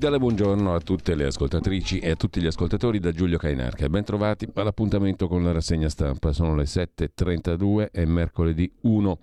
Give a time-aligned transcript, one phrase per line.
[0.00, 3.86] Cordiale buongiorno a tutte le ascoltatrici e a tutti gli ascoltatori da Giulio Cainarca.
[3.90, 6.32] Ben trovati all'appuntamento con la rassegna stampa.
[6.32, 9.18] Sono le 7.32 e mercoledì 1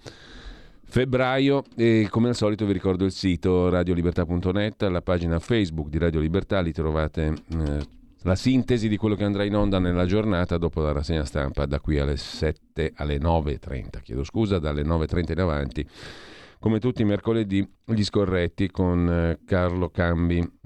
[0.83, 6.19] febbraio e come al solito vi ricordo il sito radiolibertà.net, la pagina Facebook di Radio
[6.19, 7.79] Libertà, lì trovate eh,
[8.21, 11.79] la sintesi di quello che andrà in onda nella giornata dopo la rassegna stampa da
[11.79, 15.89] qui alle 7 alle 9.30, chiedo scusa, dalle 9.30 in avanti
[16.59, 20.56] come tutti i mercoledì, gli scorretti con eh, Carlo Cambi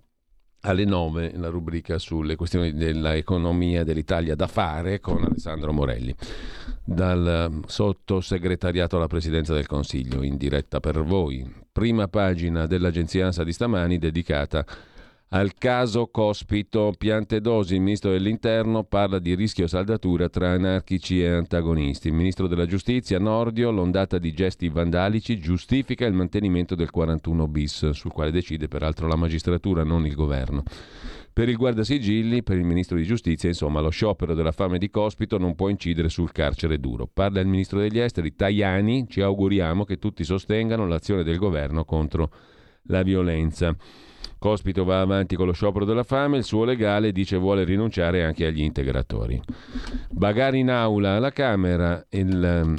[0.62, 6.16] alle 9 la rubrica sulle questioni dell'economia dell'Italia da fare con Alessandro Morelli
[6.84, 11.50] dal eh, sottosegretariato alla presidenza del Consiglio in diretta per voi.
[11.72, 14.66] Prima pagina dell'agenzia ANSA di stamani dedicata a
[15.34, 22.10] al caso Cospito, Piantedosi, il ministro dell'Interno, parla di rischio saldatura tra anarchici e antagonisti.
[22.10, 27.92] Il ministro della Giustizia, Nordio, l'ondata di gesti vandalici, giustifica il mantenimento del 41 bis,
[27.92, 30.64] sul quale decide peraltro la magistratura, non il governo.
[31.32, 35.38] Per il guardasigilli, per il ministro di giustizia, insomma, lo sciopero della fame di Cospito
[35.38, 37.08] non può incidere sul carcere duro.
[37.08, 42.30] Parla il ministro degli esteri, Tajani, ci auguriamo che tutti sostengano l'azione del governo contro
[42.88, 43.74] la violenza.
[44.42, 48.48] Cospito va avanti con lo sciopero della fame, il suo legale dice vuole rinunciare anche
[48.48, 49.40] agli integratori.
[50.10, 52.76] Bagari in aula alla Camera, il um,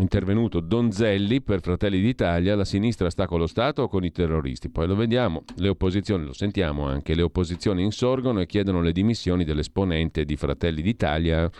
[0.00, 4.70] intervenuto Donzelli per Fratelli d'Italia, la sinistra sta con lo Stato o con i terroristi?
[4.70, 9.44] Poi lo vediamo, le opposizioni, lo sentiamo anche, le opposizioni insorgono e chiedono le dimissioni
[9.44, 11.50] dell'esponente di Fratelli d'Italia.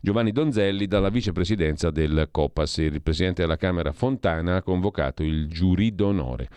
[0.00, 2.94] Giovanni Donzelli dalla vicepresidenza del Copasir.
[2.94, 6.48] Il presidente della Camera Fontana ha convocato il giurì d'onore.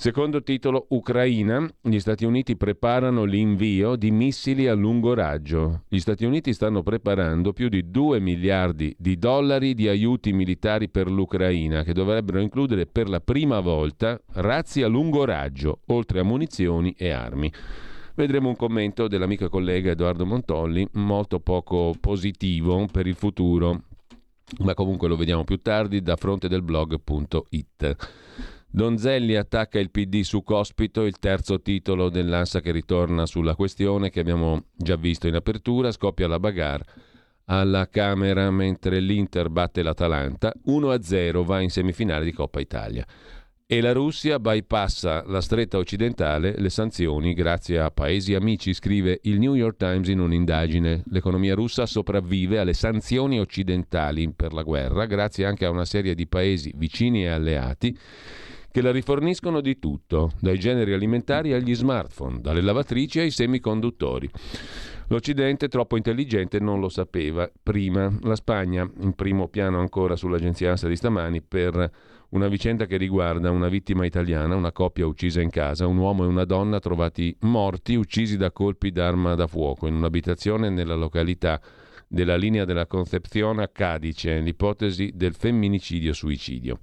[0.00, 5.82] Secondo titolo Ucraina, gli Stati Uniti preparano l'invio di missili a lungo raggio.
[5.88, 11.10] Gli Stati Uniti stanno preparando più di 2 miliardi di dollari di aiuti militari per
[11.10, 16.94] l'Ucraina, che dovrebbero includere per la prima volta razzi a lungo raggio, oltre a munizioni
[16.96, 17.52] e armi.
[18.14, 23.82] Vedremo un commento dell'amico e collega Edoardo Montolli, molto poco positivo per il futuro,
[24.60, 27.96] ma comunque lo vediamo più tardi da frontedelblog.it.
[28.72, 34.20] Donzelli attacca il PD su Cospito, il terzo titolo dell'Ansa che ritorna sulla questione che
[34.20, 36.84] abbiamo già visto in apertura, scoppia la bagarre
[37.46, 43.04] alla Camera mentre l'Inter batte l'Atalanta, 1-0 va in semifinale di Coppa Italia.
[43.66, 49.38] E la Russia bypassa la stretta occidentale, le sanzioni grazie a paesi amici, scrive il
[49.38, 51.02] New York Times in un'indagine.
[51.06, 56.26] L'economia russa sopravvive alle sanzioni occidentali per la guerra, grazie anche a una serie di
[56.26, 57.96] paesi vicini e alleati
[58.70, 64.30] che la riforniscono di tutto, dai generi alimentari agli smartphone, dalle lavatrici ai semiconduttori.
[65.08, 68.12] L'Occidente, troppo intelligente, non lo sapeva prima.
[68.22, 71.90] La Spagna, in primo piano ancora sull'agenzia ANSA di stamani, per
[72.30, 76.28] una vicenda che riguarda una vittima italiana, una coppia uccisa in casa, un uomo e
[76.28, 81.60] una donna trovati morti, uccisi da colpi d'arma da fuoco in un'abitazione nella località
[82.12, 86.80] della linea della Concepción a Cadice, l'ipotesi del femminicidio-suicidio.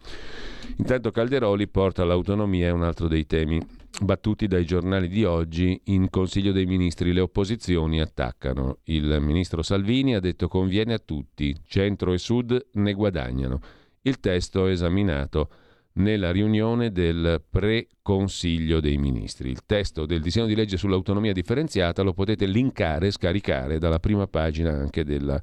[0.78, 3.62] Intanto Calderoli porta l'autonomia, è un altro dei temi
[4.02, 7.12] battuti dai giornali di oggi in Consiglio dei Ministri.
[7.12, 8.78] Le opposizioni attaccano.
[8.86, 13.59] Il ministro Salvini ha detto conviene a tutti, centro e sud ne guadagnano.
[14.04, 15.50] Il testo esaminato
[15.97, 19.50] nella riunione del pre-consiglio dei ministri.
[19.50, 24.72] Il testo del disegno di legge sull'autonomia differenziata lo potete linkare, scaricare dalla prima pagina
[24.72, 25.41] anche della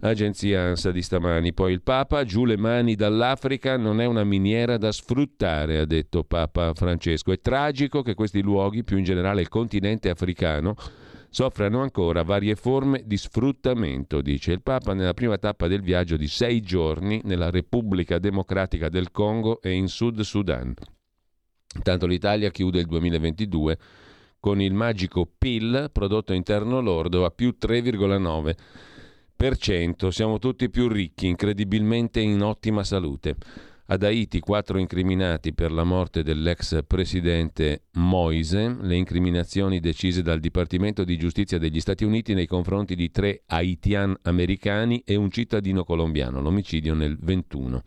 [0.00, 1.52] agenzia ANSA di stamani.
[1.52, 6.24] Poi il Papa, giù le mani dall'Africa, non è una miniera da sfruttare, ha detto
[6.24, 7.32] Papa Francesco.
[7.32, 10.74] È tragico che questi luoghi, più in generale il continente africano,
[11.32, 16.28] soffrano ancora varie forme di sfruttamento, dice il Papa nella prima tappa del viaggio di
[16.28, 20.74] sei giorni nella Repubblica Democratica del Congo e in Sud Sudan.
[21.74, 23.78] Intanto l'Italia chiude il 2022
[24.38, 30.08] con il magico PIL, prodotto interno lordo, a più 3,9%.
[30.08, 33.36] Siamo tutti più ricchi, incredibilmente in ottima salute.
[33.86, 41.02] Ad Haiti quattro incriminati per la morte dell'ex presidente Moise, le incriminazioni decise dal Dipartimento
[41.02, 46.40] di Giustizia degli Stati Uniti nei confronti di tre haitian americani e un cittadino colombiano,
[46.40, 47.82] l'omicidio nel 21.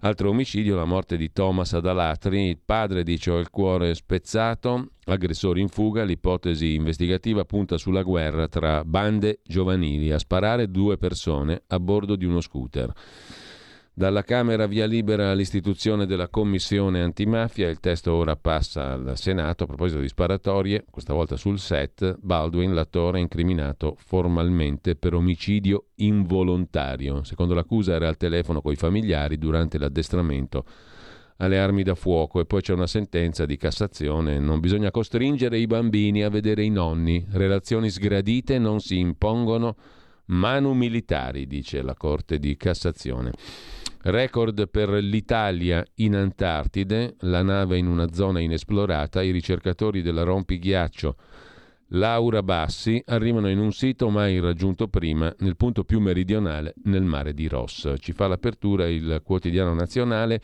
[0.00, 5.60] Altro omicidio, la morte di Thomas Adalatri, il padre dice ho il cuore spezzato, aggressori
[5.60, 11.78] in fuga, l'ipotesi investigativa punta sulla guerra tra bande giovanili, a sparare due persone a
[11.78, 12.92] bordo di uno scooter.
[13.96, 19.66] Dalla Camera via libera all'istituzione della Commissione antimafia, il testo ora passa al Senato a
[19.68, 27.22] proposito di sparatorie, questa volta sul set, Baldwin, l'attore, è incriminato formalmente per omicidio involontario.
[27.22, 30.64] Secondo l'accusa era al telefono con i familiari durante l'addestramento
[31.36, 35.68] alle armi da fuoco e poi c'è una sentenza di Cassazione, non bisogna costringere i
[35.68, 39.76] bambini a vedere i nonni, relazioni sgradite non si impongono
[40.26, 43.30] manu militari, dice la Corte di Cassazione.
[44.06, 51.16] Record per l'Italia in Antartide, la nave in una zona inesplorata, i ricercatori della rompighiaccio
[51.88, 57.32] Laura Bassi arrivano in un sito mai raggiunto prima, nel punto più meridionale, nel mare
[57.32, 57.94] di Ross.
[57.98, 60.38] Ci fa l'apertura il quotidiano nazionale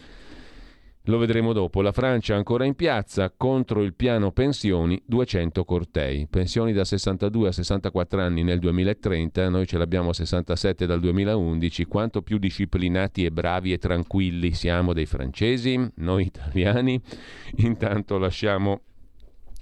[1.04, 1.80] lo vedremo dopo.
[1.80, 6.26] La Francia ancora in piazza contro il piano pensioni 200 cortei.
[6.28, 11.84] Pensioni da 62 a 64 anni nel 2030, noi ce l'abbiamo a 67 dal 2011.
[11.86, 17.00] Quanto più disciplinati e bravi e tranquilli siamo dei francesi, noi italiani.
[17.58, 18.80] Intanto lasciamo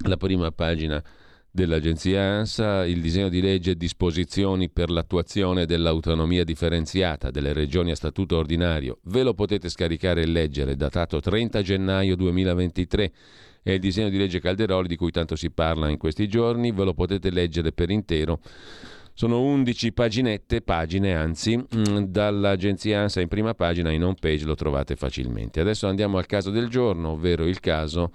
[0.07, 1.03] la prima pagina
[1.59, 8.37] dell'agenzia ANSA il disegno di legge disposizioni per l'attuazione dell'autonomia differenziata delle regioni a statuto
[8.37, 8.99] ordinario.
[9.07, 13.13] Ve lo potete scaricare e leggere, datato 30 gennaio 2023.
[13.61, 16.85] È il disegno di legge Calderoli di cui tanto si parla in questi giorni, ve
[16.85, 18.39] lo potete leggere per intero.
[19.13, 24.55] Sono 11 paginette, pagine anzi, mm, dall'agenzia ANSA in prima pagina, in home page lo
[24.55, 25.59] trovate facilmente.
[25.59, 28.13] Adesso andiamo al caso del giorno, ovvero il caso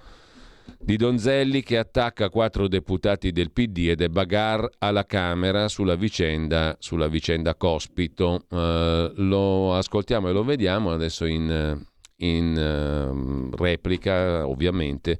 [0.78, 6.76] di Donzelli che attacca quattro deputati del PD ed è bagar alla Camera sulla vicenda,
[6.78, 8.44] sulla vicenda Cospito.
[8.48, 11.80] Uh, lo ascoltiamo e lo vediamo adesso in,
[12.16, 15.18] in uh, replica, ovviamente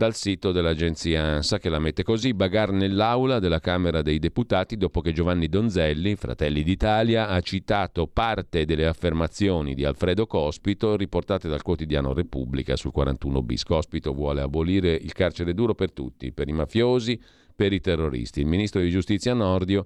[0.00, 5.02] dal sito dell'agenzia ANSA che la mette così, bagar nell'aula della Camera dei Deputati dopo
[5.02, 11.60] che Giovanni Donzelli, Fratelli d'Italia, ha citato parte delle affermazioni di Alfredo Cospito riportate dal
[11.60, 13.62] quotidiano Repubblica sul 41 bis.
[13.62, 17.20] Cospito vuole abolire il carcere duro per tutti, per i mafiosi,
[17.54, 18.40] per i terroristi.
[18.40, 19.84] Il ministro di Giustizia Nordio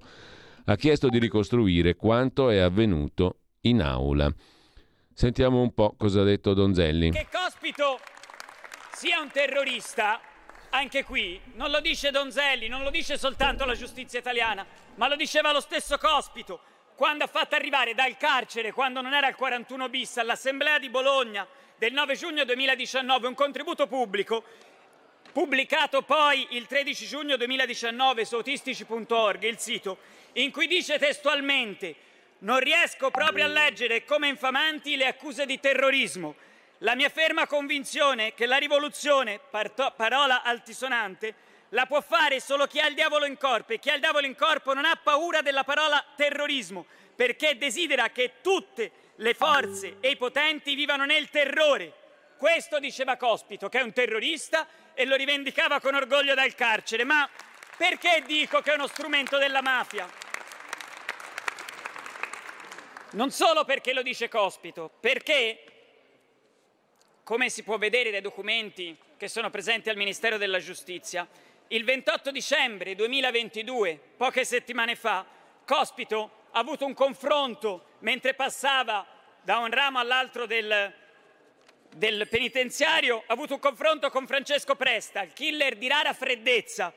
[0.63, 4.33] ha chiesto di ricostruire quanto è avvenuto in aula.
[5.13, 7.11] Sentiamo un po' cosa ha detto Donzelli.
[7.11, 7.97] Che Cospito
[8.95, 10.21] sia un terrorista,
[10.69, 14.65] anche qui, non lo dice Donzelli, non lo dice soltanto la giustizia italiana,
[14.95, 16.61] ma lo diceva lo stesso Cospito
[16.95, 21.45] quando ha fatto arrivare dal carcere, quando non era al 41 bis, all'Assemblea di Bologna
[21.75, 24.45] del 9 giugno 2019 un contributo pubblico
[25.33, 29.97] pubblicato poi il 13 giugno 2019 su autistici.org, il sito,
[30.33, 31.95] in cui dice testualmente
[32.39, 36.35] non riesco proprio a leggere come infamanti le accuse di terrorismo
[36.79, 39.39] la mia ferma convinzione è che la rivoluzione,
[39.95, 41.35] parola altisonante,
[41.69, 44.25] la può fare solo chi ha il diavolo in corpo e chi ha il diavolo
[44.25, 46.85] in corpo non ha paura della parola terrorismo,
[47.15, 51.93] perché desidera che tutte le forze e i potenti vivano nel terrore.
[52.37, 57.05] Questo diceva Cospito, che è un terrorista e lo rivendicava con orgoglio dal carcere.
[57.05, 57.27] Ma
[57.77, 60.07] perché dico che è uno strumento della mafia?
[63.11, 65.74] Non solo perché lo dice Cospito, perché
[67.25, 71.27] come si può vedere dai documenti che sono presenti al Ministero della Giustizia,
[71.69, 75.25] il 28 dicembre 2022, poche settimane fa,
[75.65, 79.03] Cospito ha avuto un confronto mentre passava
[79.41, 80.93] da un ramo all'altro del,
[81.95, 86.93] del penitenziario, ha avuto un confronto con Francesco Presta, il killer di rara freddezza,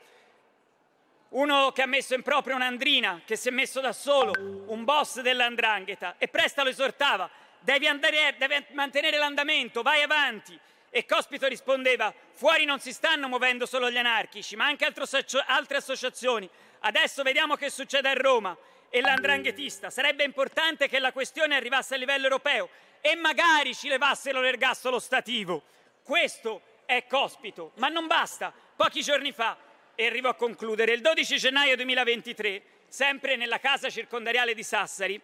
[1.29, 4.33] uno che ha messo in proprio un'andrina, che si è messo da solo,
[4.67, 10.57] un boss dell'andrangheta, e Presta lo esortava devi, andare, devi mantenere l'andamento, vai avanti.
[10.91, 16.49] E Cospito rispondeva, fuori non si stanno muovendo solo gli anarchici, ma anche altre associazioni.
[16.79, 18.57] Adesso vediamo che succede a Roma
[18.89, 19.89] e l'andranghetista.
[19.89, 22.69] Sarebbe importante che la questione arrivasse a livello europeo
[23.01, 25.63] e magari ci levassero l'ergastolo stativo.
[26.03, 28.51] Questo è Cospito, ma non basta.
[28.75, 29.57] Pochi giorni fa,
[29.93, 35.21] e arrivo a concludere, il 12 gennaio 2023, sempre nella casa circondariale di Sassari,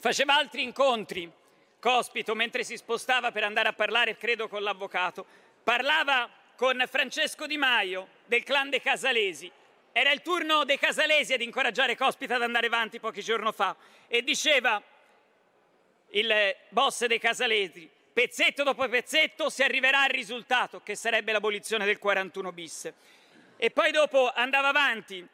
[0.00, 1.30] Faceva altri incontri,
[1.80, 5.26] Cospito, mentre si spostava per andare a parlare, credo, con l'avvocato.
[5.64, 9.50] Parlava con Francesco Di Maio del clan dei Casalesi.
[9.90, 13.74] Era il turno dei Casalesi ad incoraggiare Cospito ad andare avanti pochi giorni fa
[14.06, 14.80] e diceva
[16.10, 21.98] il boss dei Casalesi, pezzetto dopo pezzetto si arriverà al risultato che sarebbe l'abolizione del
[21.98, 22.92] 41 bis.
[23.56, 25.26] E poi dopo andava avanti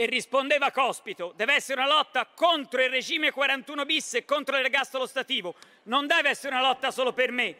[0.00, 5.08] e rispondeva Cospito, deve essere una lotta contro il regime 41 bis e contro l'ergastolo
[5.08, 7.56] stativo, non deve essere una lotta solo per me,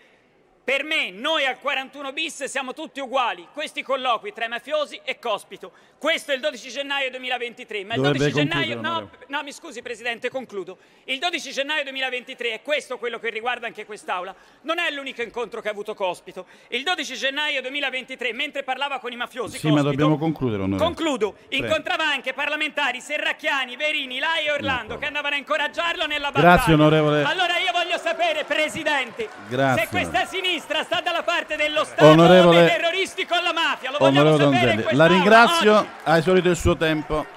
[0.69, 3.49] per me, noi al 41 bis siamo tutti uguali.
[3.55, 5.73] Questi colloqui tra i mafiosi e Cospito.
[5.97, 7.85] Questo è il 12 gennaio 2023.
[7.85, 8.79] Ma il 12 gennaio.
[8.79, 10.77] No, no, mi scusi, Presidente, concludo.
[11.05, 15.63] Il 12 gennaio 2023, e questo quello che riguarda anche quest'Aula, non è l'unico incontro
[15.63, 16.45] che ha avuto Cospito.
[16.69, 19.57] Il 12 gennaio 2023, mentre parlava con i mafiosi.
[19.57, 20.95] Sì, Cospito, ma dobbiamo concludere, onorevole.
[20.95, 21.33] Concludo.
[21.33, 21.65] Prego.
[21.65, 26.55] Incontrava anche parlamentari Serracchiani, Verini, Lai e Orlando che andavano a incoraggiarlo nella battaglia.
[26.57, 27.23] Grazie, onorevole.
[27.23, 29.85] Allora io voglio sapere, Presidente, Grazie.
[29.85, 33.91] se questa sinistra sinistra sta dalla parte dello Stato onorevole, dei terroristi con la mafia.
[33.91, 37.37] Lo onorevole Donzelli, la ringrazio, ha esaurito il suo tempo.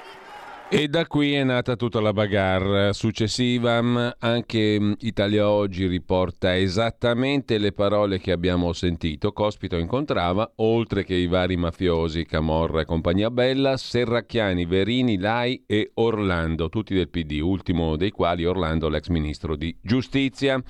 [0.74, 4.16] E da qui è nata tutta la bagarre successiva.
[4.20, 9.34] Anche Italia Oggi riporta esattamente le parole che abbiamo sentito.
[9.34, 15.92] Cospito incontrava, oltre che i vari mafiosi, Camorra e compagnia bella, Serracchiani, Verini, Lai e
[15.96, 20.63] Orlando, tutti del PD, ultimo dei quali Orlando, l'ex ministro di giustizia.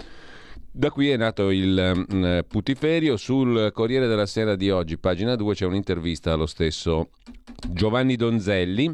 [0.73, 3.17] Da qui è nato il um, putiferio.
[3.17, 7.09] Sul Corriere della Sera di oggi, pagina 2, c'è un'intervista allo stesso
[7.67, 8.89] Giovanni Donzelli.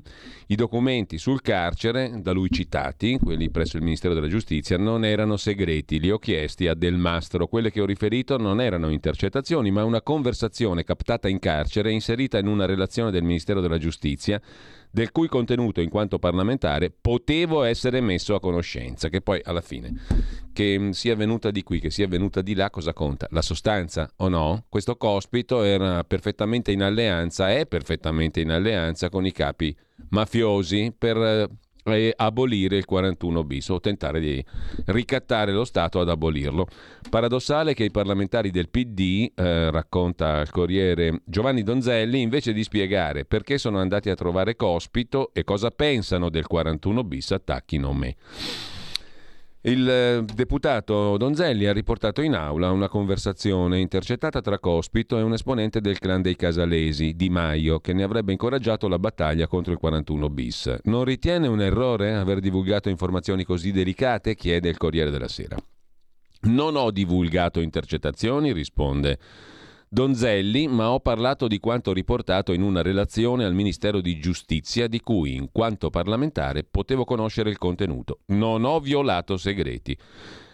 [0.48, 5.38] I documenti sul carcere, da lui citati, quelli presso il Ministero della Giustizia, non erano
[5.38, 6.00] segreti.
[6.00, 7.46] Li ho chiesti a Del Mastro.
[7.46, 12.48] Quelle che ho riferito non erano intercettazioni, ma una conversazione captata in carcere inserita in
[12.48, 14.42] una relazione del Ministero della Giustizia
[14.90, 19.94] del cui contenuto in quanto parlamentare potevo essere messo a conoscenza, che poi alla fine
[20.54, 23.28] che mm, sia venuta di qui, che sia venuta di là, cosa conta?
[23.30, 24.66] La sostanza o no?
[24.70, 29.76] Questo cospito era perfettamente in alleanza, è perfettamente in alleanza con i capi
[30.10, 31.48] mafiosi per eh,
[31.96, 34.44] e abolire il 41 bis o tentare di
[34.86, 36.68] ricattare lo Stato ad abolirlo.
[37.10, 43.26] Paradossale che i parlamentari del PD, eh, racconta il Corriere Giovanni Donzelli, invece di spiegare
[43.26, 48.16] perché sono andati a trovare Cospito e cosa pensano del 41 bis, attacchino me.
[49.68, 55.34] Il eh, deputato Donzelli ha riportato in aula una conversazione intercettata tra Cospito e un
[55.34, 59.78] esponente del clan dei Casalesi, Di Maio, che ne avrebbe incoraggiato la battaglia contro il
[59.78, 60.74] 41 bis.
[60.84, 64.36] Non ritiene un errore aver divulgato informazioni così delicate?
[64.36, 65.58] chiede il Corriere della Sera.
[66.44, 69.20] Non ho divulgato intercettazioni, risponde
[69.90, 75.00] Donzelli, ma ho parlato di quanto riportato in una relazione al Ministero di Giustizia di
[75.00, 78.20] cui, in quanto parlamentare, potevo conoscere il contenuto.
[78.28, 79.98] Non ho violato segreti.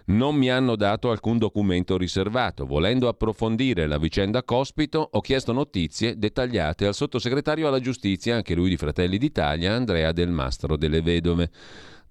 [0.05, 2.67] Non mi hanno dato alcun documento riservato.
[2.67, 8.69] Volendo approfondire la vicenda Cospito, ho chiesto notizie dettagliate al sottosegretario alla giustizia, anche lui
[8.69, 11.49] di Fratelli d'Italia, Andrea Del Mastro delle Vedove.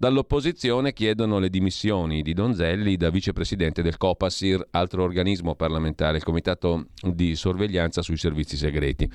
[0.03, 6.87] Dall'opposizione chiedono le dimissioni di Donzelli da vicepresidente del Copasir, altro organismo parlamentare, il Comitato
[7.01, 9.09] di sorveglianza sui servizi segreti.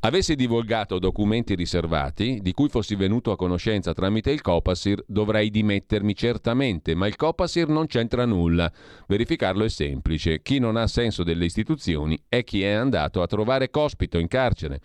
[0.00, 6.12] Avessi divulgato documenti riservati di cui fossi venuto a conoscenza tramite il Copasir, dovrei dimettermi
[6.12, 8.68] certamente, ma il Copasir non c'entra nulla.
[9.06, 10.42] Verificarlo è semplice.
[10.42, 14.80] Chi non ha senso delle istituzioni è chi è andato a trovare Cospito in carcere.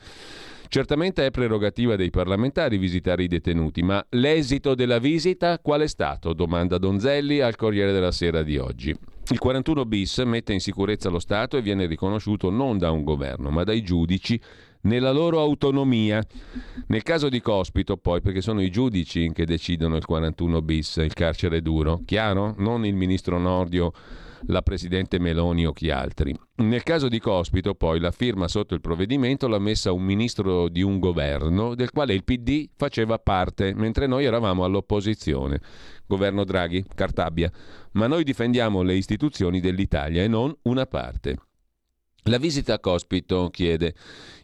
[0.69, 6.33] Certamente è prerogativa dei parlamentari visitare i detenuti, ma l'esito della visita qual è stato?
[6.33, 8.95] Domanda Donzelli al Corriere della Sera di oggi.
[9.29, 13.49] Il 41 bis mette in sicurezza lo Stato e viene riconosciuto non da un governo,
[13.49, 14.39] ma dai giudici
[14.81, 16.23] nella loro autonomia.
[16.87, 21.13] Nel caso di Cospito, poi, perché sono i giudici che decidono il 41 bis, il
[21.13, 22.55] carcere duro, chiaro?
[22.57, 23.91] Non il ministro Nordio
[24.45, 26.37] la Presidente Meloni o chi altri.
[26.57, 30.81] Nel caso di Cospito, poi, la firma sotto il provvedimento l'ha messa un ministro di
[30.81, 35.59] un governo del quale il PD faceva parte, mentre noi eravamo all'opposizione.
[36.05, 37.51] Governo Draghi, Cartabia.
[37.93, 41.37] Ma noi difendiamo le istituzioni dell'Italia e non una parte.
[42.27, 43.93] La visita a Cospito, chiede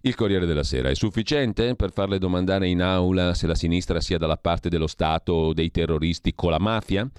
[0.02, 4.18] il Corriere della Sera, è sufficiente per farle domandare in aula se la sinistra sia
[4.18, 7.10] dalla parte dello Stato o dei terroristi con la mafia?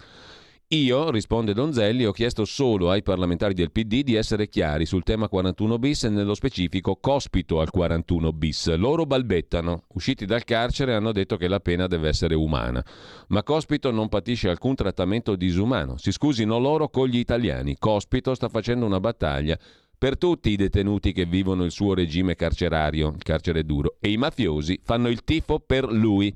[0.74, 5.28] Io, risponde Donzelli, ho chiesto solo ai parlamentari del PD di essere chiari sul tema
[5.28, 8.74] 41 bis e nello specifico cospito al 41 bis.
[8.74, 9.84] Loro balbettano.
[9.92, 12.84] Usciti dal carcere hanno detto che la pena deve essere umana.
[13.28, 15.96] Ma Cospito non patisce alcun trattamento disumano.
[15.96, 17.76] Si scusino loro con gli italiani.
[17.78, 19.56] Cospito sta facendo una battaglia
[20.04, 24.18] per tutti i detenuti che vivono il suo regime carcerario, il carcere duro, e i
[24.18, 26.30] mafiosi fanno il tifo per lui.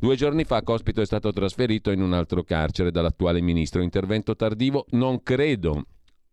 [0.00, 3.82] Due giorni fa Cospito è stato trasferito in un altro carcere dall'attuale ministro.
[3.82, 4.86] Intervento tardivo?
[4.92, 5.84] Non credo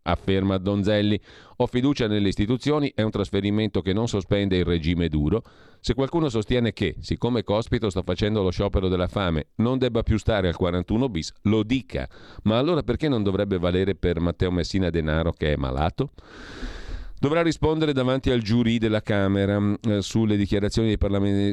[0.02, 1.20] afferma Donzelli.
[1.56, 5.42] Ho fiducia nelle istituzioni, è un trasferimento che non sospende il regime duro.
[5.80, 10.18] Se qualcuno sostiene che, siccome Cospito sta facendo lo sciopero della fame, non debba più
[10.18, 12.08] stare al 41 bis, lo dica.
[12.44, 16.10] Ma allora perché non dovrebbe valere per Matteo Messina Denaro che è malato?
[17.20, 20.96] Dovrà rispondere davanti al giurì della Camera mm, eh, sulle, dichiarazioni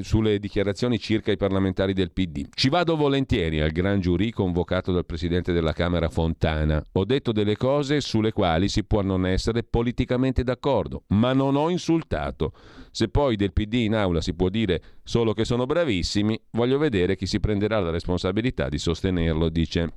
[0.01, 2.47] sulle, dichiarazioni circa i parlamentari del PD.
[2.53, 6.81] Ci vado volentieri al gran giurì convocato dal Presidente della Camera Fontana.
[6.93, 11.69] Ho detto delle cose sulle quali si può non essere politicamente d'accordo, ma non ho
[11.69, 12.53] insultato.
[12.91, 17.15] Se poi del PD in aula si può dire solo che sono bravissimi, voglio vedere
[17.15, 19.93] chi si prenderà la responsabilità di sostenerlo, dice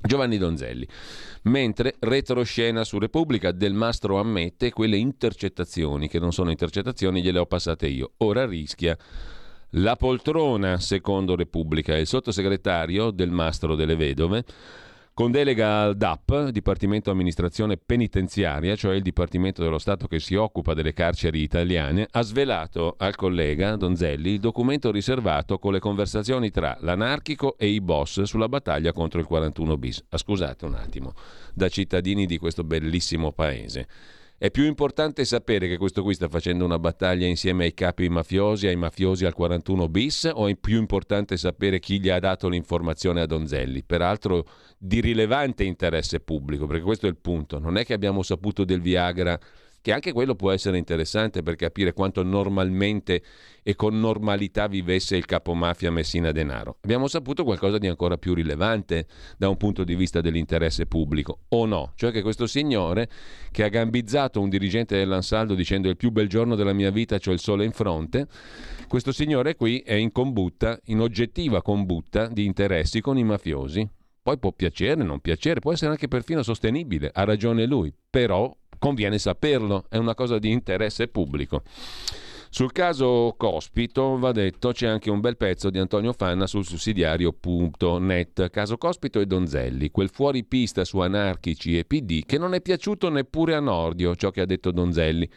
[0.00, 0.86] Giovanni Donzelli.
[1.42, 7.46] Mentre retroscena su Repubblica Del Mastro ammette quelle intercettazioni che non sono intercettazioni gliele ho
[7.46, 8.12] passate io.
[8.18, 8.96] Ora rischia
[9.70, 11.96] la poltrona, secondo Repubblica.
[11.96, 14.44] Il sottosegretario Del Mastro delle Vedove
[15.18, 20.74] con delega al DAP, Dipartimento Amministrazione Penitenziaria, cioè il Dipartimento dello Stato che si occupa
[20.74, 26.78] delle carceri italiane, ha svelato al collega Donzelli il documento riservato con le conversazioni tra
[26.82, 30.04] l'anarchico e i boss sulla battaglia contro il 41 bis.
[30.10, 31.14] Ah, scusate un attimo,
[31.52, 33.88] da cittadini di questo bellissimo paese.
[34.40, 38.68] È più importante sapere che questo qui sta facendo una battaglia insieme ai capi mafiosi,
[38.68, 43.20] ai mafiosi al 41 bis, o è più importante sapere chi gli ha dato l'informazione
[43.20, 43.82] a Donzelli?
[43.82, 44.46] Peraltro
[44.78, 47.58] di rilevante interesse pubblico, perché questo è il punto.
[47.58, 49.36] Non è che abbiamo saputo del Viagra
[49.80, 53.22] che anche quello può essere interessante per capire quanto normalmente
[53.62, 56.78] e con normalità vivesse il capomafia Messina Denaro.
[56.82, 59.06] Abbiamo saputo qualcosa di ancora più rilevante
[59.36, 61.92] da un punto di vista dell'interesse pubblico, o no?
[61.94, 63.08] Cioè che questo signore
[63.50, 67.32] che ha gambizzato un dirigente dell'Ansaldo dicendo il più bel giorno della mia vita c'ho
[67.32, 68.26] il sole in fronte,
[68.88, 73.86] questo signore qui è in combutta, in oggettiva combutta di interessi con i mafiosi.
[74.22, 79.18] Poi può piacere, non piacere, può essere anche perfino sostenibile, ha ragione lui, però conviene
[79.18, 81.62] saperlo, è una cosa di interesse pubblico.
[82.50, 88.48] Sul caso Cospito, va detto, c'è anche un bel pezzo di Antonio Fanna sul sussidiario.net.
[88.48, 93.54] Caso Cospito e Donzelli, quel fuoripista su anarchici e PD che non è piaciuto neppure
[93.54, 95.28] a Nordio, ciò che ha detto Donzelli.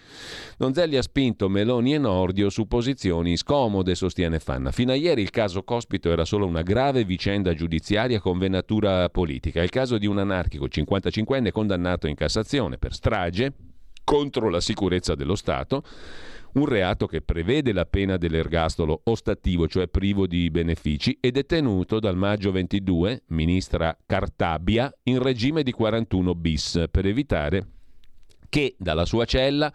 [0.57, 4.71] Donzelli ha spinto Meloni e Nordio su posizioni scomode, sostiene Fanna.
[4.71, 9.61] Fino a ieri il caso Cospito era solo una grave vicenda giudiziaria con venatura politica.
[9.61, 13.53] Il caso di un anarchico 55enne condannato in Cassazione per strage
[14.03, 15.83] contro la sicurezza dello Stato
[16.53, 22.17] un reato che prevede la pena dell'ergastolo ostativo, cioè privo di benefici, è detenuto dal
[22.17, 27.67] maggio 22, ministra Cartabia, in regime di 41 bis, per evitare
[28.49, 29.71] che dalla sua cella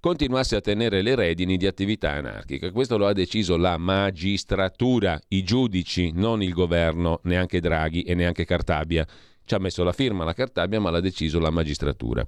[0.00, 2.70] continuasse a tenere le redini di attività anarchica.
[2.72, 8.46] Questo lo ha deciso la magistratura, i giudici, non il governo, neanche Draghi e neanche
[8.46, 9.06] Cartabia.
[9.44, 12.24] Ci ha messo la firma la Cartabia, ma l'ha deciso la magistratura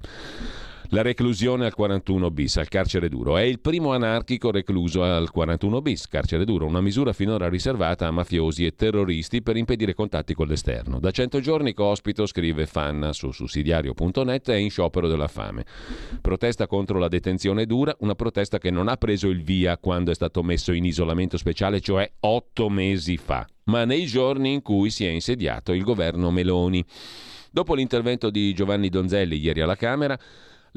[0.91, 3.37] la reclusione al 41 bis, al carcere duro.
[3.37, 8.11] È il primo anarchico recluso al 41 bis, carcere duro, una misura finora riservata a
[8.11, 11.01] mafiosi e terroristi per impedire contatti con l'esterno.
[11.01, 15.65] Da 100 giorni Cospito, scrive Fanna su sussidiario.net, è in sciopero della fame.
[16.21, 20.15] Protesta contro la detenzione dura, una protesta che non ha preso il via quando è
[20.15, 25.05] stato messo in isolamento speciale, cioè otto mesi fa, ma nei giorni in cui si
[25.05, 26.85] è insediato il governo Meloni.
[27.51, 30.19] Dopo l'intervento di Giovanni Donzelli ieri alla Camera,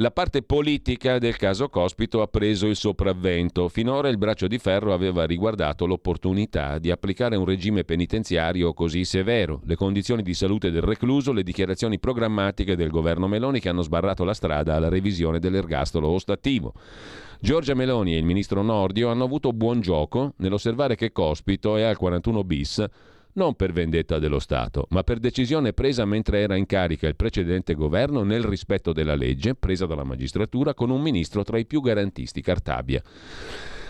[0.01, 3.67] la parte politica del caso Cospito ha preso il sopravvento.
[3.67, 9.59] Finora il braccio di ferro aveva riguardato l'opportunità di applicare un regime penitenziario così severo,
[9.65, 14.23] le condizioni di salute del recluso, le dichiarazioni programmatiche del governo Meloni che hanno sbarrato
[14.23, 16.73] la strada alla revisione dell'ergastolo ostativo.
[17.41, 21.97] Giorgia Meloni e il ministro Nordio hanno avuto buon gioco nell'osservare che Cospito è al
[21.97, 22.85] 41 bis
[23.33, 27.73] non per vendetta dello Stato, ma per decisione presa mentre era in carica il precedente
[27.73, 32.41] governo nel rispetto della legge, presa dalla magistratura con un ministro tra i più garantisti,
[32.41, 33.01] Cartabia.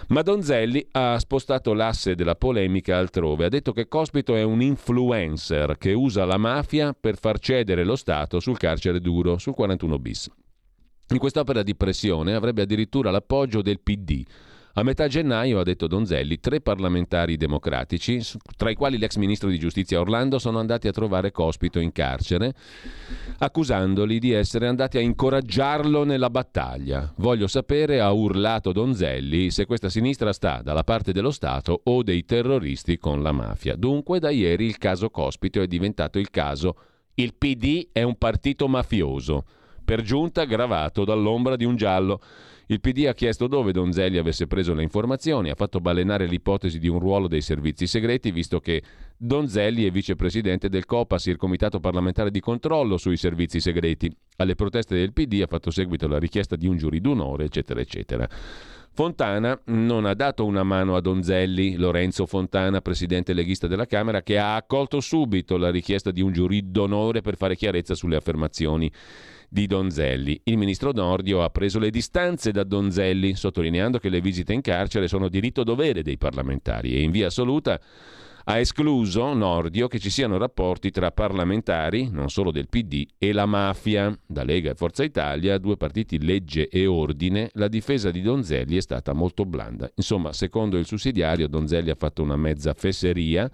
[0.09, 5.77] Ma Donzelli ha spostato l'asse della polemica altrove, ha detto che Cospito è un influencer
[5.77, 10.31] che usa la mafia per far cedere lo Stato sul carcere duro, sul 41 bis.
[11.11, 14.23] In quest'opera di pressione avrebbe addirittura l'appoggio del PD,
[14.79, 18.21] a metà gennaio, ha detto Donzelli, tre parlamentari democratici,
[18.55, 22.53] tra i quali l'ex ministro di giustizia Orlando, sono andati a trovare Cospito in carcere,
[23.39, 27.11] accusandoli di essere andati a incoraggiarlo nella battaglia.
[27.17, 32.23] Voglio sapere, ha urlato Donzelli, se questa sinistra sta dalla parte dello Stato o dei
[32.23, 33.75] terroristi con la mafia.
[33.75, 36.75] Dunque, da ieri il caso Cospito è diventato il caso
[37.19, 39.43] il PD è un partito mafioso,
[39.89, 42.21] per giunta gravato dall'ombra di un giallo.
[42.67, 46.87] Il PD ha chiesto dove Donzelli avesse preso le informazioni, ha fatto balenare l'ipotesi di
[46.87, 48.83] un ruolo dei servizi segreti, visto che
[49.17, 54.15] Donzelli è vicepresidente del COPAS, il Comitato parlamentare di controllo sui servizi segreti.
[54.35, 58.29] Alle proteste del PD ha fatto seguito la richiesta di un giurì d'onore, eccetera, eccetera.
[58.91, 64.37] Fontana non ha dato una mano a Donzelli, Lorenzo Fontana, presidente leghista della Camera, che
[64.37, 68.91] ha accolto subito la richiesta di un giurì d'onore per fare chiarezza sulle affermazioni
[69.49, 70.39] di Donzelli.
[70.45, 75.07] Il ministro Nordio ha preso le distanze da Donzelli, sottolineando che le visite in carcere
[75.07, 77.79] sono diritto-dovere dei parlamentari e in via assoluta
[78.49, 83.45] ha escluso Nordio che ci siano rapporti tra parlamentari, non solo del PD, e la
[83.45, 84.17] mafia.
[84.25, 88.81] Da Lega e Forza Italia, due partiti legge e ordine, la difesa di Donzelli è
[88.81, 89.87] stata molto blanda.
[89.93, 93.47] Insomma, secondo il sussidiario, Donzelli ha fatto una mezza fesseria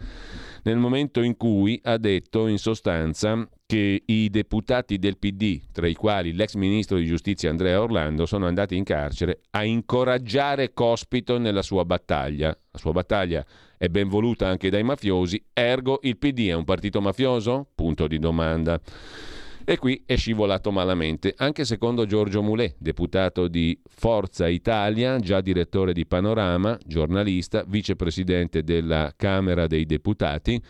[0.66, 5.94] nel momento in cui ha detto in sostanza che i deputati del PD, tra i
[5.94, 11.62] quali l'ex ministro di giustizia Andrea Orlando, sono andati in carcere a incoraggiare Cospito nella
[11.62, 12.48] sua battaglia.
[12.48, 13.46] La sua battaglia
[13.78, 17.68] è ben voluta anche dai mafiosi, ergo il PD è un partito mafioso?
[17.76, 18.80] Punto di domanda.
[19.68, 25.92] E qui è scivolato malamente, anche secondo Giorgio Moulet, deputato di Forza Italia, già direttore
[25.92, 30.62] di Panorama, giornalista, vicepresidente della Camera dei Deputati.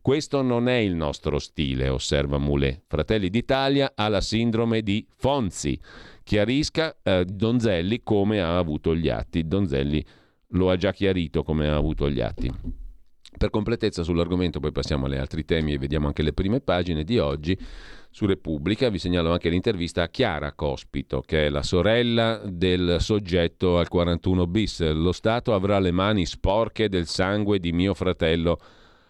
[0.00, 2.82] Questo non è il nostro stile, osserva Moulet.
[2.86, 5.76] Fratelli d'Italia ha la sindrome di Fonzi.
[6.22, 9.48] Chiarisca eh, Donzelli come ha avuto gli atti.
[9.48, 10.04] Donzelli
[10.50, 12.52] lo ha già chiarito come ha avuto gli atti.
[13.36, 17.18] Per completezza sull'argomento poi passiamo agli altri temi e vediamo anche le prime pagine di
[17.18, 17.58] oggi.
[18.16, 23.76] Su Repubblica vi segnalo anche l'intervista a Chiara Cospito, che è la sorella del soggetto
[23.76, 24.88] al 41 bis.
[24.92, 28.60] Lo Stato avrà le mani sporche del sangue di mio fratello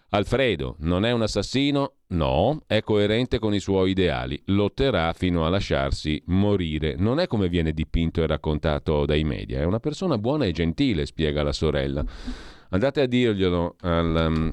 [0.09, 0.77] Alfredo.
[0.79, 1.97] Non è un assassino?
[2.07, 4.41] No, è coerente con i suoi ideali.
[4.45, 6.95] Lotterà fino a lasciarsi morire.
[6.97, 9.59] Non è come viene dipinto e raccontato dai media.
[9.59, 12.03] È una persona buona e gentile, spiega la sorella.
[12.69, 14.49] Andate a dirglielo al...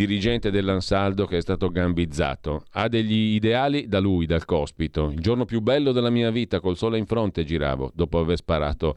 [0.00, 2.64] Dirigente dell'Ansaldo che è stato gambizzato.
[2.70, 5.10] Ha degli ideali da lui, dal cospito.
[5.10, 8.94] Il giorno più bello della mia vita, col sole in fronte giravo, dopo aver sparato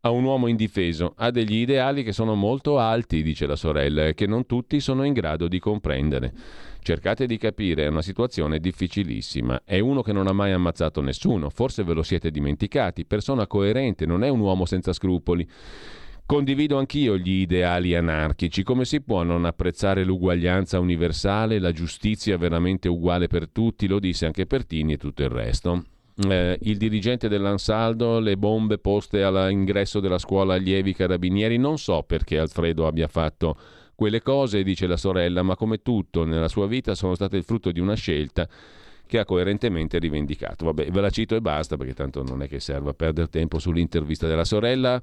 [0.00, 1.12] a un uomo indifeso.
[1.16, 5.04] Ha degli ideali che sono molto alti, dice la sorella, e che non tutti sono
[5.04, 6.32] in grado di comprendere.
[6.80, 9.60] Cercate di capire, è una situazione difficilissima.
[9.66, 14.06] È uno che non ha mai ammazzato nessuno, forse ve lo siete dimenticati, persona coerente,
[14.06, 15.46] non è un uomo senza scrupoli.
[16.28, 18.62] Condivido anch'io gli ideali anarchici.
[18.62, 23.86] Come si può non apprezzare l'uguaglianza universale, la giustizia veramente uguale per tutti?
[23.86, 25.84] Lo disse anche Pertini e tutto il resto.
[26.28, 31.56] Eh, il dirigente dell'Ansaldo, le bombe poste all'ingresso della scuola allievi carabinieri.
[31.56, 33.56] Non so perché Alfredo abbia fatto
[33.94, 37.72] quelle cose, dice la sorella, ma come tutto nella sua vita sono state il frutto
[37.72, 38.46] di una scelta
[39.08, 40.66] che ha coerentemente rivendicato.
[40.66, 44.28] Vabbè, ve la cito e basta perché tanto non è che serva perdere tempo sull'intervista
[44.28, 45.00] della sorella.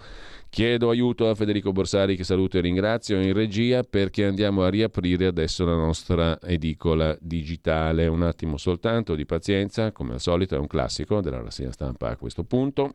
[0.48, 5.26] Chiedo aiuto a Federico Borsari che saluto e ringrazio in regia perché andiamo a riaprire
[5.26, 8.08] adesso la nostra edicola digitale.
[8.08, 12.16] Un attimo soltanto di pazienza, come al solito è un classico della rassegna stampa a
[12.16, 12.94] questo punto.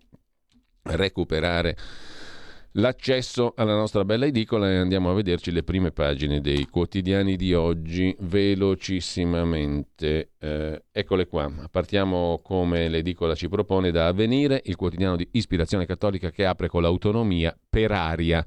[0.82, 1.76] Recuperare
[2.72, 7.54] l'accesso alla nostra bella edicola e andiamo a vederci le prime pagine dei quotidiani di
[7.54, 10.30] oggi velocissimamente.
[10.38, 11.50] Eh, eccole qua.
[11.70, 16.82] Partiamo come l'edicola ci propone da Avvenire, il quotidiano di ispirazione cattolica che apre con
[16.82, 18.44] l'autonomia per aria.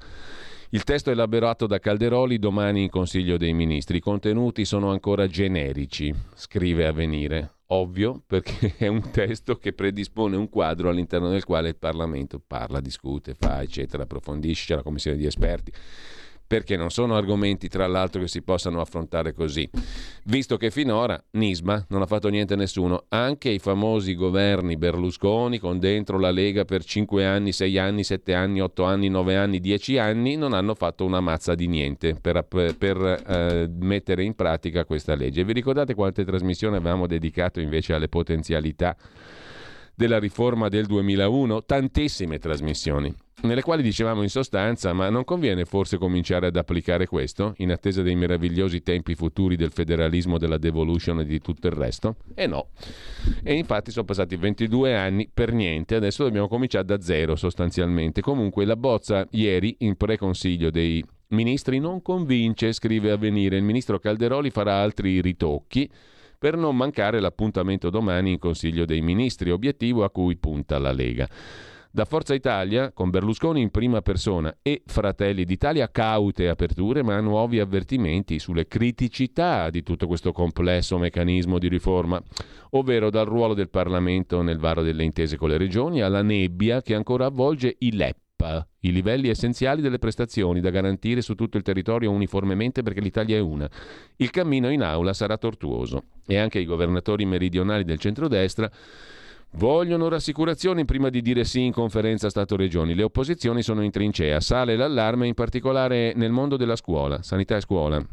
[0.70, 3.98] Il testo elaborato da Calderoli domani in Consiglio dei Ministri.
[3.98, 7.58] I contenuti sono ancora generici, scrive Avvenire.
[7.74, 12.80] Ovvio, perché è un testo che predispone un quadro all'interno del quale il Parlamento parla,
[12.80, 15.72] discute, fa, eccetera, approfondisce, c'è la commissione di esperti
[16.54, 19.68] perché non sono argomenti tra l'altro che si possano affrontare così,
[20.26, 25.58] visto che finora Nisma non ha fatto niente a nessuno, anche i famosi governi Berlusconi
[25.58, 29.60] con dentro la Lega per 5 anni, 6 anni, 7 anni, 8 anni, 9 anni,
[29.60, 34.86] 10 anni non hanno fatto una mazza di niente per, per eh, mettere in pratica
[34.86, 35.44] questa legge.
[35.44, 38.96] Vi ricordate quante trasmissioni avevamo dedicato invece alle potenzialità?
[39.96, 43.14] della riforma del 2001, tantissime trasmissioni,
[43.44, 48.02] nelle quali dicevamo in sostanza ma non conviene forse cominciare ad applicare questo in attesa
[48.02, 52.16] dei meravigliosi tempi futuri del federalismo, della devolution e di tutto il resto?
[52.36, 52.70] E no.
[53.44, 58.22] E infatti sono passati 22 anni per niente, adesso dobbiamo cominciare da zero sostanzialmente.
[58.22, 64.50] Comunque la bozza ieri in preconsiglio dei ministri non convince, scrive Avvenire, il ministro Calderoli
[64.52, 65.90] farà altri ritocchi
[66.44, 71.26] per non mancare l'appuntamento domani in Consiglio dei Ministri, obiettivo a cui punta la Lega.
[71.96, 77.60] Da Forza Italia, con Berlusconi in prima persona e Fratelli d'Italia, caute aperture ma nuovi
[77.60, 82.20] avvertimenti sulle criticità di tutto questo complesso meccanismo di riforma,
[82.72, 86.96] ovvero dal ruolo del Parlamento nel varo delle intese con le regioni alla nebbia che
[86.96, 88.22] ancora avvolge i LEP
[88.80, 93.40] i livelli essenziali delle prestazioni da garantire su tutto il territorio uniformemente perché l'Italia è
[93.40, 93.70] una.
[94.18, 98.70] Il cammino in aula sarà tortuoso e anche i governatori meridionali del centrodestra
[99.56, 102.96] vogliono rassicurazioni prima di dire sì in conferenza Stato-Regioni.
[102.96, 107.62] Le opposizioni sono in trincea, sale l'allarme in particolare nel mondo della scuola, sanità e
[107.62, 108.06] scuola.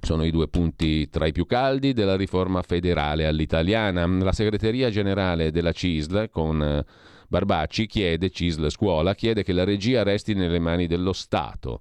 [0.00, 4.06] Sono i due punti tra i più caldi della riforma federale all'italiana.
[4.06, 6.84] La segreteria generale della CISL con eh,
[7.28, 11.80] Barbacci chiede, CISL Scuola, chiede che la regia resti nelle mani dello Stato,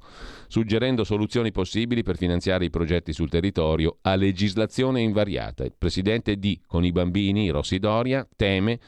[0.54, 5.64] suggerendo soluzioni possibili per finanziare i progetti sul territorio a legislazione invariata.
[5.64, 8.80] Il presidente D, con i bambini, Rossi Doria, teme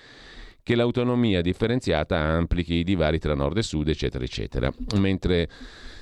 [0.61, 4.71] che l'autonomia differenziata amplichi i divari tra nord e sud, eccetera, eccetera.
[4.99, 5.49] Mentre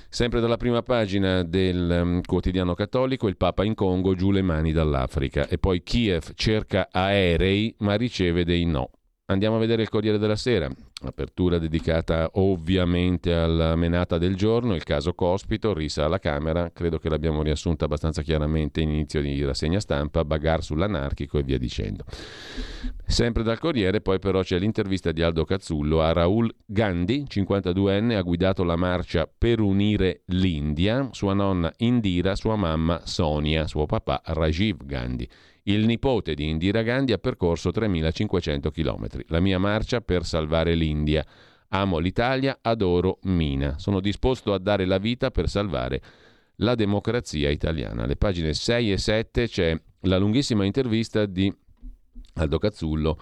[0.10, 4.71] Sempre dalla prima pagina del um, quotidiano cattolico, il Papa in Congo giù le mani
[4.71, 8.91] dall'Africa e poi Kiev cerca aerei ma riceve dei no.
[9.28, 10.70] Andiamo a vedere il Corriere della Sera,
[11.04, 17.08] apertura dedicata ovviamente alla menata del giorno, il caso Cospito, risa alla Camera, credo che
[17.08, 22.04] l'abbiamo riassunta abbastanza chiaramente in inizio di rassegna stampa, bagar sull'anarchico e via dicendo.
[23.06, 28.22] Sempre dal Corriere poi però c'è l'intervista di Aldo Cazzullo a Raul Gandhi, 52enne, ha
[28.24, 34.84] guidato la marcia per unire l'India, sua nonna Indira, sua mamma Sonia, suo papà Rajiv
[34.84, 35.30] Gandhi.
[35.63, 39.23] Il nipote di Indira Gandhi ha percorso 3.500 km.
[39.28, 41.26] La mia marcia per salvare l'India.
[41.69, 43.78] Amo l'Italia, adoro Mina.
[43.80, 46.02] Sono disposto a dare la vita per salvare
[46.58, 48.04] la democrazia italiana.
[48.04, 51.52] Alle pagine 6 e 7 c'è la lunghissima intervista di
[52.36, 53.17] Aldo Cazzullo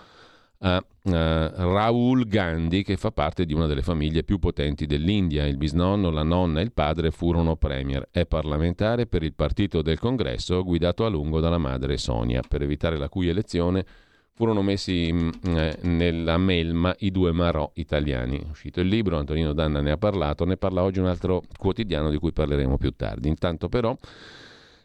[0.63, 5.45] a uh, Raul Gandhi, che fa parte di una delle famiglie più potenti dell'India.
[5.45, 8.07] Il bisnonno, la nonna e il padre furono premier.
[8.11, 12.97] È parlamentare per il partito del congresso, guidato a lungo dalla madre Sonia, per evitare
[12.97, 13.85] la cui elezione
[14.33, 18.39] furono messi mh, mm, eh, nella melma i due Marò italiani.
[18.39, 22.09] È uscito il libro, Antonino Danna ne ha parlato, ne parla oggi un altro quotidiano
[22.09, 23.27] di cui parleremo più tardi.
[23.27, 23.95] Intanto però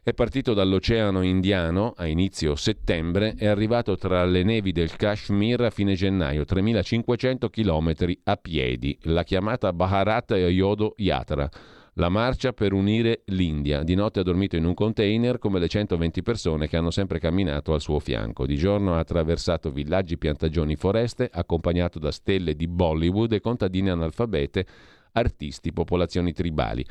[0.06, 5.70] è partito dall'Oceano Indiano a inizio settembre, è arrivato tra le nevi del Kashmir a
[5.70, 7.92] fine gennaio, 3500 km
[8.22, 11.50] a piedi, la chiamata Bharat Yodo Yatra.
[11.94, 13.82] La marcia per unire l'India.
[13.82, 17.74] Di notte ha dormito in un container come le 120 persone che hanno sempre camminato
[17.74, 18.46] al suo fianco.
[18.46, 24.66] Di giorno ha attraversato villaggi, piantagioni, foreste, accompagnato da stelle di Bollywood e contadine analfabete,
[25.10, 26.84] artisti, popolazioni tribali.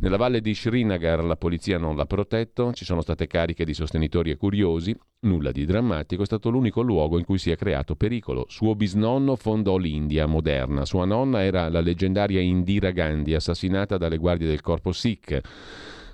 [0.00, 4.30] Nella valle di Srinagar la polizia non l'ha protetto, ci sono state cariche di sostenitori
[4.30, 8.44] e curiosi, nulla di drammatico, è stato l'unico luogo in cui si è creato pericolo.
[8.48, 14.46] Suo bisnonno fondò l'India moderna, sua nonna era la leggendaria Indira Gandhi, assassinata dalle guardie
[14.46, 15.40] del corpo Sikh.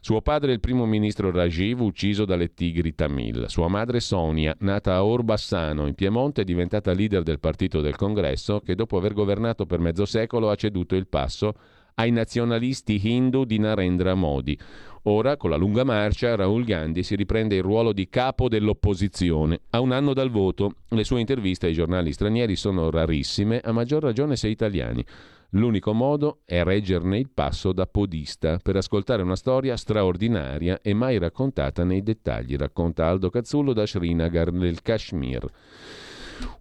[0.00, 3.44] Suo padre il primo ministro Rajiv, ucciso dalle tigri Tamil.
[3.48, 8.60] Sua madre Sonia, nata a Orbassano, in Piemonte, è diventata leader del partito del congresso
[8.60, 11.54] che dopo aver governato per mezzo secolo ha ceduto il passo
[11.94, 14.58] ai nazionalisti hindu di Narendra Modi.
[15.06, 19.60] Ora, con la lunga marcia, Raul Gandhi si riprende il ruolo di capo dell'opposizione.
[19.70, 24.02] A un anno dal voto, le sue interviste ai giornali stranieri sono rarissime, a maggior
[24.02, 25.04] ragione se italiani.
[25.50, 31.18] L'unico modo è reggerne il passo da podista per ascoltare una storia straordinaria e mai
[31.18, 35.46] raccontata nei dettagli, racconta Aldo Cazzullo da Srinagar nel Kashmir.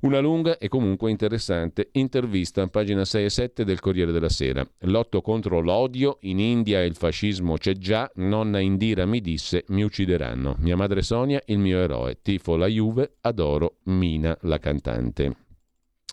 [0.01, 4.67] Una lunga e comunque interessante intervista, pagina 6 e 7 del Corriere della Sera.
[4.81, 10.55] Lotto contro l'odio, in India il fascismo c'è già, nonna Indira mi disse mi uccideranno.
[10.59, 15.35] Mia madre Sonia, il mio eroe, tifo la Juve, adoro Mina, la cantante.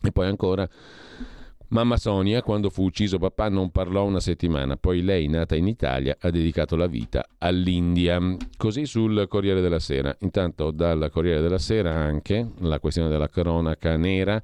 [0.02, 0.68] E poi ancora
[1.72, 4.76] Mamma Sonia, quando fu ucciso papà, non parlò una settimana.
[4.76, 8.18] Poi lei, nata in Italia, ha dedicato la vita all'India.
[8.56, 10.12] Così sul Corriere della Sera.
[10.22, 14.42] Intanto dal Corriere della Sera anche la questione della cronaca nera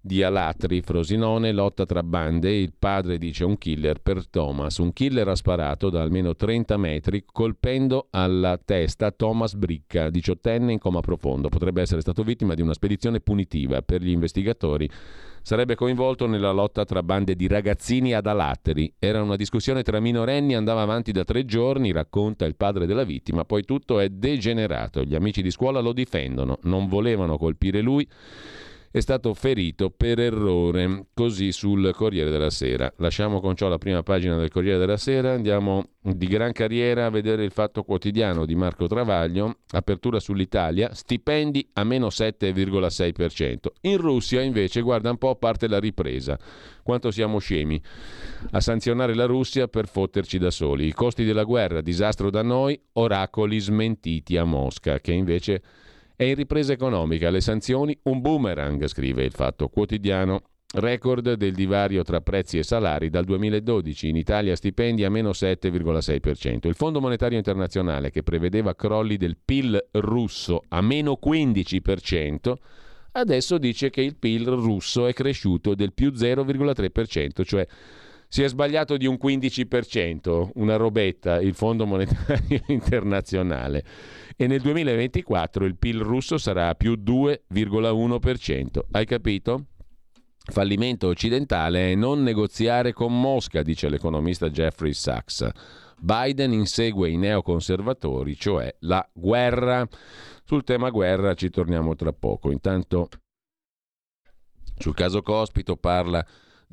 [0.00, 4.76] di Alatri, Frosinone, lotta tra bande, il padre dice un killer per Thomas.
[4.78, 10.78] Un killer ha sparato da almeno 30 metri colpendo alla testa Thomas Bricca, diciottenne in
[10.78, 11.48] coma profondo.
[11.48, 14.88] Potrebbe essere stato vittima di una spedizione punitiva per gli investigatori
[15.44, 18.90] sarebbe coinvolto nella lotta tra bande di ragazzini ad Alatteri.
[18.98, 23.44] Era una discussione tra minorenni, andava avanti da tre giorni, racconta il padre della vittima,
[23.44, 25.02] poi tutto è degenerato.
[25.02, 28.08] Gli amici di scuola lo difendono, non volevano colpire lui
[28.94, 32.92] è stato ferito per errore, così sul Corriere della Sera.
[32.98, 37.10] Lasciamo con ciò la prima pagina del Corriere della Sera, andiamo di gran carriera a
[37.10, 43.56] vedere il fatto quotidiano di Marco Travaglio, apertura sull'Italia, stipendi a meno 7,6%.
[43.80, 46.38] In Russia invece, guarda un po', parte la ripresa.
[46.84, 47.82] Quanto siamo scemi
[48.52, 50.86] a sanzionare la Russia per fotterci da soli.
[50.86, 55.62] I costi della guerra, disastro da noi, oracoli smentiti a Mosca, che invece
[56.16, 60.42] è in ripresa economica, le sanzioni un boomerang, scrive il Fatto Quotidiano.
[60.76, 66.66] Record del divario tra prezzi e salari dal 2012, in Italia stipendi a meno 7,6%.
[66.66, 72.54] Il Fondo Monetario Internazionale, che prevedeva crolli del PIL russo a meno 15%,
[73.12, 77.64] adesso dice che il PIL russo è cresciuto del più 0,3%, cioè
[78.26, 83.84] Si è sbagliato di un 15%, una robetta, il Fondo Monetario Internazionale.
[84.36, 88.80] E nel 2024 il PIL russo sarà più 2,1%.
[88.90, 89.66] Hai capito?
[90.46, 95.48] Fallimento occidentale è non negoziare con Mosca, dice l'economista Jeffrey Sachs.
[95.98, 99.86] Biden insegue i neoconservatori, cioè la guerra.
[100.44, 102.50] Sul tema guerra ci torniamo tra poco.
[102.50, 103.08] Intanto
[104.76, 106.24] sul caso Cospito parla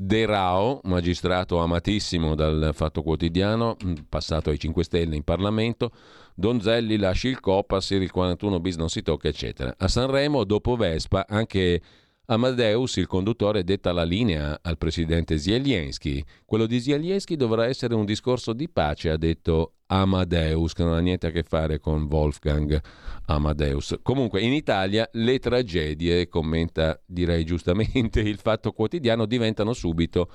[0.04, 5.92] De Rao, magistrato amatissimo dal Fatto Quotidiano, mm, passato ai 5 Stelle in Parlamento,
[6.34, 9.76] Donzelli lasci il Copasir, il 41 bis non si tocca, eccetera.
[9.78, 11.80] A Sanremo, dopo Vespa, anche
[12.26, 16.24] Amadeus, il conduttore, detta la linea al presidente Zelensky.
[16.46, 21.00] Quello di Zelensky dovrà essere un discorso di pace, ha detto Amadeus, che non ha
[21.00, 22.82] niente a che fare con Wolfgang
[23.26, 24.00] Amadeus.
[24.02, 30.32] Comunque, in Italia le tragedie, commenta direi giustamente il fatto quotidiano, diventano subito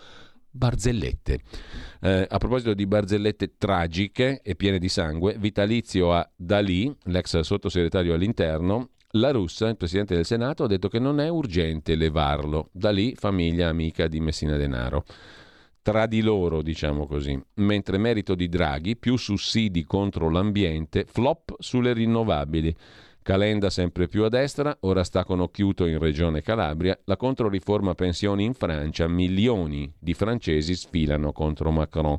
[0.51, 1.41] barzellette.
[2.01, 8.13] Eh, a proposito di barzellette tragiche e piene di sangue, vitalizio a Dalì, l'ex sottosegretario
[8.13, 12.69] all'interno, la russa, il presidente del Senato, ha detto che non è urgente levarlo.
[12.73, 15.05] Da lì famiglia amica di Messina Denaro.
[15.83, 17.41] Tra di loro, diciamo così.
[17.55, 22.75] Mentre merito di Draghi, più sussidi contro l'ambiente, flop sulle rinnovabili.
[23.23, 28.45] Calenda sempre più a destra, ora sta con occhiuto in regione Calabria, la controriforma pensioni
[28.45, 32.19] in Francia, milioni di francesi sfilano contro Macron.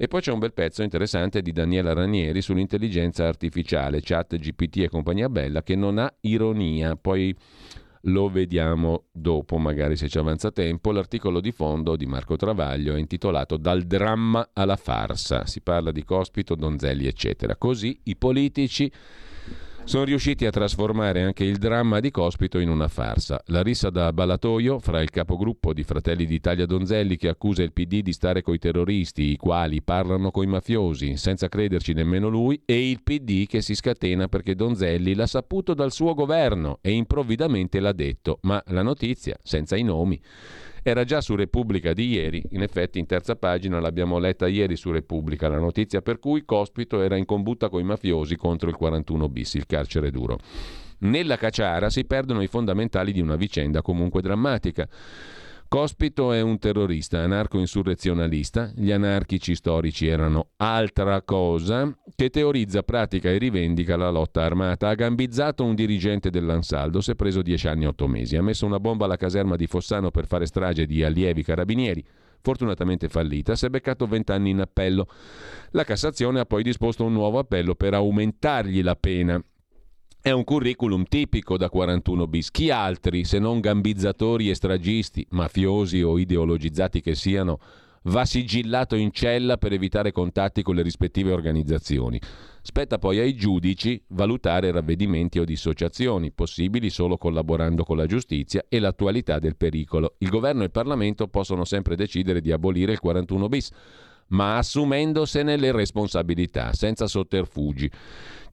[0.00, 4.88] E poi c'è un bel pezzo interessante di Daniela Ranieri sull'intelligenza artificiale, chat GPT e
[4.88, 6.94] compagnia bella, che non ha ironia.
[6.94, 7.36] Poi
[8.02, 10.92] lo vediamo dopo, magari se ci avanza tempo.
[10.92, 15.46] L'articolo di fondo di Marco Travaglio è intitolato Dal dramma alla farsa.
[15.46, 17.56] Si parla di Cospito, Donzelli, eccetera.
[17.56, 18.88] Così i politici
[19.88, 23.40] sono riusciti a trasformare anche il dramma di Cospito in una farsa.
[23.46, 28.02] La rissa da ballatoio fra il capogruppo di Fratelli d'Italia Donzelli che accusa il PD
[28.02, 33.02] di stare coi terroristi, i quali parlano coi mafiosi, senza crederci nemmeno lui, e il
[33.02, 38.40] PD che si scatena perché Donzelli l'ha saputo dal suo governo e improvvidamente l'ha detto,
[38.42, 40.20] ma la notizia, senza i nomi,
[40.88, 44.90] era già su Repubblica di ieri, in effetti in terza pagina l'abbiamo letta ieri su
[44.90, 49.28] Repubblica, la notizia per cui Cospito era in combutta con i mafiosi contro il 41
[49.28, 50.38] bis, il carcere duro.
[51.00, 54.88] Nella cacciara si perdono i fondamentali di una vicenda comunque drammatica.
[55.68, 63.36] Cospito è un terrorista anarco-insurrezionalista, gli anarchici storici erano altra cosa, che teorizza, pratica e
[63.36, 64.88] rivendica la lotta armata.
[64.88, 68.64] Ha gambizzato un dirigente dell'Ansaldo, si è preso dieci anni e otto mesi, ha messo
[68.64, 72.02] una bomba alla caserma di Fossano per fare strage di allievi carabinieri,
[72.40, 75.06] fortunatamente fallita, si è beccato vent'anni in appello.
[75.72, 79.38] La Cassazione ha poi disposto un nuovo appello per aumentargli la pena
[80.20, 82.50] è un curriculum tipico da 41 bis.
[82.50, 87.58] Chi altri, se non gambizzatori e stragisti, mafiosi o ideologizzati che siano,
[88.02, 92.20] va sigillato in cella per evitare contatti con le rispettive organizzazioni.
[92.62, 98.78] Spetta poi ai giudici valutare ravvedimenti o dissociazioni, possibili solo collaborando con la giustizia e
[98.78, 100.16] l'attualità del pericolo.
[100.18, 103.70] Il governo e il Parlamento possono sempre decidere di abolire il 41 bis,
[104.28, 107.90] ma assumendosene le responsabilità, senza sotterfugi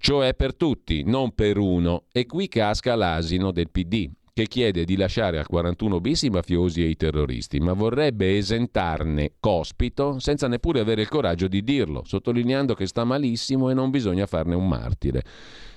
[0.05, 2.03] cioè per tutti, non per uno.
[2.11, 6.83] E qui casca l'asino del PD, che chiede di lasciare al 41 bis i mafiosi
[6.83, 12.73] e i terroristi, ma vorrebbe esentarne Cospito senza neppure avere il coraggio di dirlo, sottolineando
[12.73, 15.23] che sta malissimo e non bisogna farne un martire.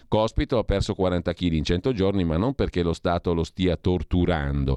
[0.08, 3.76] Cospito ha perso 40 kg in 100 giorni, ma non perché lo Stato lo stia
[3.76, 4.76] torturando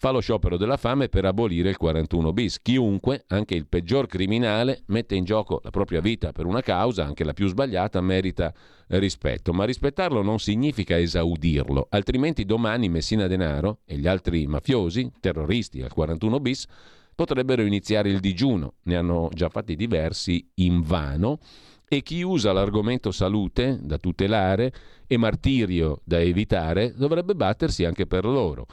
[0.00, 2.62] fa lo sciopero della fame per abolire il 41 bis.
[2.62, 7.22] Chiunque, anche il peggior criminale, mette in gioco la propria vita per una causa, anche
[7.22, 8.50] la più sbagliata, merita
[8.86, 9.52] rispetto.
[9.52, 15.92] Ma rispettarlo non significa esaudirlo, altrimenti domani Messina Denaro e gli altri mafiosi, terroristi al
[15.92, 16.66] 41 bis,
[17.14, 18.76] potrebbero iniziare il digiuno.
[18.84, 21.40] Ne hanno già fatti diversi in vano
[21.86, 24.72] e chi usa l'argomento salute da tutelare
[25.06, 28.66] e martirio da evitare dovrebbe battersi anche per loro.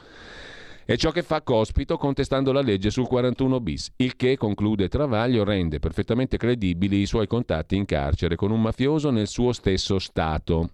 [0.88, 5.44] È ciò che fa Cospito contestando la legge sul 41 bis, il che, conclude Travaglio,
[5.44, 10.70] rende perfettamente credibili i suoi contatti in carcere con un mafioso nel suo stesso Stato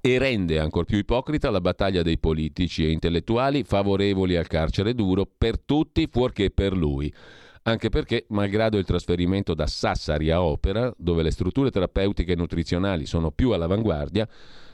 [0.00, 5.24] e rende ancor più ipocrita la battaglia dei politici e intellettuali favorevoli al carcere duro
[5.24, 7.14] per tutti fuorché per lui.
[7.62, 13.06] Anche perché, malgrado il trasferimento da Sassari a Opera, dove le strutture terapeutiche e nutrizionali
[13.06, 14.28] sono più all'avanguardia,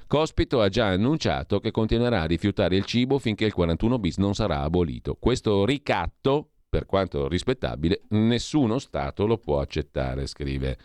[0.06, 4.34] Cospito ha già annunciato che continuerà a rifiutare il cibo finché il 41 bis non
[4.34, 5.16] sarà abolito.
[5.18, 10.76] Questo ricatto, per quanto rispettabile, nessuno Stato lo può accettare, scrive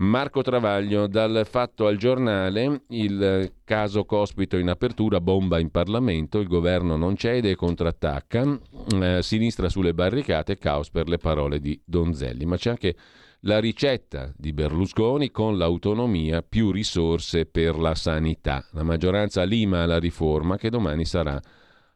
[0.00, 6.48] Marco Travaglio, dal fatto al giornale, il caso Cospito in apertura, bomba in Parlamento, il
[6.48, 8.58] governo non cede e contrattacca,
[8.94, 12.46] eh, sinistra sulle barricate, caos per le parole di Donzelli.
[12.46, 12.96] Ma c'è anche
[13.40, 18.66] la ricetta di Berlusconi con l'autonomia, più risorse per la sanità.
[18.72, 21.40] La maggioranza lima la riforma che domani sarà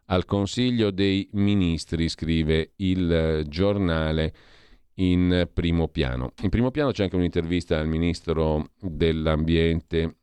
[0.06, 4.34] al Consiglio dei Ministri, scrive il giornale
[4.94, 6.32] in primo piano.
[6.42, 10.16] In primo piano c'è anche un'intervista al ministro dell'ambiente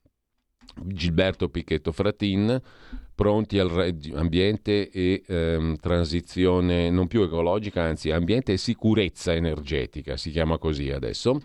[0.86, 2.60] Gilberto Picchetto Fratin,
[3.22, 10.32] pronti al ambiente e ehm, transizione non più ecologica, anzi ambiente e sicurezza energetica, si
[10.32, 11.40] chiama così adesso,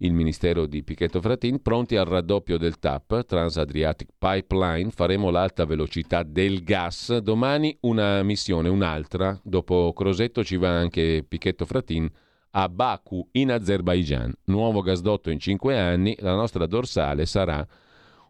[0.00, 6.22] il Ministero di Picchetto Fratin, pronti al raddoppio del TAP, Transadriatic Pipeline, faremo l'alta velocità
[6.22, 12.10] del gas, domani una missione, un'altra, dopo Crosetto ci va anche Picchetto Fratin,
[12.50, 14.34] a Baku in Azerbaijan.
[14.44, 17.66] Nuovo gasdotto in cinque anni, la nostra dorsale sarà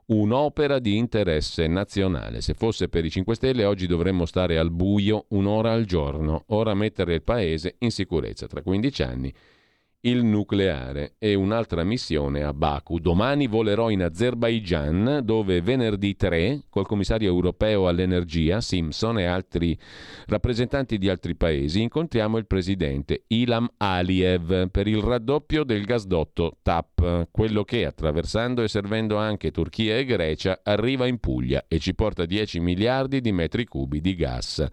[0.07, 2.41] un'opera di interesse nazionale.
[2.41, 6.75] Se fosse per i 5 Stelle oggi dovremmo stare al buio un'ora al giorno, ora
[6.75, 8.47] mettere il paese in sicurezza.
[8.47, 9.33] Tra 15 anni
[10.05, 12.99] il nucleare e un'altra missione a Baku.
[12.99, 19.79] Domani volerò in Azerbaijan dove venerdì 3 col commissario europeo all'energia Simpson e altri
[20.27, 27.29] rappresentanti di altri paesi incontriamo il presidente Ilham Aliyev per il raddoppio del gasdotto TAP,
[27.31, 32.25] quello che attraversando e servendo anche Turchia e Grecia arriva in Puglia e ci porta
[32.25, 34.67] 10 miliardi di metri cubi di gas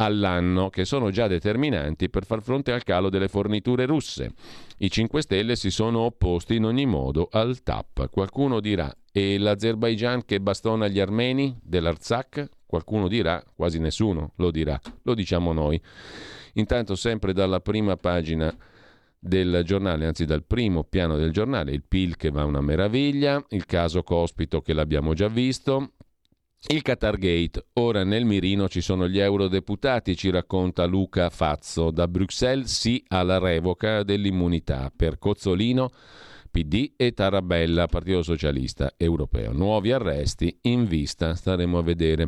[0.00, 4.32] all'anno, che sono già determinanti per far fronte al calo delle forniture russe.
[4.78, 8.08] I 5 Stelle si sono opposti in ogni modo al TAP.
[8.10, 12.48] Qualcuno dirà, e l'Azerbaijan che bastona gli armeni dell'Arzak?
[12.66, 15.80] Qualcuno dirà, quasi nessuno lo dirà, lo diciamo noi.
[16.54, 18.54] Intanto sempre dalla prima pagina
[19.18, 23.66] del giornale, anzi dal primo piano del giornale, il PIL che va una meraviglia, il
[23.66, 25.94] caso Cospito che l'abbiamo già visto,
[26.66, 31.92] il Qatargate, ora nel mirino ci sono gli eurodeputati, ci racconta Luca Fazzo.
[31.92, 35.88] Da Bruxelles sì alla revoca dell'immunità per Cozzolino,
[36.50, 39.52] PD e Tarabella, Partito Socialista Europeo.
[39.52, 42.26] Nuovi arresti in vista, staremo a vedere.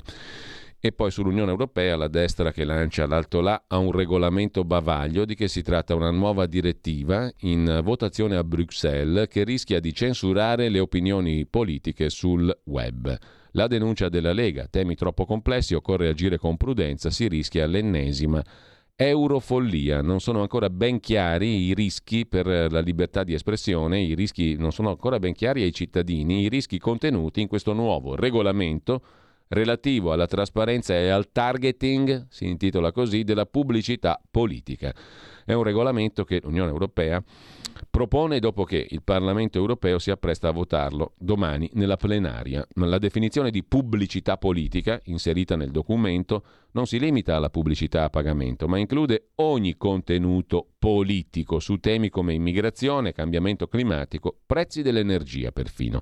[0.78, 5.34] E poi sull'Unione Europea la destra che lancia l'alto là a un regolamento bavaglio di
[5.34, 10.78] che si tratta una nuova direttiva in votazione a Bruxelles che rischia di censurare le
[10.78, 13.18] opinioni politiche sul web.
[13.52, 18.42] La denuncia della Lega, temi troppo complessi, occorre agire con prudenza, si rischia l'ennesima
[18.94, 20.02] eurofollia.
[20.02, 24.70] Non sono ancora ben chiari i rischi per la libertà di espressione, i rischi non
[24.70, 29.02] sono ancora ben chiari ai cittadini, i rischi contenuti in questo nuovo regolamento
[29.48, 34.94] relativo alla trasparenza e al targeting, si intitola così, della pubblicità politica.
[35.44, 37.20] È un regolamento che l'Unione Europea
[37.88, 42.66] propone dopo che il Parlamento europeo si appresta a votarlo domani nella plenaria.
[42.74, 48.68] La definizione di pubblicità politica inserita nel documento non si limita alla pubblicità a pagamento,
[48.68, 56.00] ma include ogni contenuto politico su temi come immigrazione, cambiamento climatico, prezzi dell'energia perfino.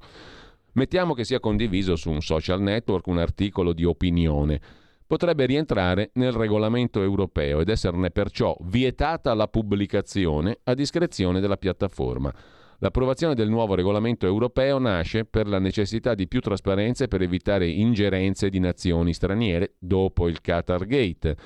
[0.73, 4.61] Mettiamo che sia condiviso su un social network un articolo di opinione
[5.09, 12.33] potrebbe rientrare nel regolamento europeo ed esserne perciò vietata la pubblicazione a discrezione della piattaforma.
[12.81, 17.67] L'approvazione del nuovo regolamento europeo nasce per la necessità di più trasparenza e per evitare
[17.67, 21.37] ingerenze di nazioni straniere dopo il Qatar Gate.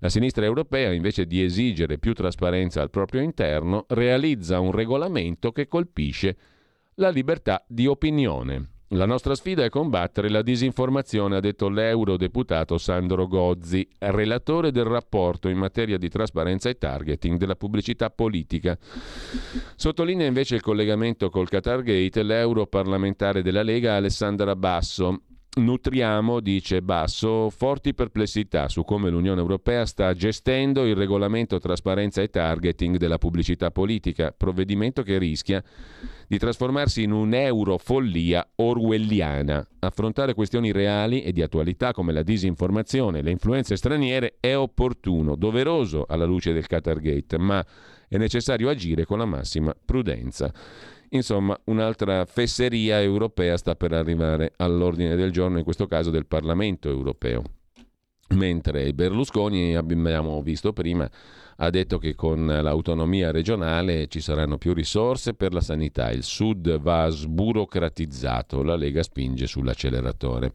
[0.00, 5.68] La sinistra europea, invece di esigere più trasparenza al proprio interno, realizza un regolamento che
[5.68, 6.36] colpisce
[6.96, 8.70] la libertà di opinione.
[8.94, 15.48] La nostra sfida è combattere la disinformazione, ha detto l'eurodeputato Sandro Gozzi, relatore del rapporto
[15.48, 18.76] in materia di trasparenza e targeting della pubblicità politica.
[19.76, 25.22] Sottolinea invece il collegamento col Qatargate l'europarlamentare della Lega Alessandra Basso,
[25.54, 32.30] Nutriamo, dice Basso, forti perplessità su come l'Unione Europea sta gestendo il regolamento trasparenza e
[32.30, 35.62] targeting della pubblicità politica, provvedimento che rischia
[36.26, 39.68] di trasformarsi in un'eurofollia orwelliana.
[39.80, 45.36] Affrontare questioni reali e di attualità come la disinformazione e le influenze straniere è opportuno,
[45.36, 47.62] doveroso alla luce del Qatargate, ma
[48.08, 50.50] è necessario agire con la massima prudenza.
[51.14, 56.88] Insomma, un'altra fesseria europea sta per arrivare all'ordine del giorno, in questo caso del Parlamento
[56.88, 57.42] europeo.
[58.28, 61.08] Mentre Berlusconi, abbiamo visto prima,
[61.56, 66.78] ha detto che con l'autonomia regionale ci saranno più risorse per la sanità, il Sud
[66.80, 70.52] va sburocratizzato, la Lega spinge sull'acceleratore.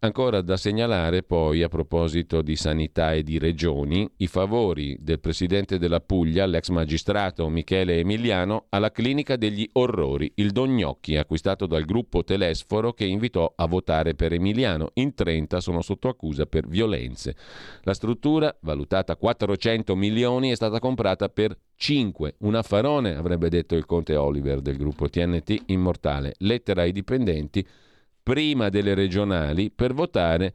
[0.00, 5.78] Ancora da segnalare poi a proposito di sanità e di regioni i favori del presidente
[5.78, 12.24] della Puglia, l'ex magistrato Michele Emiliano, alla clinica degli orrori, il Dognocchi, acquistato dal gruppo
[12.24, 14.90] Telesforo che invitò a votare per Emiliano.
[14.94, 17.34] In 30 sono sotto accusa per violenze.
[17.80, 22.34] La struttura, valutata 400 milioni, è stata comprata per 5.
[22.40, 26.34] Un affarone, avrebbe detto il conte Oliver del gruppo TNT Immortale.
[26.38, 27.66] Lettera ai dipendenti
[28.26, 30.52] prima delle regionali per votare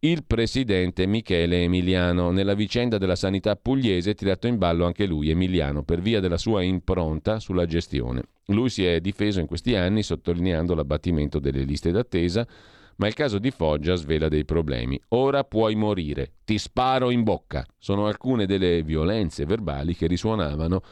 [0.00, 2.32] il presidente Michele Emiliano.
[2.32, 6.38] Nella vicenda della sanità pugliese è tirato in ballo anche lui, Emiliano, per via della
[6.38, 8.22] sua impronta sulla gestione.
[8.46, 12.44] Lui si è difeso in questi anni sottolineando l'abbattimento delle liste d'attesa,
[12.96, 15.00] ma il caso di Foggia svela dei problemi.
[15.10, 17.64] Ora puoi morire, ti sparo in bocca.
[17.78, 20.82] Sono alcune delle violenze verbali che risuonavano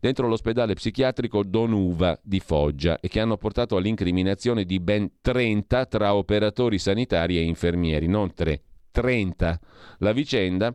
[0.00, 6.14] dentro l'ospedale psichiatrico Donuva di Foggia e che hanno portato all'incriminazione di ben 30 tra
[6.14, 9.60] operatori sanitari e infermieri, non 3, 30.
[9.98, 10.74] La vicenda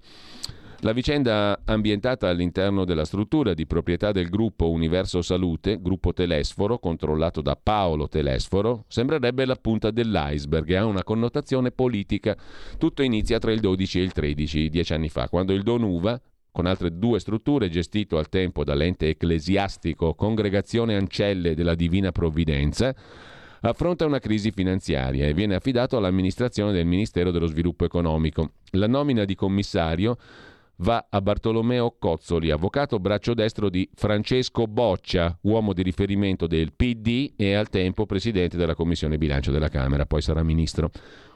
[0.83, 7.41] la vicenda ambientata all'interno della struttura di proprietà del gruppo Universo Salute, gruppo Telesforo, controllato
[7.41, 12.35] da Paolo Telesforo, sembrerebbe la punta dell'iceberg e ha una connotazione politica.
[12.79, 16.19] Tutto inizia tra il 12 e il 13, dieci anni fa, quando il Donuva,
[16.51, 22.93] con altre due strutture, gestito al tempo dall'ente ecclesiastico Congregazione Ancelle della Divina Provvidenza,
[23.61, 28.51] affronta una crisi finanziaria e viene affidato all'amministrazione del Ministero dello Sviluppo Economico.
[28.71, 30.17] La nomina di commissario
[30.77, 37.33] va a Bartolomeo Cozzoli, avvocato braccio destro di Francesco Boccia, uomo di riferimento del PD
[37.35, 40.89] e al tempo presidente della Commissione Bilancio della Camera, poi sarà ministro.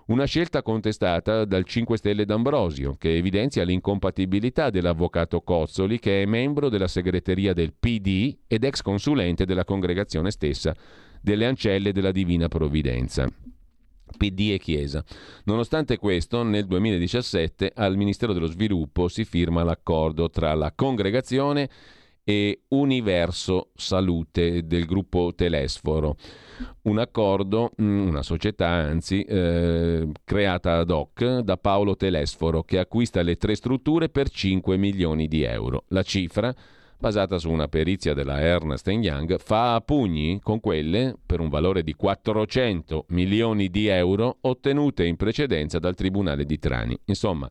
[0.08, 6.70] Una scelta contestata dal 5 Stelle d'Ambrosio, che evidenzia l'incompatibilità dell'avvocato Cozzoli, che è membro
[6.70, 10.76] della segreteria del PD ed ex consulente della congregazione stessa
[11.20, 13.28] delle Ancelle della Divina Provvidenza.
[14.16, 15.04] PD e Chiesa.
[15.46, 21.68] Nonostante questo, nel 2017 al Ministero dello Sviluppo si firma l'accordo tra la congregazione
[22.70, 26.18] Universo Salute del gruppo Telesforo.
[26.84, 33.22] Un accordo, mm, una società anzi, eh, creata ad hoc da Paolo Telesforo che acquista
[33.22, 35.84] le tre strutture per 5 milioni di euro.
[35.90, 36.54] La cifra
[36.98, 41.84] basata su una perizia della Ernst Young, fa a pugni con quelle, per un valore
[41.84, 46.98] di 400 milioni di euro, ottenute in precedenza dal Tribunale di Trani.
[47.06, 47.50] Insomma,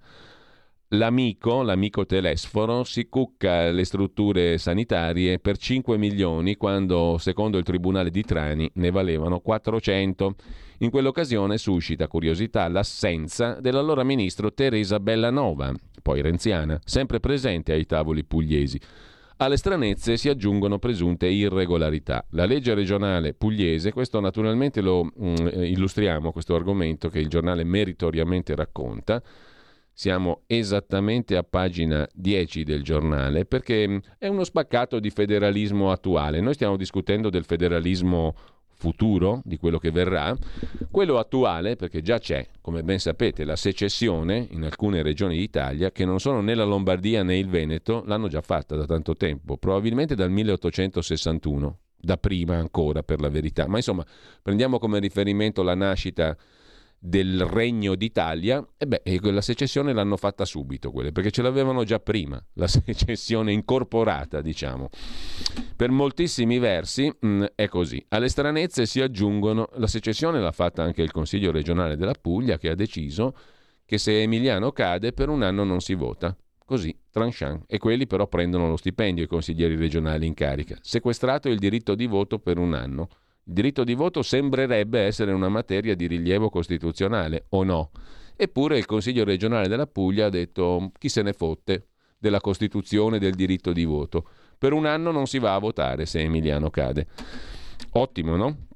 [0.97, 8.11] l'amico, l'amico Telesforo, si cucca le strutture sanitarie per 5 milioni quando, secondo il Tribunale
[8.11, 10.35] di Trani, ne valevano 400.
[10.79, 15.73] In quell'occasione suscita curiosità l'assenza dell'allora ministro Teresa Bellanova,
[16.03, 18.81] poi renziana, sempre presente ai tavoli pugliesi.
[19.39, 22.25] Alle stranezze si aggiungono presunte irregolarità.
[22.31, 27.65] La legge regionale pugliese, questo naturalmente lo mm, eh, illustriamo, questo argomento che il giornale
[27.65, 29.21] meritoriamente racconta,
[29.95, 36.41] siamo esattamente a pagina 10 del giornale perché mm, è uno spaccato di federalismo attuale.
[36.41, 38.35] Noi stiamo discutendo del federalismo
[38.77, 40.37] futuro, di quello che verrà,
[40.91, 46.05] quello attuale, perché già c'è, come ben sapete, la secessione in alcune regioni d'Italia che
[46.05, 50.15] non sono né la Lombardia né il Veneto, l'hanno già fatta da tanto tempo, probabilmente
[50.15, 54.05] dal 1861, da prima ancora per la verità, ma insomma
[54.43, 56.37] prendiamo come riferimento la nascita
[57.07, 62.01] del Regno d'Italia, e beh, la secessione l'hanno fatta subito quelle, perché ce l'avevano già
[62.01, 64.89] prima, la secessione incorporata, diciamo.
[65.77, 68.03] Per moltissimi versi mh, mm, è così.
[68.09, 72.71] Alle stranezze si aggiungono, la secessione l'ha fatta anche il Consiglio regionale della Puglia, che
[72.71, 73.37] ha deciso
[73.85, 76.35] che se Emiliano cade per un anno non si vota.
[76.65, 77.65] Così, tranchant.
[77.67, 80.79] E quelli però prendono lo stipendio, i consiglieri regionali in carica.
[80.81, 83.09] Sequestrato il diritto di voto per un anno.
[83.47, 87.91] Il diritto di voto sembrerebbe essere una materia di rilievo costituzionale, o no?
[88.37, 91.89] Eppure il Consiglio regionale della Puglia ha detto chi se ne fotte
[92.19, 94.27] della Costituzione del diritto di voto.
[94.57, 97.07] Per un anno non si va a votare se Emiliano cade.
[97.91, 98.67] Ottimo, no?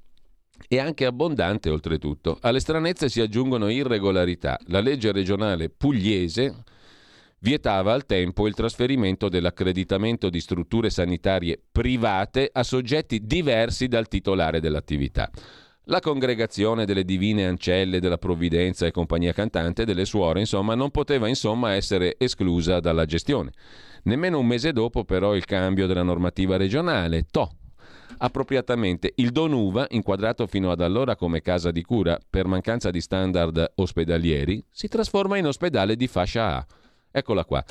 [0.68, 2.36] E anche abbondante oltretutto.
[2.42, 4.58] Alle stranezze si aggiungono irregolarità.
[4.66, 6.64] La legge regionale pugliese
[7.40, 14.60] vietava al tempo il trasferimento dell'accreditamento di strutture sanitarie private a soggetti diversi dal titolare
[14.60, 15.30] dell'attività.
[15.84, 21.28] La congregazione delle divine ancelle della provvidenza e compagnia cantante delle suore, insomma, non poteva
[21.28, 23.52] insomma essere esclusa dalla gestione.
[24.02, 27.24] Nemmeno un mese dopo, però, il cambio della normativa regionale.
[27.30, 27.50] To,
[28.18, 33.72] appropriatamente il Donuva, inquadrato fino ad allora come casa di cura per mancanza di standard
[33.76, 36.66] ospedalieri, si trasforma in ospedale di fascia A
[37.10, 37.64] Eccola qua.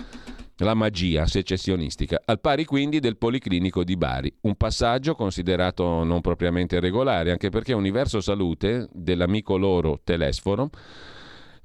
[0.62, 6.80] La magia secessionistica, al pari quindi del Policlinico di Bari, un passaggio considerato non propriamente
[6.80, 10.72] regolare, anche perché Universo Salute, dell'amico loro Telesforo,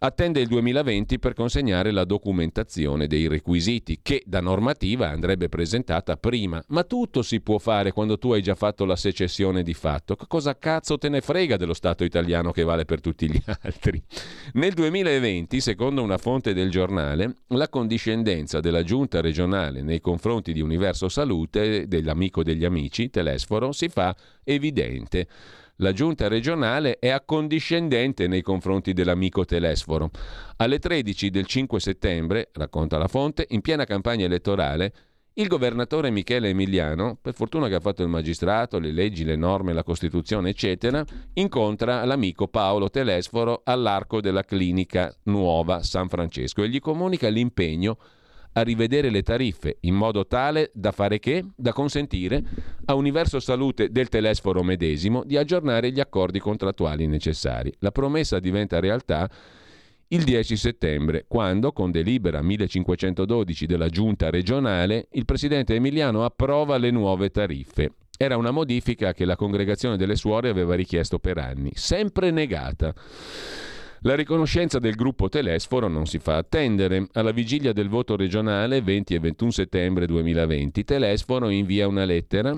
[0.05, 6.63] attende il 2020 per consegnare la documentazione dei requisiti che da normativa andrebbe presentata prima.
[6.69, 10.17] Ma tutto si può fare quando tu hai già fatto la secessione di fatto.
[10.27, 14.03] Cosa cazzo te ne frega dello Stato italiano che vale per tutti gli altri?
[14.55, 20.61] Nel 2020, secondo una fonte del giornale, la condiscendenza della giunta regionale nei confronti di
[20.61, 25.29] Universo Salute, dell'amico degli amici, Telesforo, si fa evidente
[25.83, 30.11] la giunta regionale è accondiscendente nei confronti dell'amico Telesforo.
[30.57, 34.93] Alle 13 del 5 settembre, racconta la fonte, in piena campagna elettorale,
[35.35, 39.73] il governatore Michele Emiliano, per fortuna che ha fatto il magistrato, le leggi, le norme,
[39.73, 41.05] la Costituzione, eccetera,
[41.35, 47.97] incontra l'amico Paolo Telesforo all'arco della clinica nuova San Francesco e gli comunica l'impegno
[48.53, 51.45] a rivedere le tariffe in modo tale da fare che?
[51.55, 52.43] Da consentire
[52.87, 57.73] a Universo Salute del Telesforo medesimo di aggiornare gli accordi contrattuali necessari.
[57.79, 59.31] La promessa diventa realtà
[60.09, 66.91] il 10 settembre, quando, con delibera 1512 della Giunta regionale, il presidente Emiliano approva le
[66.91, 67.93] nuove tariffe.
[68.19, 72.95] Era una modifica che la congregazione delle suore aveva richiesto per anni, sempre negata.
[74.05, 77.07] La riconoscenza del gruppo Telesforo non si fa attendere.
[77.13, 82.53] Alla vigilia del voto regionale 20 e 21 settembre 2020, Telesforo invia una lettera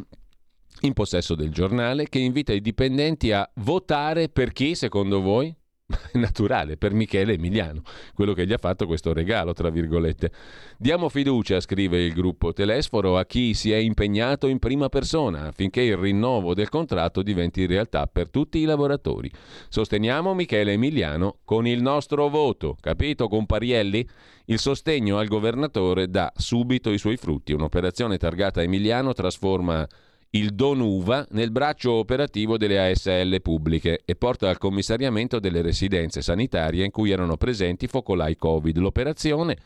[0.80, 5.54] in possesso del giornale che invita i dipendenti a votare per chi, secondo voi?
[6.14, 7.82] Naturale, per Michele Emiliano,
[8.14, 10.32] quello che gli ha fatto questo regalo, tra virgolette.
[10.78, 15.82] Diamo fiducia, scrive il gruppo Telesforo, a chi si è impegnato in prima persona affinché
[15.82, 19.30] il rinnovo del contratto diventi realtà per tutti i lavoratori.
[19.68, 24.08] Sosteniamo Michele Emiliano con il nostro voto, capito, comparielli?
[24.46, 27.52] Il sostegno al governatore dà subito i suoi frutti.
[27.52, 29.86] Un'operazione targata Emiliano trasforma
[30.34, 36.84] il Donuva nel braccio operativo delle ASL pubbliche e porta al commissariamento delle residenze sanitarie
[36.84, 38.76] in cui erano presenti focolai Covid.
[38.78, 39.56] L'operazione,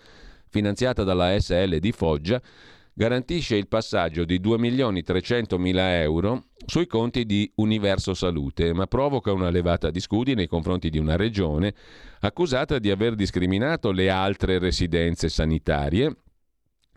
[0.48, 2.40] finanziata dalla ASL di Foggia,
[2.92, 9.90] garantisce il passaggio di 2.300.000 euro sui conti di Universo Salute, ma provoca una levata
[9.90, 11.72] di scudi nei confronti di una regione
[12.20, 16.14] accusata di aver discriminato le altre residenze sanitarie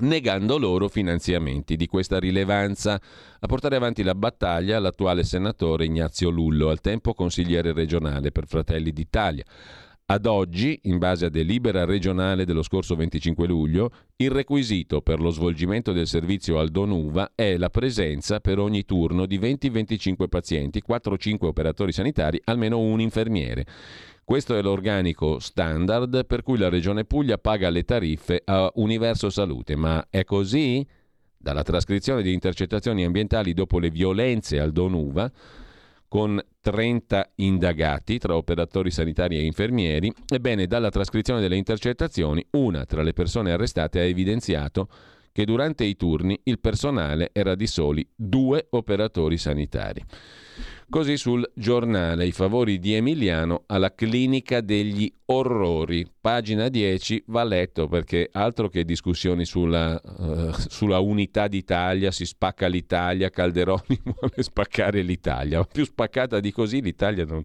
[0.02, 3.00] negando loro finanziamenti di questa rilevanza.
[3.40, 8.92] A portare avanti la battaglia l'attuale senatore Ignazio Lullo, al tempo consigliere regionale per Fratelli
[8.92, 9.44] d'Italia.
[10.12, 15.30] Ad oggi, in base a delibera regionale dello scorso 25 luglio, il requisito per lo
[15.30, 21.46] svolgimento del servizio al Donuva è la presenza per ogni turno di 20-25 pazienti, 4-5
[21.46, 23.66] operatori sanitari, almeno un infermiere.
[24.32, 29.76] Questo è l'organico standard per cui la Regione Puglia paga le tariffe a Universo Salute.
[29.76, 30.88] Ma è così?
[31.38, 35.30] Dalla trascrizione di intercettazioni ambientali dopo le violenze al Donuva,
[36.08, 43.02] con 30 indagati tra operatori sanitari e infermieri, ebbene dalla trascrizione delle intercettazioni una tra
[43.02, 44.88] le persone arrestate ha evidenziato
[45.34, 50.02] che durante i turni il personale era di soli due operatori sanitari.
[50.92, 56.06] Così sul giornale I favori di Emiliano alla clinica degli orrori.
[56.20, 62.68] Pagina 10 va letto perché altro che discussioni sulla, uh, sulla unità d'Italia, si spacca
[62.68, 65.64] l'Italia, Calderoni vuole spaccare l'Italia.
[65.64, 67.42] Più spaccata di così l'Italia non,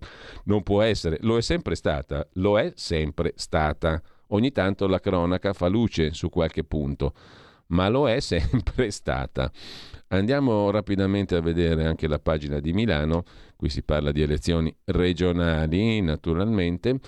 [0.47, 1.19] non può essere.
[1.21, 4.03] Lo è sempre stata, lo è sempre stata.
[4.31, 7.15] Ogni tanto la cronaca fa luce su qualche punto,
[7.69, 9.53] ma lo è sempre stata.
[10.09, 13.25] Andiamo rapidamente a vedere anche la pagina di Milano,
[13.57, 17.01] qui si parla di elezioni regionali naturalmente,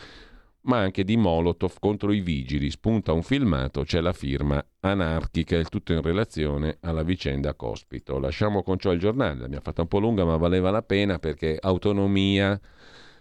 [0.63, 2.71] ma anche di Molotov contro i vigili.
[2.71, 8.19] Spunta un filmato, c'è la firma anarchica, il tutto in relazione alla vicenda Cospito.
[8.19, 11.57] Lasciamo con ciò il giornale, l'abbiamo fatta un po' lunga ma valeva la pena perché
[11.61, 12.61] autonomia,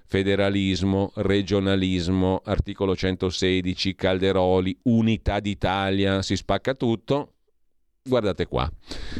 [0.07, 7.33] federalismo, regionalismo, articolo 116, Calderoli, unità d'Italia, si spacca tutto
[8.07, 8.69] guardate qua.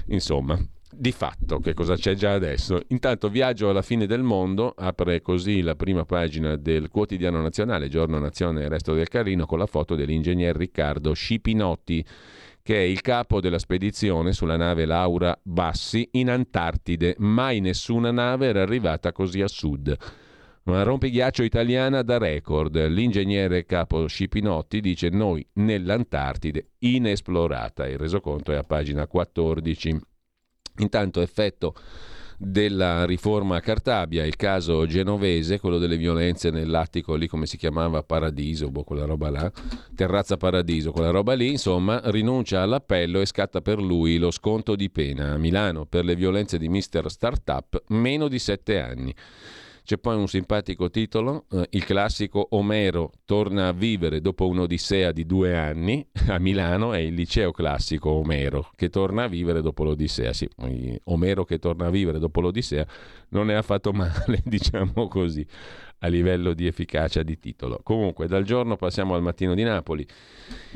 [0.07, 0.57] Insomma,
[0.89, 2.79] di fatto, che cosa c'è già adesso?
[2.87, 8.17] Intanto Viaggio alla fine del mondo apre così la prima pagina del quotidiano nazionale, Giorno
[8.19, 12.05] Nazione e Resto del Carlino, con la foto dell'ingegner Riccardo Scipinotti,
[12.63, 17.15] che è il capo della spedizione sulla nave Laura Bassi in Antartide.
[17.19, 19.95] Mai nessuna nave era arrivata così a sud.
[20.67, 22.87] Una rompighiaccio italiana da record.
[22.87, 27.87] L'ingegnere capo Scipinotti dice noi nell'Antartide inesplorata.
[27.87, 29.97] Il resoconto è a pagina 14.
[30.79, 31.73] Intanto effetto
[32.37, 38.69] della riforma Cartabia, il caso genovese, quello delle violenze nell'attico lì come si chiamava Paradiso,
[38.69, 39.51] boh, quella roba là,
[39.95, 44.89] Terrazza Paradiso, quella roba lì, insomma, rinuncia all'appello e scatta per lui lo sconto di
[44.89, 49.15] pena a Milano per le violenze di Mister Startup, meno di sette anni.
[49.87, 55.25] C'è poi un simpatico titolo, eh, il classico Omero torna a vivere dopo un'odissea di
[55.25, 60.33] due anni a Milano, è il liceo classico Omero che torna a vivere dopo l'odissea.
[60.33, 60.49] Sì,
[61.05, 62.85] Omero che torna a vivere dopo l'odissea
[63.29, 65.47] non ne ha fatto male, diciamo così
[65.99, 67.79] a livello di efficacia di titolo.
[67.81, 70.05] Comunque, dal giorno passiamo al mattino di Napoli.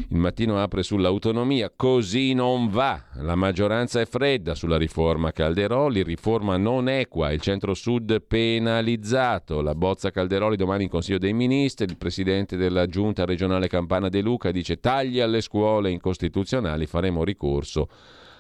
[0.09, 3.03] Il mattino apre sull'autonomia, così non va.
[3.15, 9.61] La maggioranza è fredda sulla riforma Calderoli, riforma non equa, il centro-sud penalizzato.
[9.61, 14.21] La bozza Calderoli domani in Consiglio dei Ministri, il presidente della giunta regionale Campana De
[14.21, 17.87] Luca dice tagli alle scuole incostituzionali, faremo ricorso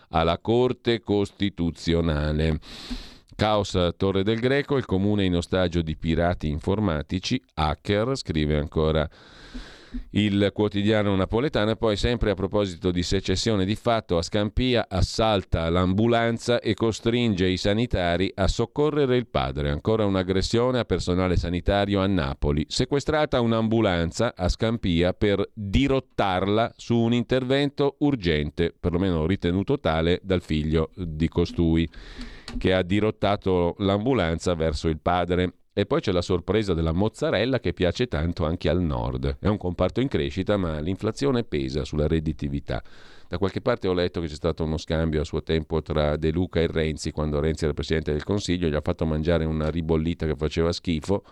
[0.09, 2.59] alla Corte Costituzionale.
[3.35, 9.09] Caos Torre del Greco, il comune in ostaggio di pirati informatici, hacker, scrive ancora
[10.11, 16.59] il quotidiano napoletano poi sempre a proposito di secessione di fatto a Scampia assalta l'ambulanza
[16.59, 19.69] e costringe i sanitari a soccorrere il padre.
[19.69, 22.65] Ancora un'aggressione a personale sanitario a Napoli.
[22.67, 30.91] Sequestrata un'ambulanza a Scampia per dirottarla su un intervento urgente, perlomeno ritenuto tale dal figlio
[30.95, 31.89] di costui
[32.57, 35.53] che ha dirottato l'ambulanza verso il padre.
[35.73, 39.37] E poi c'è la sorpresa della mozzarella che piace tanto anche al nord.
[39.39, 42.83] È un comparto in crescita, ma l'inflazione pesa sulla redditività.
[43.29, 46.31] Da qualche parte ho letto che c'è stato uno scambio a suo tempo tra De
[46.31, 50.25] Luca e Renzi, quando Renzi era presidente del Consiglio, gli ha fatto mangiare una ribollita
[50.25, 51.23] che faceva schifo.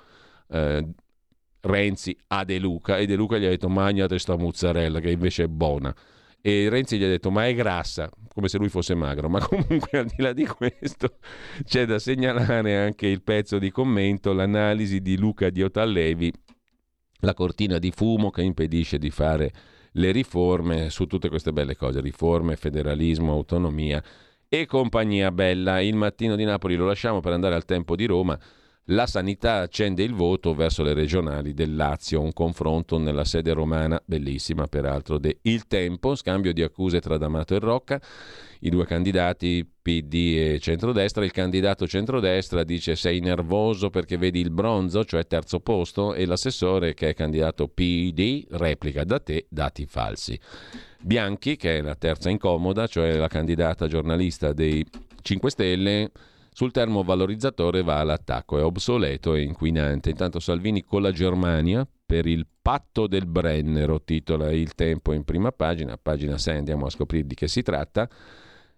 [0.47, 0.87] Eh,
[1.59, 5.43] Renzi a De Luca e De Luca gli ha detto mangiate sta mozzarella che invece
[5.43, 5.93] è buona
[6.41, 9.97] e Renzi gli ha detto ma è grassa, come se lui fosse magro, ma comunque
[9.97, 11.17] al di là di questo
[11.63, 16.31] c'è da segnalare anche il pezzo di commento, l'analisi di Luca Diotallevi,
[17.21, 19.51] la cortina di fumo che impedisce di fare
[19.93, 24.01] le riforme su tutte queste belle cose, riforme, federalismo, autonomia
[24.47, 25.79] e compagnia bella.
[25.81, 28.39] Il mattino di Napoli lo lasciamo per andare al tempo di Roma.
[28.91, 34.01] La sanità accende il voto verso le regionali del Lazio, un confronto nella sede romana,
[34.03, 38.01] bellissima peraltro, de Il Tempo, scambio di accuse tra D'Amato e Rocca,
[38.61, 44.49] i due candidati PD e centrodestra, il candidato centrodestra dice sei nervoso perché vedi il
[44.49, 50.39] bronzo, cioè terzo posto, e l'assessore che è candidato PD replica da te dati falsi.
[50.99, 54.83] Bianchi, che è la terza incomoda, cioè la candidata giornalista dei
[55.21, 56.11] 5 Stelle,
[56.59, 60.09] sul termovalorizzatore va all'attacco, è obsoleto e inquinante.
[60.09, 65.53] Intanto Salvini con la Germania per il patto del Brennero, titola il tempo in prima
[65.53, 68.09] pagina, pagina 6 andiamo a scoprire di che si tratta.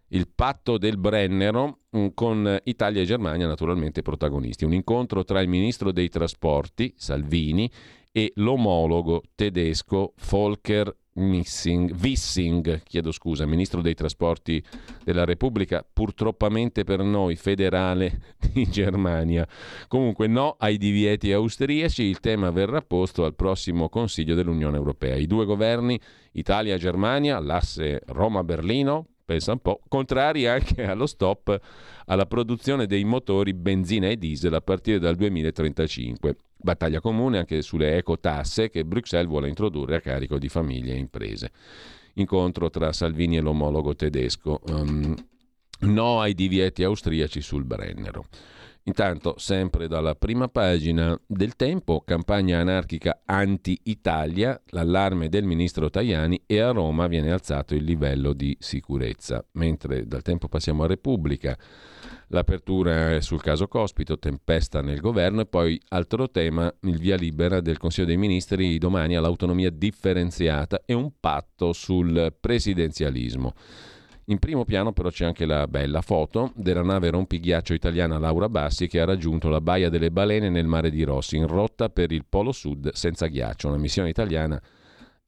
[0.09, 4.63] Il patto del Brennero mm, con Italia e Germania naturalmente protagonisti.
[4.63, 7.67] Un incontro tra il ministro dei trasporti, Salvini,
[8.11, 14.63] e l'omologo tedesco Volker Missing, Wissing, chiedo scusa, ministro dei trasporti
[15.03, 19.45] della Repubblica, purtroppamente per noi federale di Germania.
[19.87, 25.15] Comunque no ai divieti austriaci, il tema verrà posto al prossimo Consiglio dell'Unione Europea.
[25.15, 25.99] I due governi,
[26.33, 31.59] Italia e Germania, l'asse Roma-Berlino, pensa un po', contrari anche allo stop
[32.05, 36.35] alla produzione dei motori benzina e diesel a partire dal 2035.
[36.61, 41.51] Battaglia comune anche sulle ecotasse che Bruxelles vuole introdurre a carico di famiglie e imprese.
[42.15, 44.59] Incontro tra Salvini e l'omologo tedesco.
[44.67, 45.15] Um,
[45.79, 48.25] no ai divieti austriaci sul Brennero.
[48.83, 56.59] Intanto, sempre dalla prima pagina del Tempo, campagna anarchica anti-Italia, l'allarme del ministro Tajani e
[56.59, 59.45] a Roma viene alzato il livello di sicurezza.
[59.53, 61.57] Mentre dal Tempo passiamo a Repubblica,
[62.33, 67.59] L'apertura è sul caso Cospito, tempesta nel governo e poi altro tema, il via libera
[67.59, 73.53] del Consiglio dei Ministri domani all'autonomia differenziata e un patto sul presidenzialismo.
[74.31, 78.87] In primo piano però c'è anche la bella foto della nave rompighiaccio italiana Laura Bassi
[78.87, 82.23] che ha raggiunto la Baia delle Balene nel mare di Rossi in rotta per il
[82.23, 84.59] Polo Sud senza ghiaccio, una missione italiana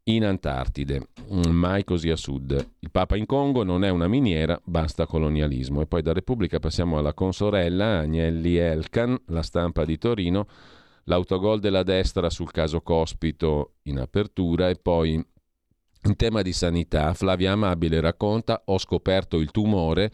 [0.03, 2.51] in Antartide, mm, mai così a sud.
[2.79, 5.81] Il Papa in Congo non è una miniera, basta colonialismo.
[5.81, 10.47] E poi da Repubblica passiamo alla consorella Agnelli Elkan, la stampa di Torino,
[11.05, 15.25] l'autogol della destra sul caso Cospito in apertura e poi
[16.05, 20.11] in tema di sanità Flavia Amabile racconta ho scoperto il tumore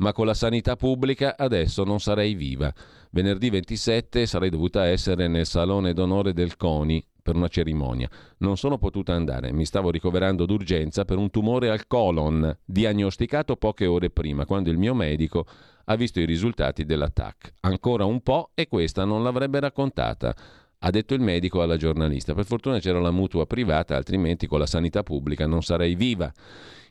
[0.00, 2.72] ma con la sanità pubblica adesso non sarei viva.
[3.10, 8.08] Venerdì 27 sarei dovuta essere nel salone d'onore del CONI per una cerimonia.
[8.38, 13.86] Non sono potuta andare, mi stavo ricoverando d'urgenza per un tumore al colon, diagnosticato poche
[13.86, 15.44] ore prima, quando il mio medico
[15.84, 17.48] ha visto i risultati dell'attacco.
[17.60, 20.34] Ancora un po' e questa non l'avrebbe raccontata.
[20.82, 22.34] Ha detto il medico alla giornalista.
[22.34, 26.32] Per fortuna c'era la mutua privata, altrimenti con la sanità pubblica non sarei viva.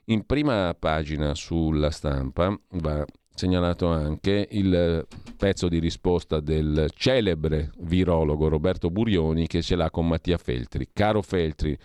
[0.05, 8.49] In prima pagina sulla stampa va segnalato anche il pezzo di risposta del celebre virologo
[8.49, 10.89] Roberto Burioni che ce l'ha con Mattia Feltri.
[10.91, 11.77] Caro Feltri,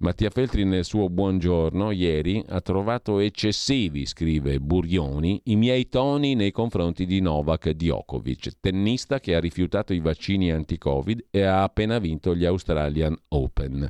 [0.00, 6.52] Mattia Feltri nel suo buongiorno ieri ha trovato eccessivi, scrive Burioni, i miei toni nei
[6.52, 12.36] confronti di Novak Djokovic, tennista che ha rifiutato i vaccini anti-Covid e ha appena vinto
[12.36, 13.88] gli Australian Open.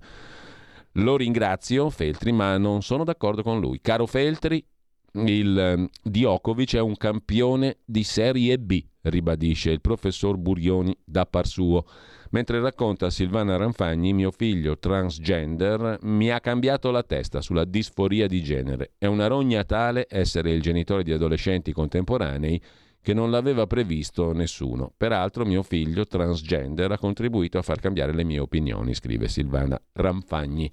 [0.93, 3.79] Lo ringrazio, Feltri, ma non sono d'accordo con lui.
[3.83, 4.65] Caro Feltri,
[5.13, 11.47] il ehm, Djokovic è un campione di Serie B, ribadisce il professor Burioni da par
[11.47, 11.85] suo.
[12.31, 18.43] Mentre racconta Silvana Ranfagni, mio figlio transgender mi ha cambiato la testa sulla disforia di
[18.43, 18.93] genere.
[18.99, 22.61] È una rogna tale essere il genitore di adolescenti contemporanei
[23.09, 24.93] che non l'aveva previsto nessuno.
[24.95, 30.71] Peraltro mio figlio transgender ha contribuito a far cambiare le mie opinioni, scrive Silvana Ranfagni.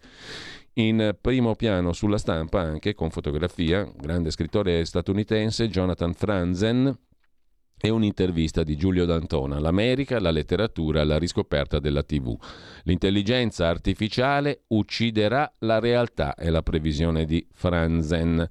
[0.74, 6.94] In primo piano sulla stampa anche con fotografia, grande scrittore statunitense Jonathan Franzen
[7.80, 12.38] e un'intervista di Giulio D'Antona, l'America, la letteratura, la riscoperta della TV.
[12.84, 18.46] L'intelligenza artificiale ucciderà la realtà, è la previsione di Franzen.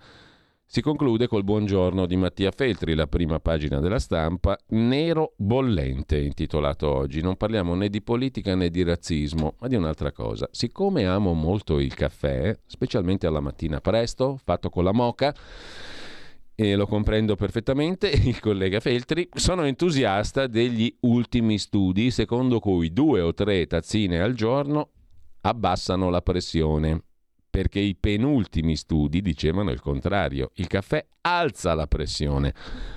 [0.66, 6.92] Si conclude col buongiorno di Mattia Feltri, la prima pagina della stampa, Nero bollente, intitolato
[6.92, 7.20] oggi.
[7.20, 10.48] Non parliamo né di politica né di razzismo, ma di un'altra cosa.
[10.50, 15.32] Siccome amo molto il caffè, specialmente alla mattina presto, fatto con la moca,
[16.56, 23.20] e lo comprendo perfettamente, il collega Feltri, sono entusiasta degli ultimi studi secondo cui due
[23.20, 24.90] o tre tazzine al giorno
[25.42, 27.02] abbassano la pressione
[27.54, 30.50] perché i penultimi studi dicevano il contrario.
[30.54, 32.52] Il caffè alza la pressione.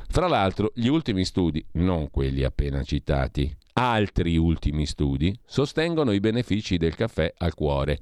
[0.09, 6.77] Fra l'altro, gli ultimi studi, non quelli appena citati, altri ultimi studi, sostengono i benefici
[6.77, 7.99] del caffè al cuore.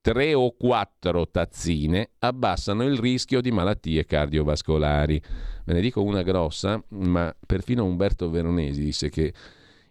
[0.00, 5.22] Tre o quattro tazzine abbassano il rischio di malattie cardiovascolari.
[5.66, 9.34] Ve ne dico una grossa, ma perfino Umberto Veronesi disse che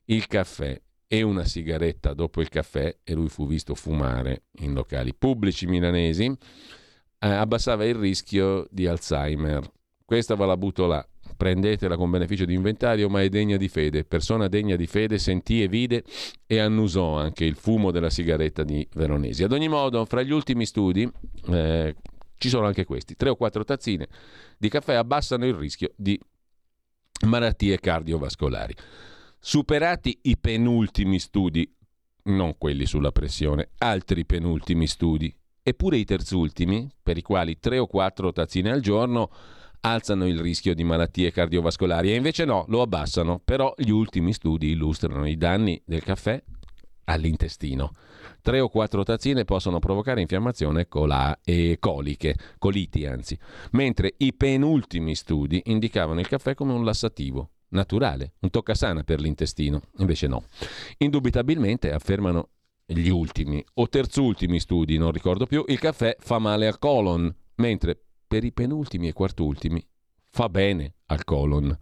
[0.06, 0.76] il caffè
[1.12, 6.26] e una sigaretta dopo il caffè, e lui fu visto fumare in locali pubblici milanesi,
[6.26, 9.68] eh, abbassava il rischio di Alzheimer.
[10.06, 11.04] Questa ve la butto là,
[11.36, 14.04] prendetela con beneficio di inventario, ma è degna di fede.
[14.04, 16.04] Persona degna di fede sentì e vide
[16.46, 19.44] e annusò anche il fumo della sigaretta di Veronesi.
[19.44, 21.12] Ad ogni modo, fra gli ultimi studi
[21.48, 21.96] eh,
[22.38, 24.08] ci sono anche questi, tre o quattro tazzine
[24.60, 26.20] di caffè abbassano il rischio di
[27.26, 28.76] malattie cardiovascolari.
[29.42, 31.74] Superati i penultimi studi,
[32.24, 35.34] non quelli sulla pressione, altri penultimi studi,
[35.64, 39.32] eppure i terzultimi, per i quali 3 o 4 tazzine al giorno
[39.82, 43.40] alzano il rischio di malattie cardiovascolari e invece no, lo abbassano.
[43.44, 46.44] Però gli ultimi studi illustrano i danni del caffè
[47.06, 47.94] all'intestino.
[48.42, 53.40] 3 o 4 tazzine possono provocare infiammazione cola e coliche, coliti anzi,
[53.72, 59.82] mentre i penultimi studi indicavano il caffè come un lassativo, naturale, un toccasana per l'intestino.
[59.98, 60.46] Invece no.
[60.98, 62.50] Indubitabilmente, affermano
[62.86, 68.00] gli ultimi o terzultimi studi, non ricordo più, il caffè fa male al colon, mentre
[68.28, 69.86] per i penultimi e quartultimi
[70.30, 71.78] fa bene al colon.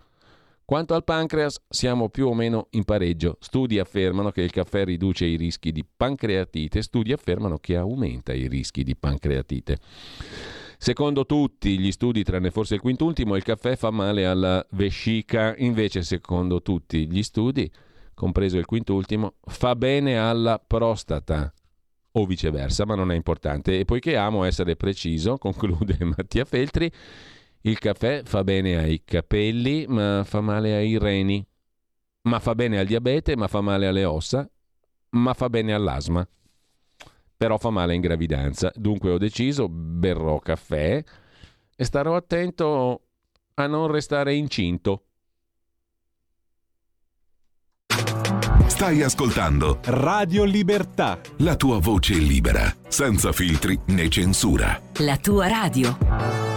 [0.65, 3.37] Quanto al pancreas siamo più o meno in pareggio.
[3.39, 8.49] Studi affermano che il caffè riduce i rischi di pancreatite, studi affermano che aumenta i
[8.49, 9.79] rischi di pancreatite.
[10.79, 16.03] Secondo tutti gli studi, tranne forse il quintultimo, il caffè fa male alla vescica, invece
[16.03, 17.69] secondo tutti gli studi,
[18.13, 21.51] compreso il quintultimo, fa bene alla prostata
[22.11, 23.79] o viceversa, ma non è importante.
[23.79, 26.91] E poiché amo essere preciso, conclude Mattia Feltri,
[27.61, 31.45] il caffè fa bene ai capelli, ma fa male ai reni,
[32.21, 34.47] ma fa bene al diabete, ma fa male alle ossa,
[35.09, 36.27] ma fa bene all'asma
[37.37, 38.71] però fa male in gravidanza.
[38.75, 41.03] Dunque ho deciso, berrò caffè
[41.75, 43.01] e starò attento
[43.53, 45.03] a non restare incinto.
[48.65, 51.19] Stai ascoltando Radio Libertà.
[51.37, 54.79] La tua voce libera, senza filtri né censura.
[54.97, 56.56] La tua radio.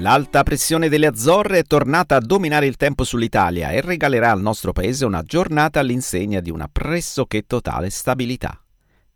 [0.00, 4.70] L'alta pressione delle Azzorre è tornata a dominare il tempo sull'Italia e regalerà al nostro
[4.70, 8.62] paese una giornata all'insegna di una pressoché totale stabilità.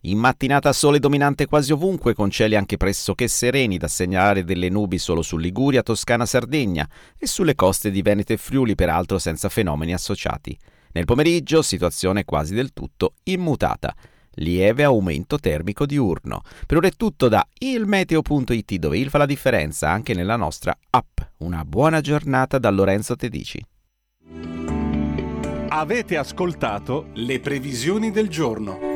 [0.07, 4.99] In mattinata sole dominante quasi ovunque, con cieli anche pressoché sereni, da segnalare delle nubi
[4.99, 9.95] solo su Liguria, Toscana, Sardegna e sulle coste di Veneto e Friuli, peraltro senza fenomeni
[9.95, 10.59] associati.
[10.95, 13.95] Nel pomeriggio situazione quasi del tutto immutata.
[14.37, 16.43] Lieve aumento termico diurno.
[16.67, 21.21] Per ora è tutto da ilmeteo.it dove il fa la differenza anche nella nostra app.
[21.39, 23.65] Una buona giornata da Lorenzo Tedici.
[25.69, 28.92] Avete ascoltato le previsioni del giorno.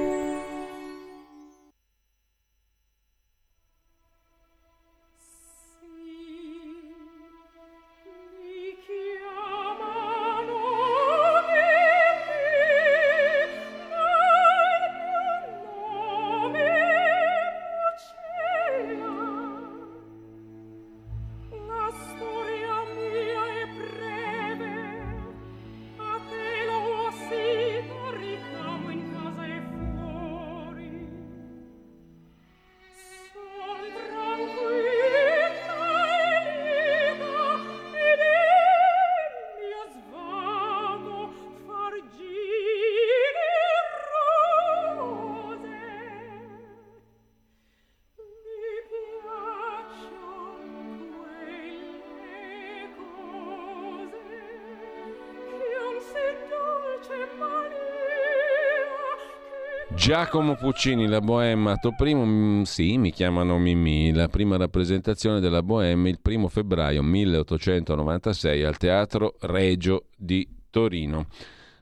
[60.06, 65.64] Giacomo Puccini, la Bohème, atto primo, mm, sì, mi chiamano Mimì, la prima rappresentazione della
[65.64, 71.26] Bohème il primo febbraio 1896 al Teatro Regio di Torino.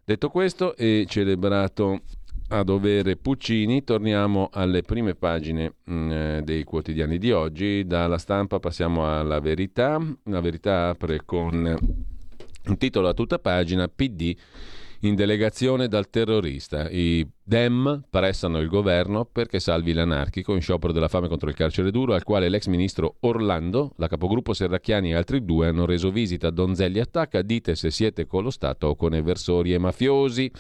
[0.03, 2.01] Detto questo e celebrato
[2.49, 7.85] a dovere Puccini, torniamo alle prime pagine mh, mm, eh, dei quotidiani di oggi.
[7.85, 10.01] Dalla stampa passiamo alla verità.
[10.25, 11.77] La verità apre con
[12.69, 14.35] un titolo a tutta pagina, PD
[15.07, 16.89] in delegazione dal terrorista.
[16.91, 21.91] I Dem pressano il governo perché salvi l'anarchico in sciopero della fame contro il carcere
[21.91, 26.49] duro, al quale l'ex ministro Orlando, la capogruppo Serracchiani e altri due hanno reso visita.
[26.49, 30.51] Donzelli attacca, dite se siete con lo Stato o con eversori e mafiosi.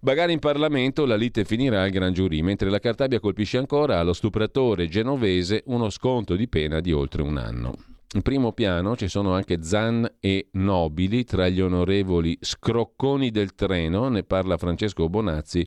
[0.00, 4.12] Bagare in Parlamento, la lite finirà al gran giurì, mentre la Cartabia colpisce ancora allo
[4.12, 7.91] stupratore genovese uno sconto di pena di oltre un anno.
[8.14, 14.08] In primo piano ci sono anche Zan e Nobili tra gli onorevoli scrocconi del treno,
[14.10, 15.66] ne parla Francesco Bonazzi.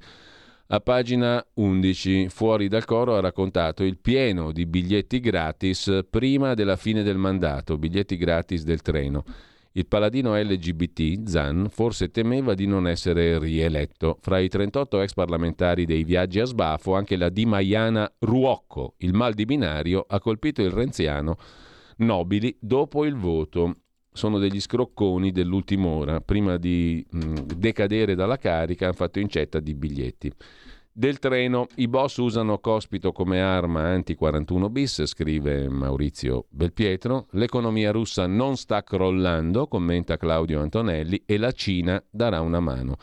[0.68, 6.76] A pagina 11, fuori dal coro ha raccontato il pieno di biglietti gratis prima della
[6.76, 9.24] fine del mandato, biglietti gratis del treno.
[9.72, 14.20] Il paladino LGBT, Zan, forse temeva di non essere rieletto.
[14.22, 19.14] Fra i 38 ex parlamentari dei viaggi a sbafo, anche la Di Maiana Ruocco, il
[19.14, 21.38] mal di binario, ha colpito il renziano
[21.98, 23.78] nobili dopo il voto.
[24.12, 29.60] Sono degli scrocconi dell'ultima ora, prima di mh, mm, decadere dalla carica, hanno fatto incetta
[29.60, 30.32] di biglietti.
[30.98, 37.28] Del treno, i boss usano Cospito come arma anti-41 bis, scrive Maurizio Belpietro.
[37.32, 42.96] L'economia russa non sta crollando, commenta Claudio Antonelli, e la Cina darà una mano.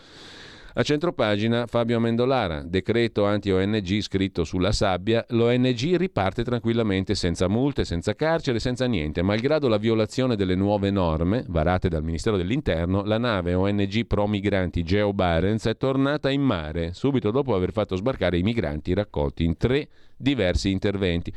[0.75, 8.15] A centropagina Fabio Amendolara, decreto anti-ONG scritto sulla sabbia, l'ONG riparte tranquillamente senza multe, senza
[8.15, 9.21] carcere, senza niente.
[9.21, 14.83] Malgrado la violazione delle nuove norme varate dal Ministero dell'Interno, la nave ONG pro migranti
[14.83, 19.59] Geo Barents è tornata in mare subito dopo aver fatto sbarcare i migranti raccolti in
[19.59, 21.31] tre diversi interventi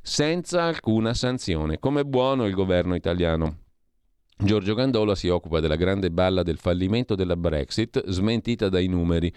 [0.00, 1.78] senza alcuna sanzione.
[1.78, 3.61] Come buono il governo italiano.
[4.36, 9.32] Giorgio Gandola si occupa della grande balla del fallimento della Brexit, smentita dai numeri.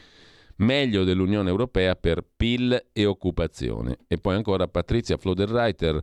[0.58, 3.98] Meglio dell'Unione Europea per PIL e occupazione.
[4.08, 6.02] E poi ancora Patrizia Floderreiter,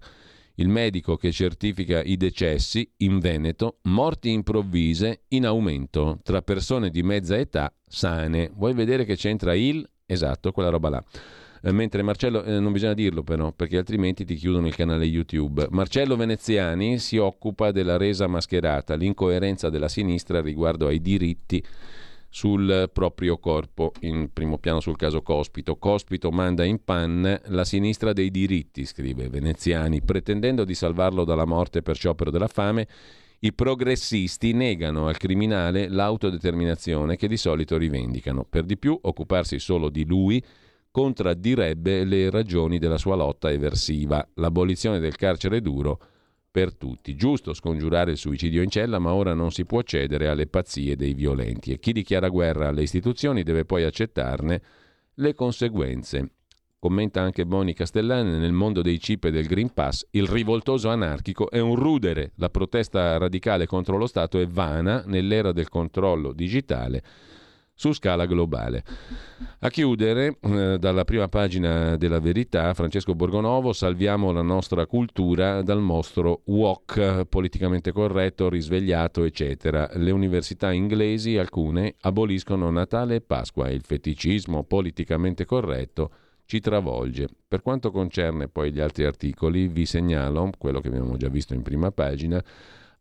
[0.56, 7.02] il medico che certifica i decessi in Veneto, morti improvvise in aumento tra persone di
[7.02, 8.50] mezza età sane.
[8.54, 9.88] Vuoi vedere che c'entra il?
[10.04, 11.04] Esatto, quella roba là.
[11.64, 15.68] Eh, mentre Marcello, eh, non bisogna dirlo però, perché altrimenti ti chiudono il canale YouTube.
[15.70, 21.62] Marcello Veneziani si occupa della resa mascherata, l'incoerenza della sinistra riguardo ai diritti
[22.28, 23.92] sul proprio corpo.
[24.00, 25.76] In primo piano sul caso Cospito.
[25.76, 31.80] Cospito manda in pan la sinistra dei diritti, scrive Veneziani, pretendendo di salvarlo dalla morte
[31.82, 32.88] per sciopero della fame.
[33.38, 38.44] I progressisti negano al criminale l'autodeterminazione che di solito rivendicano.
[38.48, 40.42] Per di più, occuparsi solo di lui
[40.92, 44.24] contraddirebbe le ragioni della sua lotta eversiva.
[44.34, 45.98] L'abolizione del carcere duro
[46.50, 47.16] per tutti.
[47.16, 51.14] Giusto scongiurare il suicidio in cella, ma ora non si può cedere alle pazzie dei
[51.14, 54.62] violenti e chi dichiara guerra alle istituzioni deve poi accettarne
[55.14, 56.32] le conseguenze.
[56.78, 61.48] Commenta anche Boni Castellani, nel mondo dei chip e del Green Pass, il rivoltoso anarchico
[61.48, 67.02] è un rudere, la protesta radicale contro lo Stato è vana nell'era del controllo digitale
[67.82, 68.84] su scala globale.
[69.58, 75.80] A chiudere, eh, dalla prima pagina della Verità, Francesco Borgonovo, salviamo la nostra cultura dal
[75.80, 79.90] mostro wok, politicamente corretto, risvegliato, eccetera.
[79.94, 86.10] Le università inglesi, alcune, aboliscono Natale e Pasqua il feticismo politicamente corretto
[86.44, 87.28] ci travolge.
[87.48, 91.62] Per quanto concerne poi gli altri articoli, vi segnalo quello che abbiamo già visto in
[91.62, 92.42] prima pagina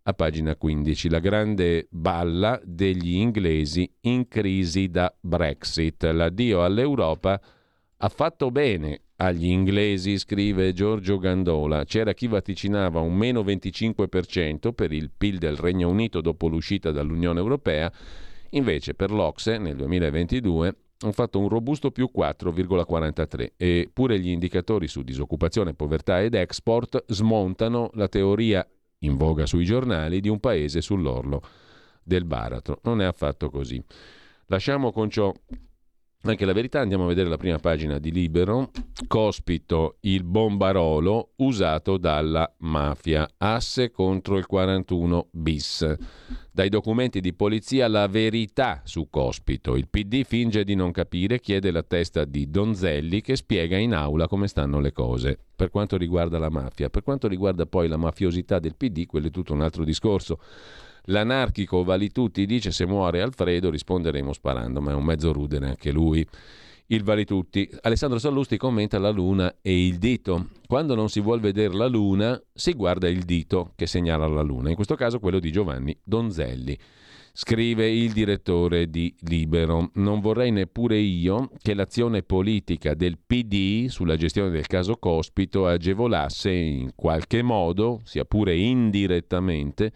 [0.04, 6.04] a pagina 15, la grande balla degli inglesi in crisi da Brexit.
[6.04, 7.40] L'addio all'Europa
[7.98, 11.84] ha fatto bene agli inglesi, scrive Giorgio Gandola.
[11.86, 17.40] C'era chi vaticinava un meno 25% per il PIL del Regno Unito dopo l'uscita dall'Unione
[17.40, 17.92] Europea,
[18.52, 24.88] invece per l'Ocse nel 2022 hanno fatto un robusto più 4,43 e pure gli indicatori
[24.88, 28.68] su disoccupazione, povertà ed export smontano la teoria
[29.04, 31.42] in voga sui giornali di un paese sull'orlo
[32.04, 32.80] del baratro.
[32.84, 33.84] Non è affatto così.
[34.48, 35.34] Lasciamo con ciò
[36.24, 38.70] anche la verità, andiamo a vedere la prima pagina di Libero.
[39.08, 43.28] Cospito il bombarolo usato dalla mafia.
[43.38, 45.96] Asse contro il 41 bis.
[46.52, 49.76] Dai documenti di polizia la verità su Cospito.
[49.76, 54.28] Il PD finge di non capire, chiede la testa di Donzelli che spiega in aula
[54.28, 55.40] come stanno le cose.
[55.56, 59.32] Per quanto riguarda la mafia, per quanto riguarda poi la mafiosità del PD, quello è
[59.32, 60.40] tutto un altro discorso.
[61.06, 66.26] L'anarchico Valitutti dice se muore Alfredo risponderemo sparando, ma è un mezzo rudere anche lui.
[66.88, 67.70] Il Valitutti.
[67.82, 70.50] Alessandro Sallusti commenta la luna e il dito.
[70.68, 74.70] Quando non si vuol vedere la luna, si guarda il dito che segnala la luna,
[74.70, 76.78] in questo caso quello di Giovanni Donzelli.
[77.34, 79.90] Scrive il direttore di Libero.
[79.94, 86.52] Non vorrei neppure io che l'azione politica del PD sulla gestione del caso Cospito agevolasse
[86.52, 89.94] in qualche modo, sia pure indirettamente,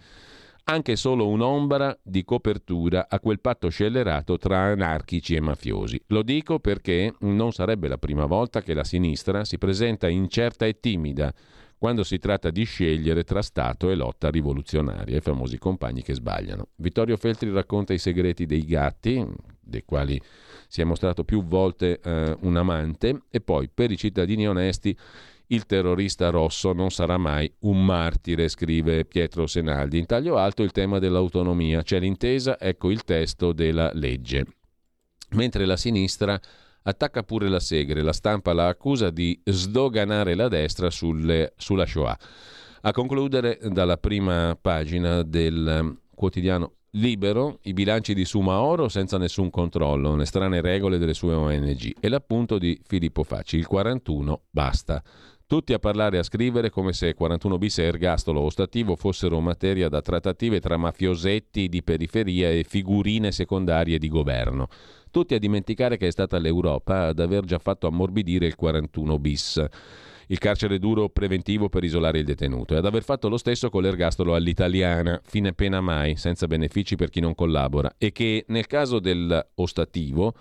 [0.66, 6.02] anche solo un'ombra di copertura a quel patto scellerato tra anarchici e mafiosi.
[6.08, 10.80] Lo dico perché non sarebbe la prima volta che la sinistra si presenta incerta e
[10.80, 11.34] timida
[11.78, 16.70] quando si tratta di scegliere tra Stato e lotta rivoluzionaria, i famosi compagni che sbagliano.
[16.78, 19.24] Vittorio Feltri racconta i segreti dei gatti,
[19.60, 20.20] dei quali
[20.68, 24.98] si è mostrato più volte eh, un amante, e poi per i cittadini onesti
[25.48, 30.00] il terrorista rosso non sarà mai un martire, scrive Pietro Senaldi.
[30.00, 31.84] In taglio alto il tema dell'autonomia.
[31.84, 34.46] C'è l'intesa, ecco il testo della legge.
[35.32, 36.40] Mentre la sinistra
[36.84, 42.18] attacca pure la Segre, la stampa la accusa di sdoganare la destra sulle, sulla Shoah.
[42.82, 49.50] A concludere dalla prima pagina del quotidiano Libero, i bilanci di Suma Oro senza nessun
[49.50, 55.04] controllo, le strane regole delle sue ONG e l'appunto di Filippo Facci, il 41 basta.
[55.48, 59.90] Tutti a parlare e a scrivere come se 41 bis e ergastolo ostativo fossero materia
[59.90, 64.70] da trattative tra mafiosetti di periferia e figurine secondarie di governo.
[65.12, 69.64] Tutti a dimenticare che è stata l'Europa ad aver già fatto ammorbidire il 41 bis.
[70.30, 73.84] Il carcere duro preventivo per isolare il detenuto e ad aver fatto lo stesso con
[73.84, 78.98] l'ergastolo all'italiana, fine pena mai, senza benefici per chi non collabora, e che nel caso
[78.98, 80.34] dell'ostativo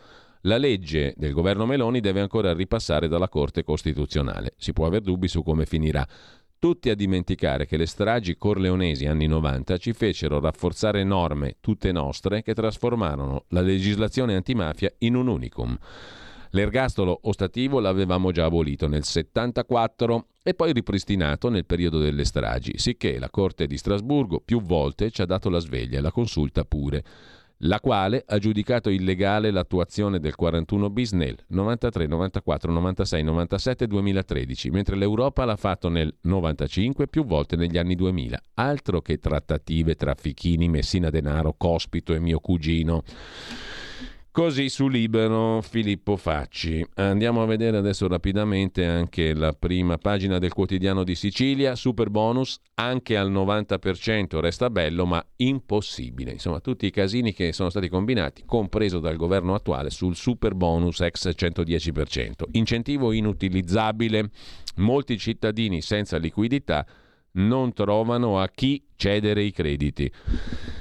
[0.46, 4.54] la legge del governo Meloni deve ancora ripassare dalla Corte Costituzionale.
[4.56, 6.06] Si può aver dubbi su come finirà.
[6.58, 12.42] Tutti a dimenticare che le stragi corleonesi anni 90 ci fecero rafforzare norme, tutte nostre,
[12.42, 15.76] che trasformarono la legislazione antimafia in un unicum.
[16.50, 23.18] L'ergastolo ostativo l'avevamo già abolito nel 74 e poi ripristinato nel periodo delle stragi, sicché
[23.18, 27.02] la Corte di Strasburgo più volte ci ha dato la sveglia e la consulta pure
[27.64, 33.86] la quale ha giudicato illegale l'attuazione del 41 bis nel 93, 94, 96, 97 e
[33.86, 38.40] 2013, mentre l'Europa l'ha fatto nel 95 più volte negli anni 2000.
[38.54, 43.02] Altro che trattative tra Fichini, Messina Denaro, Cospito e mio cugino.
[44.34, 46.84] Così su Libero Filippo Facci.
[46.94, 51.76] Andiamo a vedere adesso rapidamente anche la prima pagina del quotidiano di Sicilia.
[51.76, 56.32] Super bonus anche al 90% resta bello ma impossibile.
[56.32, 60.98] Insomma, tutti i casini che sono stati combinati, compreso dal governo attuale, sul super bonus
[61.02, 62.30] ex 110%.
[62.50, 64.30] Incentivo inutilizzabile.
[64.78, 66.84] Molti cittadini senza liquidità
[67.34, 70.10] non trovano a chi cedere i crediti.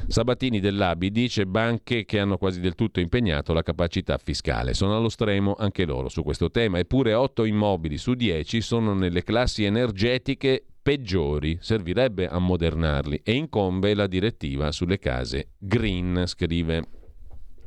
[0.08, 4.74] Sabatini dell'Abi dice banche che hanno quasi del tutto impegnato la capacità fiscale.
[4.74, 9.24] Sono allo stremo anche loro su questo tema, eppure 8 immobili su 10 sono nelle
[9.24, 16.84] classi energetiche peggiori, servirebbe ammodernarli e incombe la direttiva sulle case green, scrive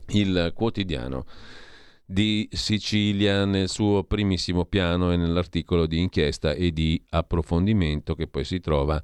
[0.08, 1.24] il quotidiano
[2.06, 8.44] di Sicilia nel suo primissimo piano e nell'articolo di inchiesta e di approfondimento che poi
[8.44, 9.02] si trova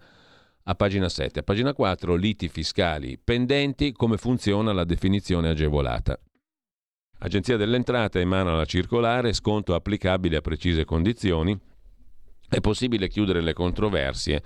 [0.65, 1.41] a pagina 7.
[1.41, 6.17] A pagina 4 liti fiscali pendenti, come funziona la definizione agevolata.
[7.19, 11.59] Agenzia delle Entrate emana la circolare, sconto applicabile a precise condizioni.
[12.49, 14.43] È possibile chiudere le controversie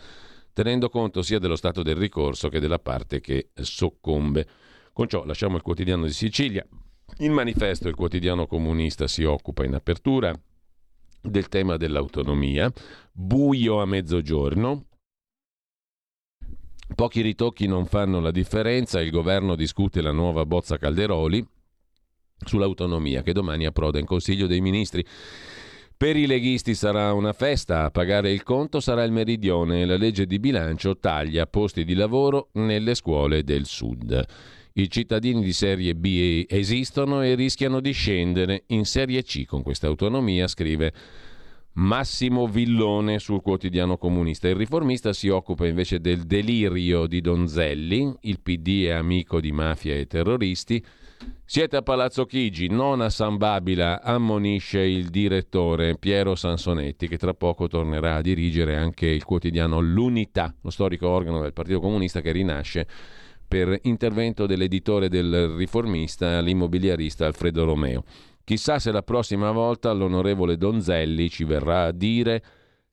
[0.57, 4.49] tenendo conto sia dello stato del ricorso che della parte che soccombe.
[4.95, 6.67] Con ciò lasciamo il quotidiano di Sicilia,
[7.19, 10.35] il manifesto, il quotidiano comunista, si occupa in apertura
[11.21, 12.71] del tema dell'autonomia,
[13.13, 14.85] buio a mezzogiorno,
[16.95, 21.47] pochi ritocchi non fanno la differenza, il governo discute la nuova bozza Calderoli
[22.45, 25.05] sull'autonomia che domani approda in Consiglio dei Ministri.
[25.97, 30.27] Per i leghisti sarà una festa, a pagare il conto sarà il meridione la legge
[30.27, 34.23] di bilancio taglia posti di lavoro nelle scuole del sud.
[34.79, 39.87] I cittadini di serie B esistono e rischiano di scendere in serie C con questa
[39.87, 40.93] autonomia, scrive
[41.77, 44.49] Massimo Villone sul quotidiano comunista.
[44.49, 49.95] Il riformista si occupa invece del delirio di Donzelli, il PD è amico di mafia
[49.95, 50.85] e terroristi.
[51.43, 57.33] Siete a Palazzo Chigi, non a San Babila, ammonisce il direttore Piero Sansonetti, che tra
[57.33, 62.33] poco tornerà a dirigere anche il quotidiano L'Unità, lo storico organo del Partito Comunista che
[62.33, 62.87] rinasce
[63.47, 68.05] per intervento dell'editore del riformista, l'immobiliarista Alfredo Romeo.
[68.45, 72.43] Chissà se la prossima volta l'onorevole Donzelli ci verrà a dire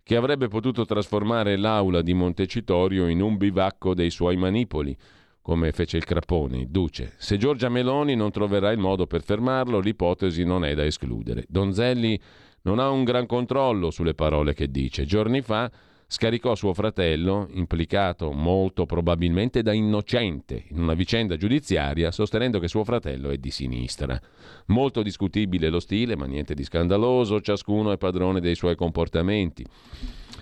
[0.04, 4.96] che avrebbe potuto trasformare l'aula di Montecitorio in un bivacco dei suoi manipoli,
[5.42, 7.14] come fece il Crapone, Duce.
[7.18, 11.46] Se Giorgia Meloni non troverà il modo per fermarlo, l'ipotesi non è da escludere.
[11.48, 12.20] Donzelli
[12.64, 15.06] non ha un gran controllo sulle parole che dice.
[15.06, 15.70] Giorni fa
[16.14, 22.84] scaricò suo fratello, implicato molto probabilmente da innocente in una vicenda giudiziaria, sostenendo che suo
[22.84, 24.22] fratello è di sinistra.
[24.68, 29.66] Molto discutibile lo stile, ma niente di scandaloso, ciascuno è padrone dei suoi comportamenti.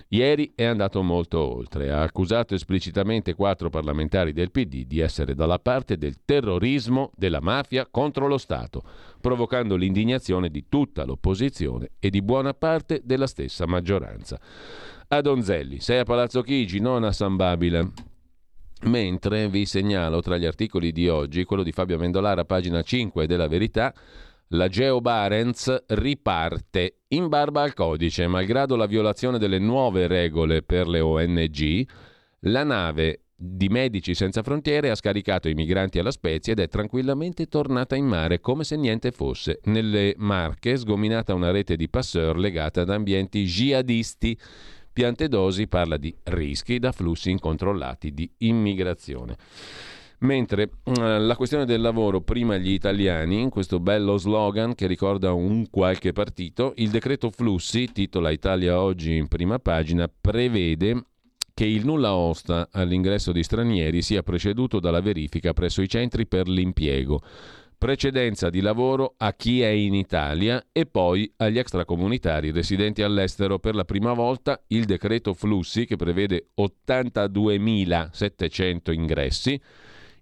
[0.08, 5.58] Ieri è andato molto oltre, ha accusato esplicitamente quattro parlamentari del PD di essere dalla
[5.58, 8.82] parte del terrorismo della mafia contro lo Stato,
[9.22, 14.38] provocando l'indignazione di tutta l'opposizione e di buona parte della stessa maggioranza
[15.08, 17.88] a Donzelli, sei a Palazzo Chigi, non a San Babila.
[18.84, 23.46] Mentre vi segnalo tra gli articoli di oggi quello di Fabio Mendolara, pagina 5 della
[23.46, 23.94] Verità,
[24.48, 30.88] la Geo Barents riparte in barba al codice, malgrado la violazione delle nuove regole per
[30.88, 31.88] le ONG.
[32.40, 37.46] La nave di Medici Senza Frontiere ha scaricato i migranti alla Spezia ed è tranquillamente
[37.46, 39.60] tornata in mare come se niente fosse.
[39.64, 44.38] Nelle Marche sgominata una rete di passeur legata ad ambienti jihadisti.
[44.92, 49.36] Piantedosi parla di rischi da flussi incontrollati di immigrazione.
[50.18, 55.68] Mentre eh, la questione del lavoro prima gli italiani, questo bello slogan che ricorda un
[55.70, 61.06] qualche partito, il decreto flussi, titola Italia oggi in prima pagina, prevede
[61.54, 66.48] che il nulla osta all'ingresso di stranieri sia preceduto dalla verifica presso i centri per
[66.48, 67.20] l'impiego
[67.82, 73.58] precedenza di lavoro a chi è in Italia e poi agli extracomunitari residenti all'estero.
[73.58, 79.60] Per la prima volta il decreto flussi, che prevede 82.700 ingressi,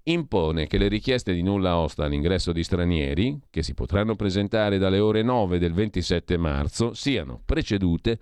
[0.04, 4.98] impone che le richieste di nulla osta all'ingresso di stranieri, che si potranno presentare dalle
[4.98, 8.18] ore 9 del 27 marzo, siano precedute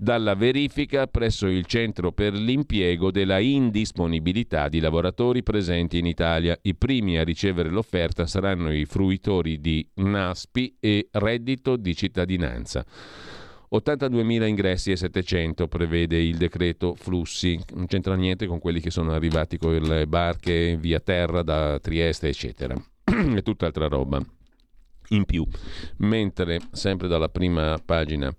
[0.00, 6.58] dalla verifica presso il centro per l'impiego della indisponibilità di lavoratori presenti in Italia.
[6.62, 12.82] I primi a ricevere l'offerta saranno i fruitori di NASPI e reddito di cittadinanza.
[13.72, 19.12] 82.000 ingressi e 700 prevede il decreto flussi, non c'entra niente con quelli che sono
[19.12, 22.74] arrivati con le barche via terra da Trieste, eccetera.
[23.04, 24.18] È tutt'altra roba
[25.08, 25.46] in più.
[25.98, 28.34] Mentre, sempre dalla prima pagina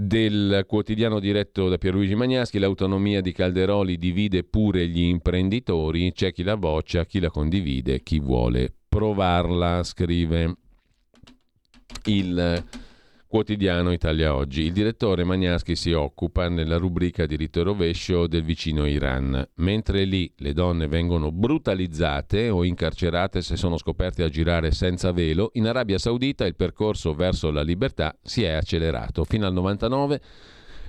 [0.00, 6.44] del quotidiano diretto da Pierluigi Magnaschi, l'autonomia di Calderoli divide pure gli imprenditori, c'è chi
[6.44, 10.56] la boccia, chi la condivide, chi vuole provarla, scrive
[12.04, 12.64] il
[13.28, 14.62] quotidiano Italia Oggi.
[14.62, 19.46] Il direttore Magnaschi si occupa nella rubrica diritto e rovescio del vicino Iran.
[19.56, 25.50] Mentre lì le donne vengono brutalizzate o incarcerate se sono scoperte a girare senza velo,
[25.54, 29.24] in Arabia Saudita il percorso verso la libertà si è accelerato.
[29.24, 30.20] Fino al 99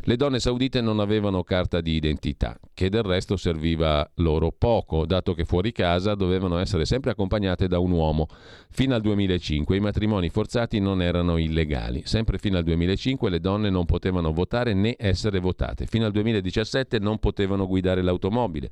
[0.04, 5.34] le donne saudite non avevano carta di identità, che del resto serviva loro poco, dato
[5.34, 8.28] che fuori casa dovevano essere sempre accompagnate da un uomo.
[8.70, 12.04] Fino al 2005 i matrimoni forzati non erano illegali.
[12.06, 15.86] Sempre fino al 2005 le donne non potevano votare né essere votate.
[15.86, 18.70] Fino al 2017 non potevano guidare l'automobile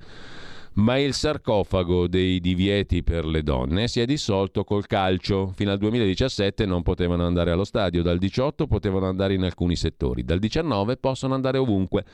[0.77, 5.51] ma il sarcofago dei divieti per le donne si è dissolto col calcio.
[5.55, 10.23] Fino al 2017 non potevano andare allo stadio, dal 18 potevano andare in alcuni settori,
[10.23, 12.05] dal 19 possono andare ovunque.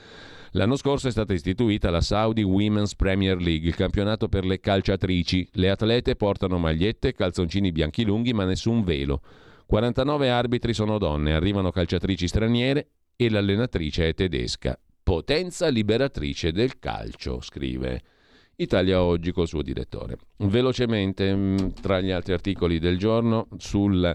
[0.52, 5.50] L'anno scorso è stata istituita la Saudi Women's Premier League, il campionato per le calciatrici.
[5.54, 9.22] Le atlete portano magliette, calzoncini bianchi lunghi, ma nessun velo.
[9.66, 14.80] 49 arbitri sono donne, arrivano calciatrici straniere e l'allenatrice è tedesca.
[15.02, 18.13] Potenza liberatrice del calcio, scrive.
[18.58, 20.18] Italia Oggi col suo direttore.
[20.38, 24.14] Velocemente, mm, tra gli altri articoli del giorno, sul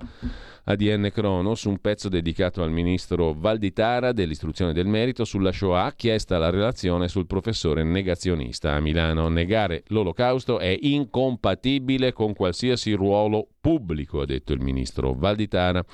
[0.64, 6.50] ADN Cronos, un pezzo dedicato al ministro Valditara dell'istruzione del merito sulla Shoah, chiesta la
[6.50, 9.28] relazione sul professore negazionista a Milano.
[9.28, 15.84] Negare l'olocausto è incompatibile con qualsiasi ruolo pubblico, ha detto il ministro Valditara.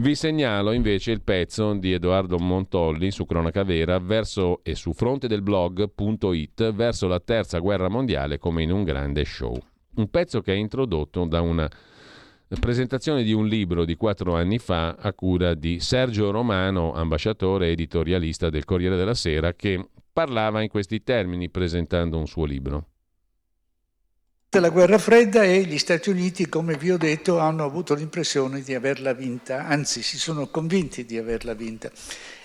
[0.00, 5.28] Vi segnalo invece il pezzo di Edoardo Montolli su Cronaca Vera verso, e su fronte
[5.28, 9.54] del blog.it verso la terza guerra mondiale come in un grande show.
[9.96, 11.70] Un pezzo che è introdotto da una
[12.58, 18.48] presentazione di un libro di quattro anni fa a cura di Sergio Romano, ambasciatore editorialista
[18.48, 22.86] del Corriere della Sera, che parlava in questi termini presentando un suo libro
[24.58, 28.74] la guerra fredda e gli Stati Uniti, come vi ho detto, hanno avuto l'impressione di
[28.74, 31.88] averla vinta, anzi si sono convinti di averla vinta.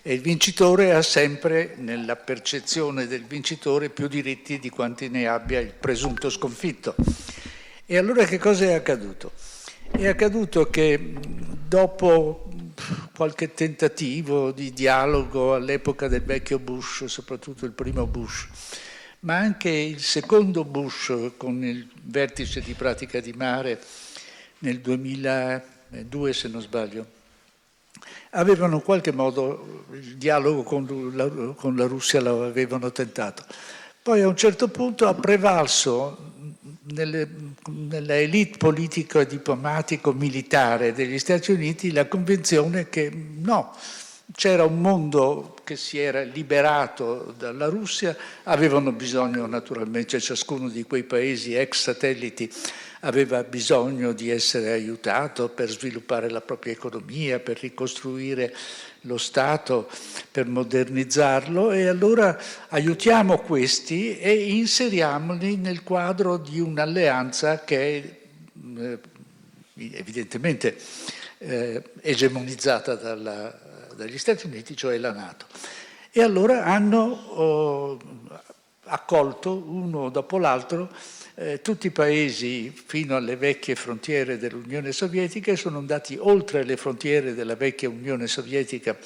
[0.03, 5.59] E il vincitore ha sempre, nella percezione del vincitore, più diritti di quanti ne abbia
[5.59, 6.93] il presunto sconfitto.
[7.87, 9.31] E allora che cosa è accaduto?
[9.89, 11.15] È accaduto che
[11.67, 12.51] dopo
[13.15, 18.47] qualche tentativo di dialogo all'epoca del vecchio Bush, soprattutto il primo Bush,
[19.21, 23.79] ma anche il secondo Bush con il vertice di pratica di mare
[24.59, 27.05] nel 2002 se non sbaglio,
[28.31, 33.45] avevano in qualche modo il dialogo con la, con la Russia lo avevano tentato.
[34.01, 36.33] Poi a un certo punto ha prevalso
[36.93, 37.27] nelle,
[37.69, 43.75] nella elite politico diplomatico militare degli Stati Uniti la convinzione che no,
[44.33, 51.03] c'era un mondo che si era liberato dalla Russia, avevano bisogno naturalmente ciascuno di quei
[51.03, 52.51] paesi ex satelliti
[53.05, 58.53] aveva bisogno di essere aiutato per sviluppare la propria economia, per ricostruire
[59.01, 59.87] lo Stato,
[60.31, 61.71] per modernizzarlo.
[61.71, 62.37] E allora
[62.69, 68.99] aiutiamo questi e inseriamoli nel quadro di un'alleanza che è eh,
[69.75, 70.75] evidentemente
[71.37, 73.59] eh, egemonizzata dalla,
[73.95, 75.45] dagli Stati Uniti, cioè la Nato.
[76.11, 77.99] E allora hanno oh,
[78.83, 80.89] accolto uno dopo l'altro
[81.35, 86.77] eh, tutti i paesi fino alle vecchie frontiere dell'Unione Sovietica e sono andati oltre le
[86.77, 88.97] frontiere della vecchia Unione Sovietica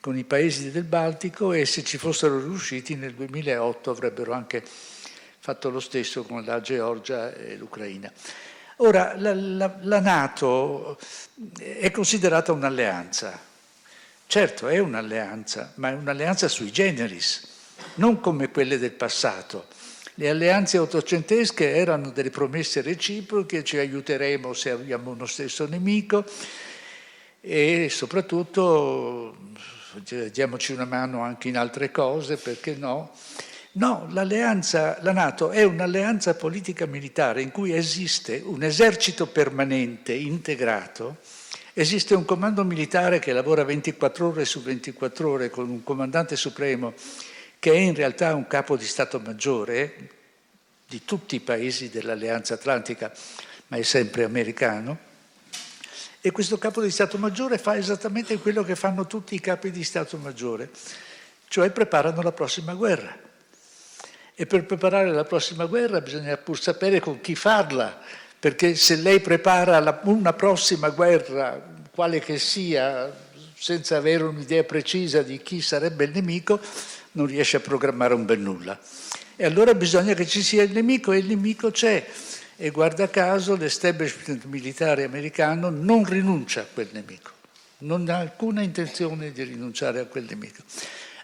[0.00, 4.62] con i paesi del Baltico e se ci fossero riusciti nel 2008 avrebbero anche
[5.38, 8.12] fatto lo stesso con la Georgia e l'Ucraina.
[8.78, 10.98] Ora, la, la, la Nato
[11.58, 13.38] è considerata un'alleanza,
[14.26, 17.46] Certo, è un'alleanza, ma è un'alleanza sui generis,
[17.96, 19.66] non come quelle del passato.
[20.14, 26.24] Le alleanze ottocentesche erano delle promesse reciproche, ci aiuteremo se abbiamo uno stesso nemico
[27.40, 29.36] e soprattutto
[30.32, 33.12] diamoci una mano anche in altre cose, perché no?
[33.72, 41.18] No, l'alleanza, la Nato è un'alleanza politica militare in cui esiste un esercito permanente integrato
[41.76, 46.94] Esiste un comando militare che lavora 24 ore su 24 ore con un comandante supremo
[47.58, 50.10] che è in realtà un capo di Stato Maggiore
[50.86, 53.12] di tutti i paesi dell'Alleanza Atlantica,
[53.66, 54.96] ma è sempre americano.
[56.20, 59.82] E questo capo di Stato Maggiore fa esattamente quello che fanno tutti i capi di
[59.82, 60.70] Stato Maggiore,
[61.48, 63.18] cioè preparano la prossima guerra.
[64.32, 68.00] E per preparare la prossima guerra bisogna pur sapere con chi farla,
[68.44, 71.58] perché se lei prepara la, una prossima guerra,
[71.90, 73.10] quale che sia,
[73.56, 76.60] senza avere un'idea precisa di chi sarebbe il nemico,
[77.12, 78.78] non riesce a programmare un bel nulla.
[79.34, 82.06] E allora bisogna che ci sia il nemico e il nemico c'è.
[82.56, 87.30] E guarda caso l'establishment militare americano non rinuncia a quel nemico,
[87.78, 90.60] non ha alcuna intenzione di rinunciare a quel nemico.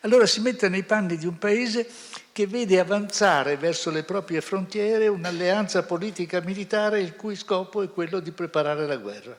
[0.01, 1.87] Allora si mette nei panni di un paese
[2.32, 8.20] che vede avanzare verso le proprie frontiere un'alleanza politica militare il cui scopo è quello
[8.20, 9.36] di preparare la guerra.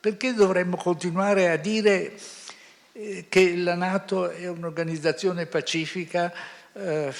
[0.00, 2.18] Perché dovremmo continuare a dire
[2.92, 6.32] eh, che la Nato è un'organizzazione pacifica
[6.72, 7.12] eh,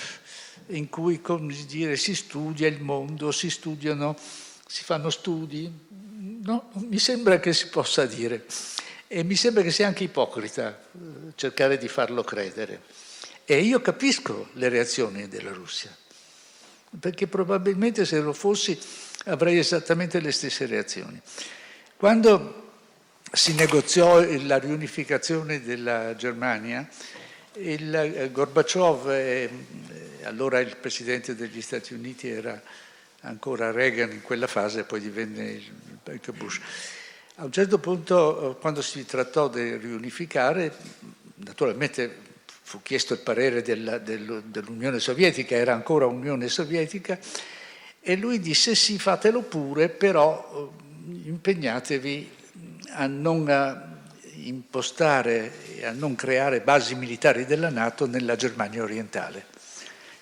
[0.68, 1.20] in cui
[1.66, 4.16] dire, si studia il mondo, si studiano,
[4.66, 5.70] si fanno studi?
[6.42, 8.46] No, mi sembra che si possa dire.
[9.08, 12.82] E mi sembra che sia anche ipocrita eh, cercare di farlo credere.
[13.48, 15.96] E io capisco le reazioni della Russia,
[16.98, 18.76] perché probabilmente se lo fossi
[19.26, 21.20] avrei esattamente le stesse reazioni.
[21.96, 22.72] Quando
[23.30, 26.88] si negoziò la riunificazione della Germania,
[27.58, 29.48] il eh, Gorbaciov, eh,
[30.24, 32.60] allora il presidente degli Stati Uniti era
[33.20, 36.60] ancora Reagan in quella fase, poi divenne il Bush.
[37.36, 40.74] A un certo punto, quando si trattò di riunificare,
[41.36, 42.25] naturalmente
[42.66, 47.16] fu chiesto il parere della, del, dell'Unione Sovietica, era ancora Unione Sovietica,
[48.00, 52.28] e lui disse sì, fatelo pure, però eh, impegnatevi
[52.94, 53.94] a non
[54.34, 59.46] impostare e a non creare basi militari della Nato nella Germania orientale.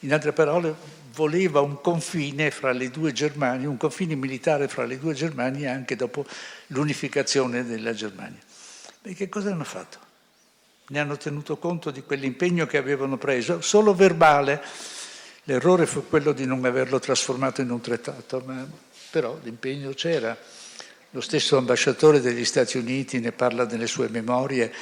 [0.00, 0.74] In altre parole,
[1.14, 5.96] voleva un confine fra le due Germanie, un confine militare fra le due Germanie anche
[5.96, 6.26] dopo
[6.66, 8.40] l'unificazione della Germania.
[9.00, 10.03] E che cosa hanno fatto?
[10.88, 14.62] Ne hanno tenuto conto di quell'impegno che avevano preso, solo verbale.
[15.44, 18.66] L'errore fu quello di non averlo trasformato in un trattato, ma
[19.10, 20.36] però l'impegno c'era.
[21.10, 24.72] Lo stesso ambasciatore degli Stati Uniti ne parla nelle sue memorie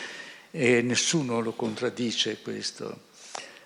[0.50, 3.10] e nessuno lo contraddice questo.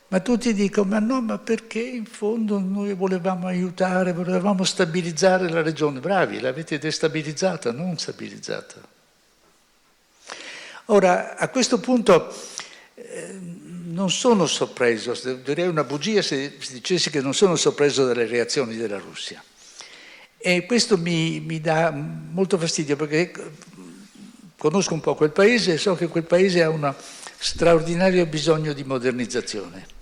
[0.08, 5.62] Ma tutti dicono, ma no, ma perché in fondo noi volevamo aiutare, volevamo stabilizzare la
[5.62, 6.00] regione?
[6.00, 8.94] Bravi, l'avete destabilizzata, non stabilizzata.
[10.86, 12.32] Ora, a questo punto
[12.94, 13.38] eh,
[13.86, 18.98] non sono sorpreso, direi una bugia se dicessi che non sono sorpreso dalle reazioni della
[18.98, 19.42] Russia.
[20.38, 23.32] E questo mi, mi dà molto fastidio perché
[24.56, 26.94] conosco un po' quel paese e so che quel paese ha un
[27.36, 29.95] straordinario bisogno di modernizzazione.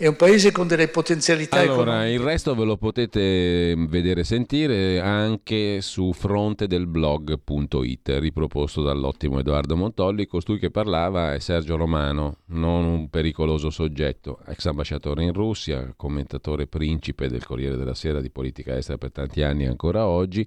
[0.00, 2.14] È un paese con delle potenzialità allora, economiche.
[2.14, 10.24] il resto ve lo potete vedere e sentire anche su frontedelblog.it, riproposto dall'ottimo Edoardo Montolli.
[10.24, 16.66] Costui che parlava è Sergio Romano, non un pericoloso soggetto, ex ambasciatore in Russia, commentatore
[16.66, 20.46] principe del Corriere della Sera di politica estera per tanti anni ancora oggi,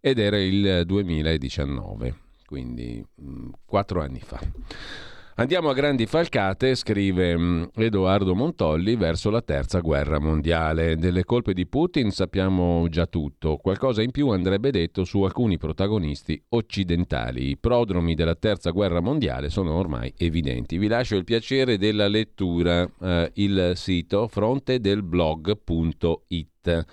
[0.00, 4.40] ed era il 2019, quindi mh, quattro anni fa.
[5.36, 10.96] Andiamo a grandi falcate, scrive mm, Edoardo Montolli, verso la terza guerra mondiale.
[10.96, 16.38] Delle colpe di Putin sappiamo già tutto, qualcosa in più andrebbe detto su alcuni protagonisti
[16.50, 17.48] occidentali.
[17.48, 20.76] I prodromi della terza guerra mondiale sono ormai evidenti.
[20.76, 26.84] Vi lascio il piacere della lettura, eh, il sito frontedelblog.it.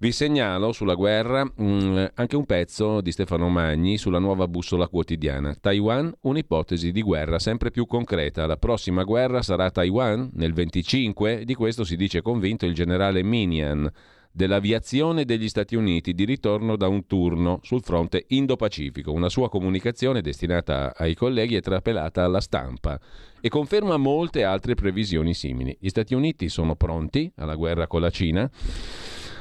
[0.00, 5.56] Vi segnalo sulla guerra mm, anche un pezzo di Stefano Magni sulla nuova bussola quotidiana.
[5.60, 8.46] Taiwan, un'ipotesi di guerra sempre più concreta.
[8.46, 11.42] La prossima guerra sarà Taiwan nel 25?
[11.44, 13.90] Di questo si dice convinto il generale Minian
[14.30, 19.10] dell'aviazione degli Stati Uniti di ritorno da un turno sul fronte Indo-Pacifico.
[19.10, 23.00] Una sua comunicazione destinata ai colleghi è trapelata alla stampa
[23.40, 25.76] e conferma molte altre previsioni simili.
[25.80, 28.48] Gli Stati Uniti sono pronti alla guerra con la Cina.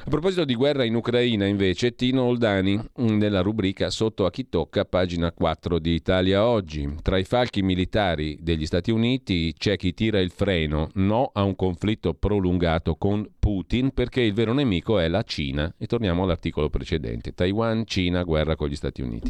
[0.07, 4.85] A proposito di guerra in Ucraina, invece, Tino Oldani, nella rubrica Sotto a chi tocca,
[4.85, 6.95] pagina 4 di Italia Oggi.
[7.01, 11.57] Tra i falchi militari degli Stati Uniti c'è chi tira il freno, no a un
[11.57, 15.75] conflitto prolungato con Putin, perché il vero nemico è la Cina.
[15.77, 17.33] E torniamo all'articolo precedente.
[17.33, 19.29] Taiwan, Cina, guerra con gli Stati Uniti.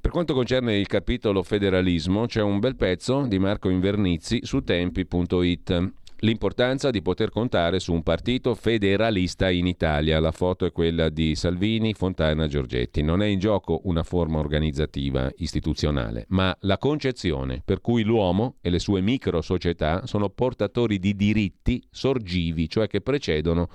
[0.00, 5.92] Per quanto concerne il capitolo federalismo, c'è un bel pezzo di Marco Invernizzi su tempi.it
[6.20, 10.20] l'importanza di poter contare su un partito federalista in Italia.
[10.20, 13.02] La foto è quella di Salvini, Fontana, Giorgetti.
[13.02, 18.70] Non è in gioco una forma organizzativa istituzionale, ma la concezione per cui l'uomo e
[18.70, 23.68] le sue micro società sono portatori di diritti sorgivi, cioè che precedono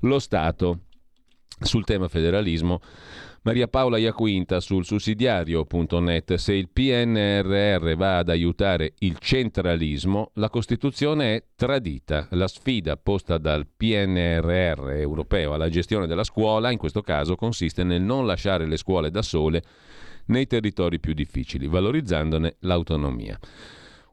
[0.00, 0.80] lo Stato.
[1.62, 2.80] Sul tema federalismo
[3.42, 6.34] Maria Paola Iaquinta sul sussidiario.net.
[6.34, 12.28] Se il PNRR va ad aiutare il centralismo, la Costituzione è tradita.
[12.32, 18.02] La sfida posta dal PNRR europeo alla gestione della scuola, in questo caso, consiste nel
[18.02, 19.62] non lasciare le scuole da sole
[20.26, 23.38] nei territori più difficili, valorizzandone l'autonomia.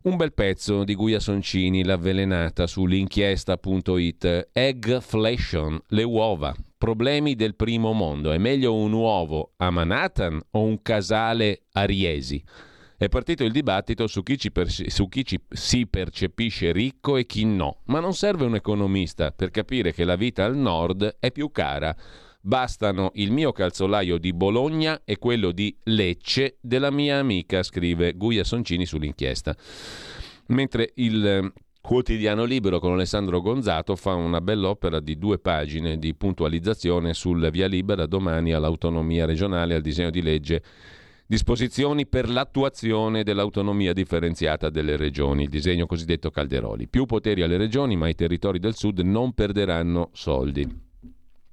[0.04, 4.50] Un bel pezzo di Guia Soncini, l'avvelenata sull'inchiesta.it.
[4.54, 6.56] Eggflation, le uova.
[6.78, 8.32] Problemi del primo mondo.
[8.32, 12.44] È meglio un uovo a Manhattan o un casale a Riesi?
[12.96, 17.46] È partito il dibattito su chi, perce- su chi ci si percepisce ricco e chi
[17.46, 21.52] no, ma non serve un economista per capire che la vita al nord è più
[21.52, 21.96] cara.
[22.42, 28.44] Bastano il mio calzolaio di Bologna e quello di Lecce della mia amica, scrive Guia
[28.44, 29.56] Soncini sull'inchiesta.
[30.48, 31.52] Mentre il
[31.88, 37.66] Quotidiano Libero con Alessandro Gonzato fa una bell'opera di due pagine di puntualizzazione sul via
[37.68, 40.62] libera domani all'autonomia regionale al disegno di legge
[41.26, 46.90] disposizioni per l'attuazione dell'autonomia differenziata delle regioni, il disegno cosiddetto Calderoli.
[46.90, 50.68] Più poteri alle regioni, ma i territori del sud non perderanno soldi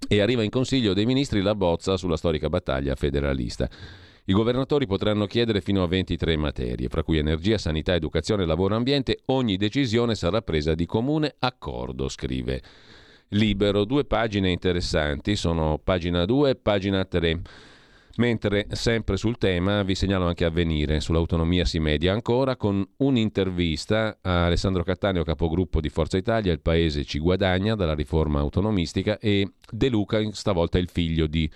[0.08, 3.70] e arriva in Consiglio dei Ministri la bozza sulla storica battaglia federalista.
[4.26, 9.18] I governatori potranno chiedere fino a 23 materie, fra cui energia, sanità, educazione, lavoro, ambiente.
[9.26, 12.62] Ogni decisione sarà presa di comune accordo, scrive
[13.28, 13.84] Libero.
[13.84, 17.42] Due pagine interessanti, sono pagina 2 e pagina 3.
[18.16, 24.46] Mentre sempre sul tema vi segnalo anche Avvenire, sull'autonomia si media ancora con un'intervista a
[24.46, 29.88] Alessandro Cattaneo, capogruppo di Forza Italia, il paese ci guadagna dalla riforma autonomistica e De
[29.90, 31.50] Luca, stavolta il figlio di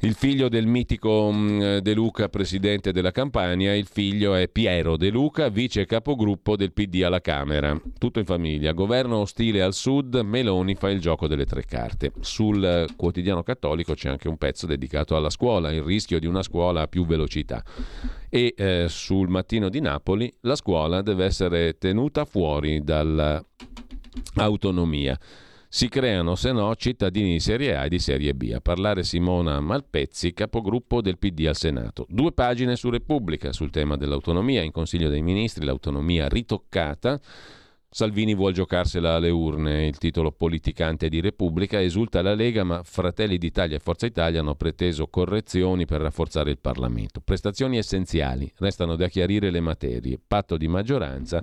[0.00, 5.10] il figlio del mitico mm, De Luca, presidente della Campania, il figlio è Piero De
[5.10, 7.76] Luca, vice capogruppo del PD alla Camera.
[7.98, 8.70] Tutto in famiglia.
[8.72, 12.12] Governo ostile al sud, Meloni fa il gioco delle tre carte.
[12.20, 16.82] Sul quotidiano cattolico c'è anche un pezzo dedicato alla scuola, il rischio di una scuola
[16.82, 17.64] a più velocità.
[18.28, 25.18] E eh, sul mattino di Napoli la scuola deve essere tenuta fuori dall'autonomia.
[25.70, 28.52] Si creano, se no, cittadini di serie A e di serie B.
[28.54, 32.06] A parlare Simona Malpezzi, capogruppo del PD al Senato.
[32.08, 34.62] Due pagine su Repubblica sul tema dell'autonomia.
[34.62, 37.20] In Consiglio dei Ministri l'autonomia ritoccata.
[37.90, 43.36] Salvini vuol giocarsela alle urne, il titolo politicante di Repubblica, esulta la Lega, ma Fratelli
[43.36, 47.20] d'Italia e Forza Italia hanno preteso correzioni per rafforzare il Parlamento.
[47.20, 51.42] Prestazioni essenziali, restano da chiarire le materie, patto di maggioranza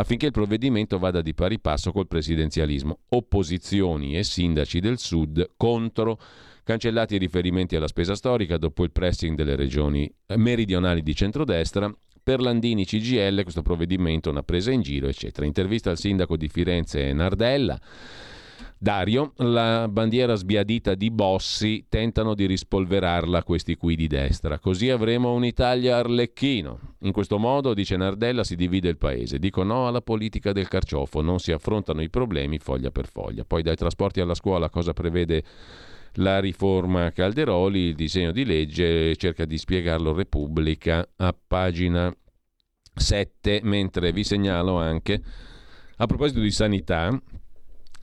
[0.00, 3.00] affinché il provvedimento vada di pari passo col presidenzialismo.
[3.10, 6.18] Opposizioni e sindaci del Sud contro
[6.64, 11.92] cancellati i riferimenti alla spesa storica dopo il pressing delle regioni meridionali di centrodestra.
[12.22, 15.46] Per Landini CGL questo provvedimento è una presa in giro, eccetera.
[15.46, 17.80] Intervista al sindaco di Firenze Nardella.
[18.82, 25.34] Dario, la bandiera sbiadita di Bossi tentano di rispolverarla questi qui di destra, così avremo
[25.34, 26.94] un'Italia arlecchino.
[27.00, 29.38] In questo modo, dice Nardella, si divide il paese.
[29.38, 33.44] Dico no alla politica del carciofo, non si affrontano i problemi foglia per foglia.
[33.44, 35.44] Poi dai trasporti alla scuola cosa prevede
[36.14, 42.10] la riforma Calderoli, il disegno di legge cerca di spiegarlo Repubblica a pagina
[42.94, 45.22] 7, mentre vi segnalo anche
[45.96, 47.10] a proposito di sanità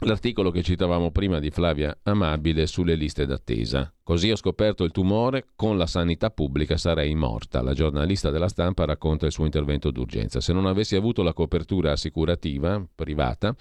[0.01, 3.91] L'articolo che citavamo prima di Flavia Amabile sulle liste d'attesa.
[4.03, 7.63] Così ho scoperto il tumore, con la sanità pubblica sarei morta.
[7.63, 10.39] La giornalista della stampa racconta il suo intervento d'urgenza.
[10.39, 13.55] Se non avessi avuto la copertura assicurativa privata,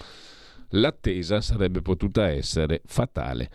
[0.71, 3.51] l'attesa sarebbe potuta essere fatale.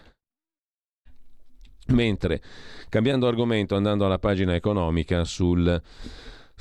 [1.89, 2.41] Mentre,
[2.89, 5.81] cambiando argomento, andando alla pagina economica sul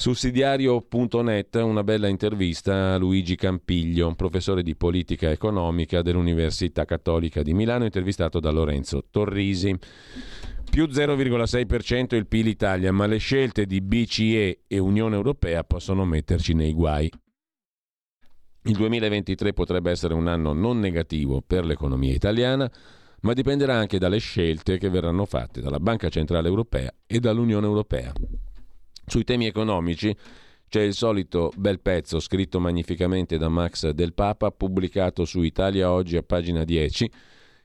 [0.00, 7.84] Sussidiario.net, una bella intervista a Luigi Campiglio, professore di politica economica dell'Università Cattolica di Milano,
[7.84, 9.76] intervistato da Lorenzo Torrisi.
[10.70, 16.54] Più 0,6% il PIL Italia, ma le scelte di BCE e Unione Europea possono metterci
[16.54, 17.12] nei guai.
[18.62, 22.72] Il 2023 potrebbe essere un anno non negativo per l'economia italiana,
[23.20, 28.14] ma dipenderà anche dalle scelte che verranno fatte dalla Banca Centrale Europea e dall'Unione Europea.
[29.10, 30.14] Sui temi economici
[30.68, 36.16] c'è il solito bel pezzo scritto magnificamente da Max del Papa, pubblicato su Italia Oggi
[36.16, 37.10] a pagina 10.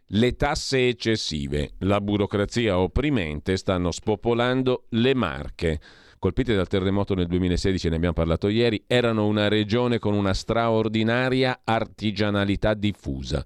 [0.07, 5.79] Le tasse eccessive, la burocrazia opprimente stanno spopolando le Marche.
[6.17, 11.61] Colpite dal terremoto nel 2016, ne abbiamo parlato ieri, erano una regione con una straordinaria
[11.63, 13.45] artigianalità diffusa.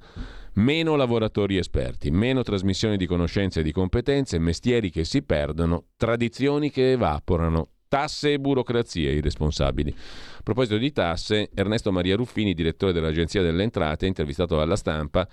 [0.54, 6.72] Meno lavoratori esperti, meno trasmissione di conoscenze e di competenze, mestieri che si perdono, tradizioni
[6.72, 9.90] che evaporano, Tasse e burocrazie i responsabili.
[9.90, 15.28] A proposito di tasse, Ernesto Maria Ruffini, direttore dell'Agenzia delle Entrate, intervistato alla stampa,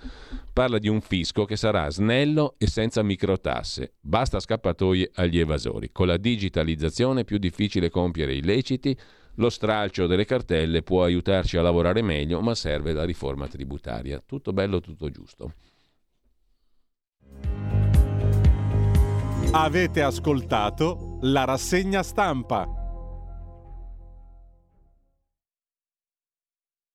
[0.51, 3.93] parla di un fisco che sarà snello e senza microtasse.
[3.99, 5.91] Basta scappatoie agli evasori.
[5.91, 8.97] Con la digitalizzazione è più difficile compiere illeciti,
[9.35, 14.19] lo stralcio delle cartelle può aiutarci a lavorare meglio, ma serve la riforma tributaria.
[14.25, 15.53] Tutto bello, tutto giusto.
[19.51, 22.76] Avete ascoltato la rassegna stampa.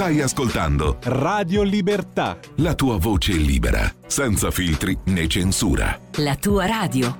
[0.00, 2.38] Stai ascoltando Radio Libertà.
[2.56, 6.00] La tua voce libera, senza filtri né censura.
[6.14, 7.14] La tua radio.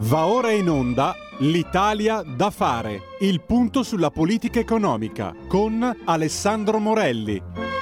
[0.00, 3.00] Va ora in onda L'Italia da fare.
[3.20, 7.73] Il punto sulla politica economica con Alessandro Morelli.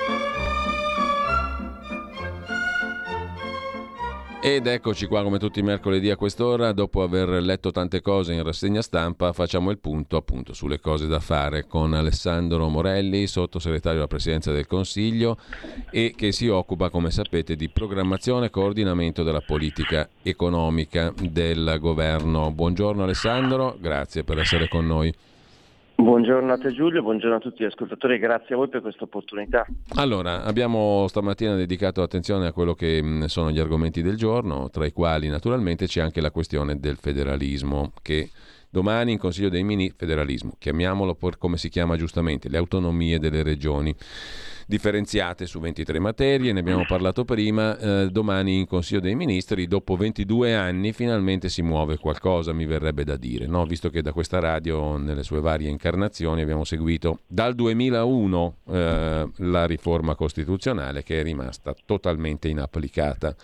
[4.44, 8.42] Ed eccoci qua come tutti i mercoledì a quest'ora, dopo aver letto tante cose in
[8.42, 14.08] rassegna stampa, facciamo il punto appunto sulle cose da fare con Alessandro Morelli, sottosegretario alla
[14.08, 15.38] Presidenza del Consiglio
[15.92, 22.50] e che si occupa, come sapete, di programmazione e coordinamento della politica economica del governo.
[22.50, 25.14] Buongiorno Alessandro, grazie per essere con noi.
[26.02, 29.64] Buongiorno a te Giulio, buongiorno a tutti gli ascoltatori, grazie a voi per questa opportunità.
[29.94, 34.84] Allora, abbiamo stamattina dedicato attenzione a quello che mm, sono gli argomenti del giorno, tra
[34.84, 38.30] i quali naturalmente c'è anche la questione del federalismo, che
[38.72, 43.94] domani in Consiglio dei Ministri, federalismo, chiamiamolo come si chiama giustamente, le autonomie delle regioni
[44.66, 49.94] differenziate su 23 materie, ne abbiamo parlato prima, eh, domani in Consiglio dei Ministri, dopo
[49.96, 53.66] 22 anni finalmente si muove qualcosa, mi verrebbe da dire, no?
[53.66, 59.66] visto che da questa radio nelle sue varie incarnazioni abbiamo seguito dal 2001 eh, la
[59.66, 63.36] riforma costituzionale che è rimasta totalmente inapplicata.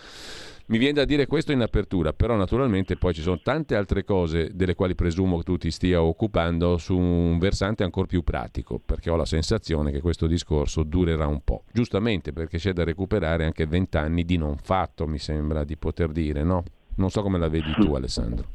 [0.70, 4.51] Mi viene da dire questo in apertura, però naturalmente poi ci sono tante altre cose
[4.55, 9.09] delle quali presumo che tu ti stia occupando su un versante ancora più pratico, perché
[9.09, 11.62] ho la sensazione che questo discorso durerà un po'.
[11.73, 16.43] Giustamente perché c'è da recuperare anche vent'anni di non fatto, mi sembra di poter dire,
[16.43, 16.62] no?
[16.97, 18.49] Non so come la vedi tu Alessandro.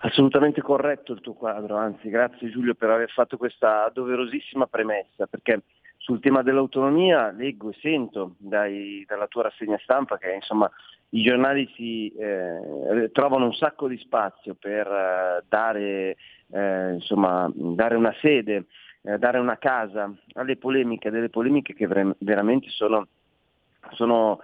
[0.00, 5.62] Assolutamente corretto il tuo quadro, anzi grazie Giulio per aver fatto questa doverosissima premessa, perché
[5.96, 10.70] sul tema dell'autonomia leggo e sento dai, dalla tua rassegna stampa che insomma
[11.10, 16.16] i giornali si eh, trovano un sacco di spazio per eh, dare,
[16.50, 18.66] eh, insomma, dare, una sede,
[19.02, 23.06] eh, dare una casa alle polemiche, delle polemiche che veramente sono,
[23.92, 24.40] sono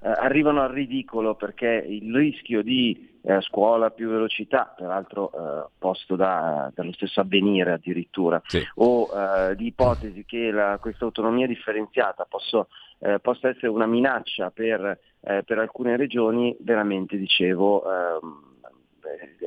[0.00, 6.16] eh, arrivano al ridicolo perché il rischio di eh, scuola a più velocità, peraltro posto
[6.16, 8.60] da, dallo stesso avvenire addirittura, sì.
[8.76, 9.08] o
[9.54, 12.66] di ipotesi che la, questa autonomia differenziata posso,
[13.02, 18.50] eh, possa essere una minaccia per, eh, per, alcune regioni, veramente dicevo, ehm,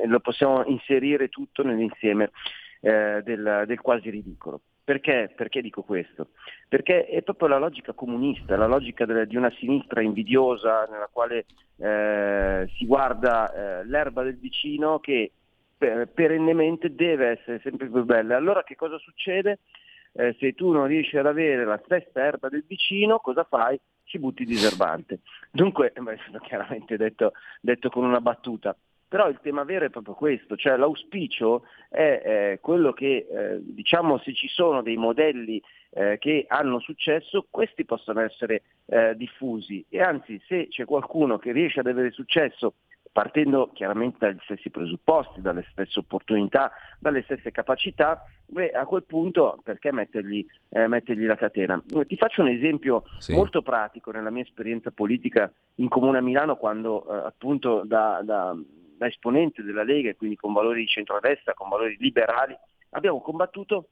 [0.06, 2.30] lo possiamo inserire tutto nell'insieme
[2.78, 4.60] del, del quasi ridicolo.
[4.86, 5.32] Perché?
[5.34, 6.28] Perché dico questo?
[6.68, 11.46] Perché è proprio la logica comunista, la logica de- di una sinistra invidiosa nella quale
[11.78, 15.32] eh, si guarda eh, l'erba del vicino che
[15.76, 18.36] per- perennemente deve essere sempre più bella.
[18.36, 19.58] Allora che cosa succede?
[20.16, 23.78] Eh, se tu non riesci ad avere la stessa erba del vicino, cosa fai?
[24.04, 25.20] Ci butti diserbante.
[25.50, 28.74] Dunque, beh, chiaramente detto, detto con una battuta,
[29.08, 34.18] però il tema vero è proprio questo, cioè l'auspicio è eh, quello che eh, diciamo
[34.18, 40.00] se ci sono dei modelli eh, che hanno successo, questi possono essere eh, diffusi e
[40.00, 42.74] anzi se c'è qualcuno che riesce ad avere successo
[43.16, 49.58] partendo chiaramente dagli stessi presupposti, dalle stesse opportunità, dalle stesse capacità, beh, a quel punto
[49.64, 51.82] perché mettergli, eh, mettergli, la catena?
[51.82, 53.32] Ti faccio un esempio sì.
[53.32, 58.54] molto pratico nella mia esperienza politica in Comune a Milano quando eh, appunto da, da
[58.98, 62.56] da esponente della Lega e quindi con valori di centrodestra, con valori liberali,
[62.90, 63.88] abbiamo combattuto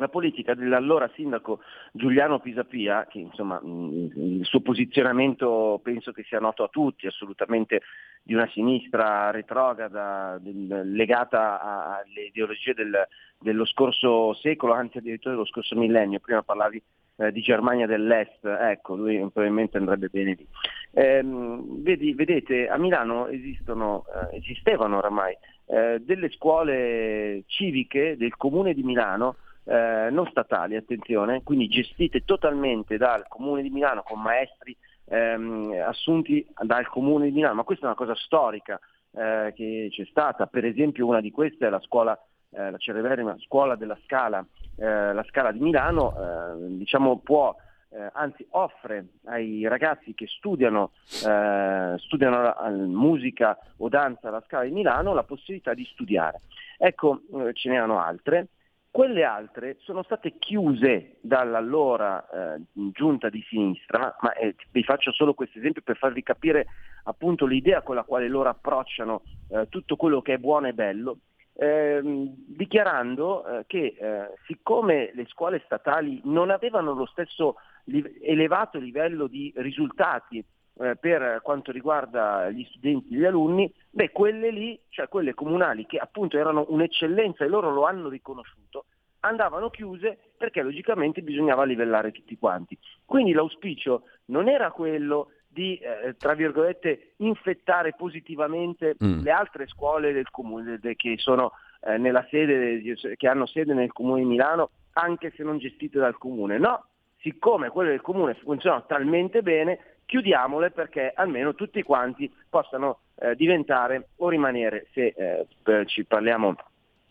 [0.00, 1.60] la politica dell'allora sindaco
[1.92, 7.82] Giuliano Pisapia, che insomma il suo posizionamento penso che sia noto a tutti, assolutamente
[8.22, 11.60] di una sinistra retrograda legata
[11.98, 13.06] alle ideologie del,
[13.38, 16.18] dello scorso secolo, anzi addirittura dello scorso millennio.
[16.18, 16.82] Prima parlavi
[17.16, 20.46] eh, di Germania dell'Est, ecco, lui probabilmente andrebbe bene lì.
[20.92, 25.36] Eh, vedi, vedete, a Milano esistono, eh, esistevano oramai
[25.66, 29.36] eh, delle scuole civiche del comune di Milano,
[29.70, 36.44] eh, non statali, attenzione, quindi gestite totalmente dal comune di Milano con maestri ehm, assunti
[36.62, 38.80] dal comune di Milano, ma questa è una cosa storica
[39.12, 42.18] eh, che c'è stata, per esempio una di queste è la scuola
[42.52, 44.44] eh, la celeberrima scuola della Scala,
[44.76, 47.54] eh, la Scala di Milano, eh, diciamo può
[47.90, 50.90] eh, anzi offre ai ragazzi che studiano,
[51.24, 52.54] eh, studiano
[52.88, 56.40] musica o danza alla Scala di Milano la possibilità di studiare.
[56.76, 58.48] Ecco, eh, ce n'erano altre.
[58.92, 62.60] Quelle altre sono state chiuse dall'allora eh,
[62.92, 66.66] giunta di sinistra, ma eh, vi faccio solo questo esempio per farvi capire
[67.04, 71.18] appunto l'idea con la quale loro approcciano eh, tutto quello che è buono e bello,
[71.54, 78.78] ehm, dichiarando eh, che eh, siccome le scuole statali non avevano lo stesso li- elevato
[78.78, 80.44] livello di risultati
[80.80, 85.84] eh, per quanto riguarda gli studenti e gli alunni, beh, quelle lì, cioè quelle comunali
[85.86, 88.86] che appunto erano un'eccellenza e loro lo hanno riconosciuto,
[89.20, 92.78] andavano chiuse perché logicamente bisognava livellare tutti quanti.
[93.04, 99.20] Quindi l'auspicio non era quello di, eh, tra virgolette, infettare positivamente mm.
[99.20, 101.52] le altre scuole del comune de, che sono
[101.82, 102.80] eh, nella sede,
[103.16, 106.58] che hanno sede nel comune di Milano, anche se non gestite dal comune.
[106.58, 106.86] No,
[107.20, 114.08] siccome quelle del comune funzionano talmente bene, chiudiamole perché almeno tutti quanti possano eh, diventare
[114.16, 116.56] o rimanere, se eh, ci parliamo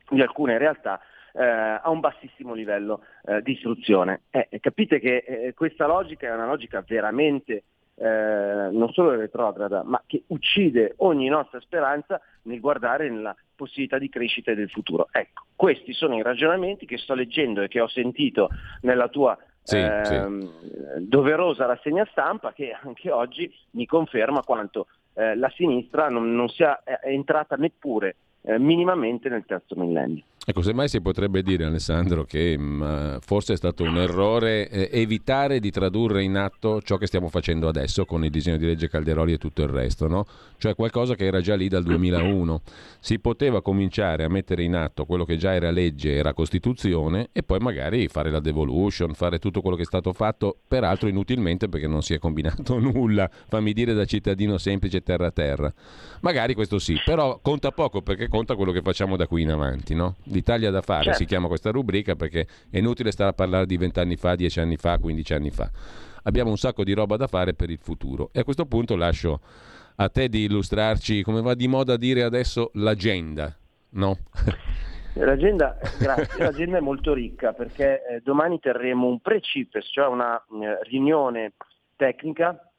[0.09, 0.99] di alcune realtà,
[1.33, 4.23] eh, a un bassissimo livello eh, di istruzione.
[4.31, 7.63] Eh, capite che eh, questa logica è una logica veramente
[8.01, 14.53] non solo retrograda, ma che uccide ogni nostra speranza nel guardare nella possibilità di crescita
[14.53, 15.09] del futuro.
[15.11, 18.47] Ecco, questi sono i ragionamenti che sto leggendo e che ho sentito
[18.83, 19.37] nella tua
[19.69, 21.07] sì, eh, sì.
[21.07, 26.81] doverosa rassegna stampa che anche oggi mi conferma quanto eh, la sinistra non, non sia
[27.03, 30.23] entrata neppure eh, minimamente nel terzo millennio.
[30.45, 34.89] Ecco, semmai si potrebbe dire, Alessandro, che mh, mm, forse è stato un errore eh,
[34.91, 38.89] evitare di tradurre in atto ciò che stiamo facendo adesso con il disegno di legge
[38.89, 40.25] Calderoli e tutto il resto, no?
[40.57, 42.61] Cioè qualcosa che era già lì dal 2001.
[42.99, 47.43] Si poteva cominciare a mettere in atto quello che già era legge, era Costituzione, e
[47.43, 51.87] poi magari fare la devolution, fare tutto quello che è stato fatto, peraltro inutilmente perché
[51.87, 55.71] non si è combinato nulla, fammi dire da cittadino semplice terra a terra.
[56.21, 59.93] Magari questo sì, però conta poco perché conta quello che facciamo da qui in avanti,
[59.93, 60.15] no?
[60.39, 61.19] L'Italia da fare certo.
[61.19, 64.77] si chiama questa rubrica perché è inutile stare a parlare di vent'anni fa, dieci anni
[64.77, 65.69] fa, quindici anni fa.
[66.23, 69.41] Abbiamo un sacco di roba da fare per il futuro e a questo punto lascio
[69.97, 73.53] a te di illustrarci, come va di moda dire adesso, l'agenda,
[73.91, 74.17] no?
[75.15, 80.79] L'agenda, grazie, l'agenda è molto ricca perché eh, domani terremo un pre-CIPES, cioè una eh,
[80.83, 81.53] riunione
[81.97, 82.71] tecnica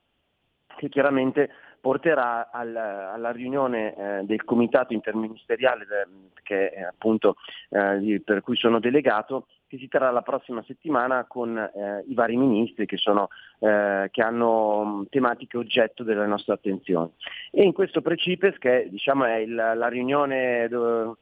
[0.78, 1.50] che chiaramente
[1.80, 6.06] porterà al, alla riunione eh, del comitato interministeriale de,
[6.42, 7.36] che, appunto,
[7.70, 12.36] eh, per cui sono delegato che si terrà la prossima settimana con eh, i vari
[12.36, 13.28] ministri che, sono,
[13.60, 17.10] eh, che hanno mm, tematiche oggetto della nostra attenzione.
[17.52, 20.68] E in questo Precipes, che diciamo, è il, la riunione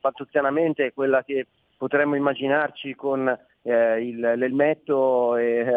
[0.01, 3.28] fattuzianamente quella che potremmo immaginarci con
[3.62, 5.76] eh, il, l'elmetto e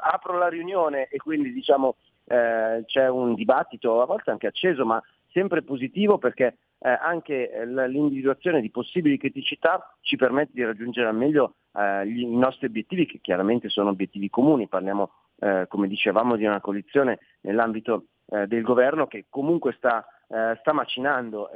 [0.00, 5.02] apro la riunione e quindi diciamo eh, c'è un dibattito a volte anche acceso ma
[5.30, 11.16] sempre positivo perché eh, anche eh, l'individuazione di possibili criticità ci permette di raggiungere al
[11.16, 16.36] meglio eh, gli, i nostri obiettivi che chiaramente sono obiettivi comuni, parliamo eh, come dicevamo
[16.36, 21.48] di una coalizione nell'ambito eh, del governo che comunque sta, sta macinando,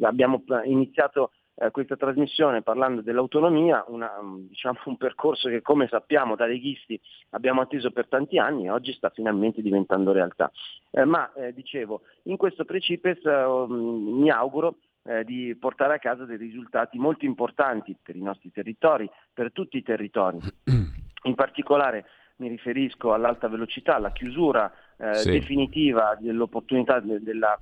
[0.00, 6.34] abbiamo iniziato eh, questa trasmissione parlando dell'autonomia, una, mm, diciamo, un percorso che come sappiamo
[6.34, 6.98] da leghisti
[7.30, 10.50] abbiamo atteso per tanti anni e oggi sta finalmente diventando realtà.
[10.90, 15.98] Eh, ma eh, dicevo, in questo Precipes eh, mm, mi auguro eh, di portare a
[15.98, 20.38] casa dei risultati molto importanti per i nostri territori, per tutti i territori.
[21.24, 22.06] In particolare
[22.36, 25.30] mi riferisco all'alta velocità, alla chiusura eh, sì.
[25.30, 27.58] definitiva dell'opportunità de- della,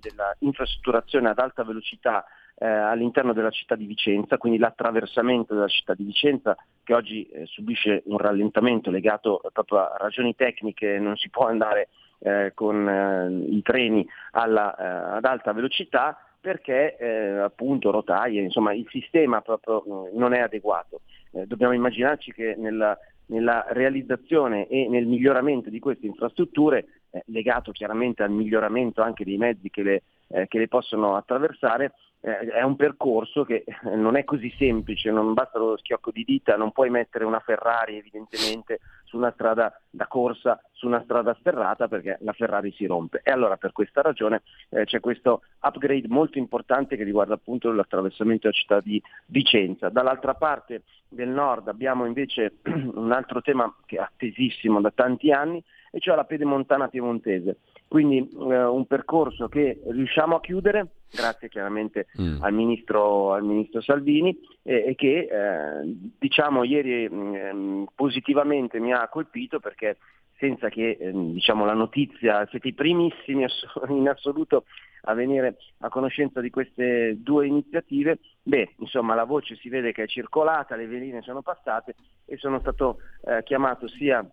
[0.00, 2.24] della, infrastrutturazione ad alta velocità
[2.56, 7.46] eh, all'interno della città di Vicenza, quindi l'attraversamento della città di Vicenza che oggi eh,
[7.46, 11.88] subisce un rallentamento legato proprio a ragioni tecniche, non si può andare
[12.20, 18.72] eh, con eh, i treni alla, eh, ad alta velocità perché eh, appunto rotaie, insomma
[18.72, 21.02] il sistema proprio non è adeguato.
[21.30, 26.86] dobbiamo immaginarci che nella, nella realizzazione e nel miglioramento di queste infrastrutture,
[27.26, 30.02] legato chiaramente al miglioramento anche dei mezzi che le,
[30.48, 31.92] che le possono attraversare, eh,
[32.22, 36.70] è un percorso che non è così semplice, non basta lo schiocco di dita, non
[36.70, 42.18] puoi mettere una Ferrari evidentemente su una strada da corsa, su una strada sterrata perché
[42.20, 43.22] la Ferrari si rompe.
[43.24, 48.46] E allora per questa ragione eh, c'è questo upgrade molto importante che riguarda appunto l'attraversamento
[48.46, 49.88] della città di Vicenza.
[49.88, 52.58] Dall'altra parte del nord abbiamo invece
[52.94, 57.58] un altro tema che è attesissimo da tanti anni, e cioè la pedemontana piemontese.
[57.92, 62.42] Quindi eh, un percorso che riusciamo a chiudere grazie chiaramente mm.
[62.42, 65.82] al, ministro, al, ministro, Salvini e, e che eh,
[66.18, 69.98] diciamo ieri eh, positivamente mi ha colpito perché
[70.38, 73.44] senza che eh, diciamo, la notizia, siete i primissimi
[73.90, 74.64] in assoluto
[75.02, 80.04] a venire a conoscenza di queste due iniziative, beh, insomma la voce si vede che
[80.04, 81.94] è circolata, le veline sono passate
[82.24, 84.26] e sono stato eh, chiamato sia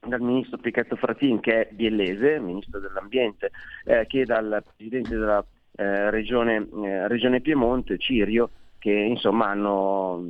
[0.00, 3.50] dal ministro Picchetto Fratin che è biellese, ministro dell'ambiente,
[3.84, 5.44] eh, che dal presidente della
[5.76, 10.24] eh, regione, eh, regione, Piemonte, Cirio, che insomma hanno,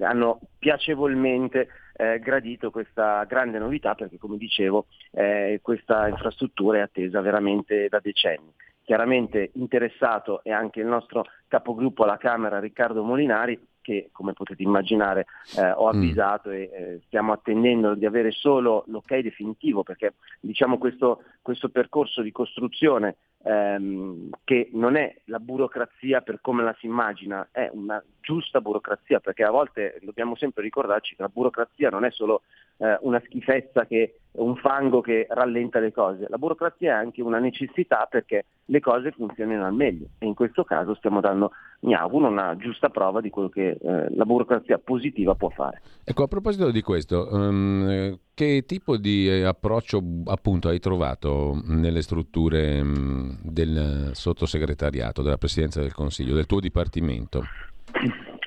[0.00, 7.20] hanno piacevolmente eh, gradito questa grande novità perché come dicevo eh, questa infrastruttura è attesa
[7.20, 8.52] veramente da decenni.
[8.84, 15.24] Chiaramente interessato è anche il nostro capogruppo alla Camera Riccardo Molinari che come potete immaginare
[15.56, 15.96] eh, ho mm.
[15.96, 16.52] avvisato mm.
[16.52, 22.30] e eh, stiamo attendendo di avere solo l'ok definitivo perché diciamo questo, questo percorso di
[22.30, 28.60] costruzione ehm, che non è la burocrazia per come la si immagina, è una giusta
[28.60, 32.42] burocrazia, perché a volte dobbiamo sempre ricordarci che la burocrazia non è solo
[32.78, 37.38] eh, una schifezza, che, un fango che rallenta le cose, la burocrazia è anche una
[37.38, 42.26] necessità perché le cose funzionino al meglio e in questo caso stiamo dando, mi auguro,
[42.26, 45.80] una giusta prova di quello che eh, la burocrazia positiva può fare.
[46.04, 52.02] Ecco, a proposito di questo, um, che tipo di eh, approccio appunto hai trovato nelle
[52.02, 57.42] strutture um, del sottosegretariato, della Presidenza del Consiglio, del tuo dipartimento?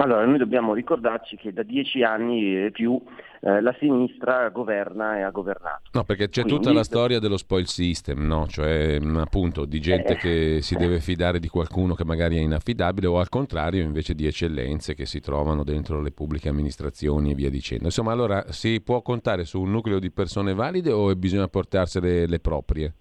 [0.02, 2.99] Allora, noi dobbiamo ricordarci che da dieci anni e più
[3.41, 5.90] eh, la sinistra governa e ha governato.
[5.91, 8.48] No, perché c'è Quindi, tutta la storia dello spoil system, no?
[8.48, 12.41] cioè mm, appunto di gente eh, che si deve fidare di qualcuno che magari è
[12.41, 17.36] inaffidabile o al contrario invece di eccellenze che si trovano dentro le pubbliche amministrazioni e
[17.36, 17.86] via dicendo.
[17.86, 22.40] Insomma, allora si può contare su un nucleo di persone valide o bisogna portarsene le
[22.40, 22.94] proprie?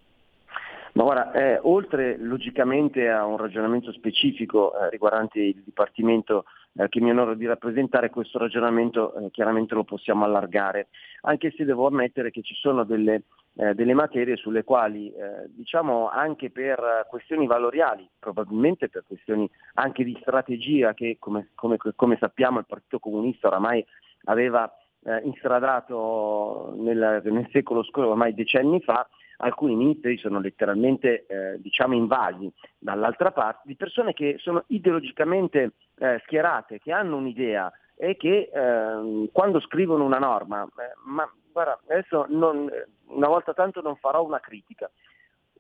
[0.93, 6.45] Ma guarda, eh, oltre logicamente a un ragionamento specifico eh, riguardante il Dipartimento
[6.75, 10.89] eh, che mi onoro di rappresentare, questo ragionamento eh, chiaramente lo possiamo allargare,
[11.23, 13.23] anche se devo ammettere che ci sono delle,
[13.55, 20.05] eh, delle materie sulle quali, eh, diciamo anche per questioni valoriali, probabilmente per questioni anche
[20.05, 23.85] di strategia che come, come, come sappiamo il Partito Comunista oramai
[24.25, 24.71] aveva
[25.23, 29.09] instradato nel, nel secolo scorso, ormai decenni fa,
[29.41, 36.21] alcuni ministeri sono letteralmente eh, diciamo invasi dall'altra parte di persone che sono ideologicamente eh,
[36.25, 42.27] schierate, che hanno un'idea e che eh, quando scrivono una norma, eh, ma guarda, adesso
[42.29, 42.71] non,
[43.07, 44.91] una volta tanto non farò una critica,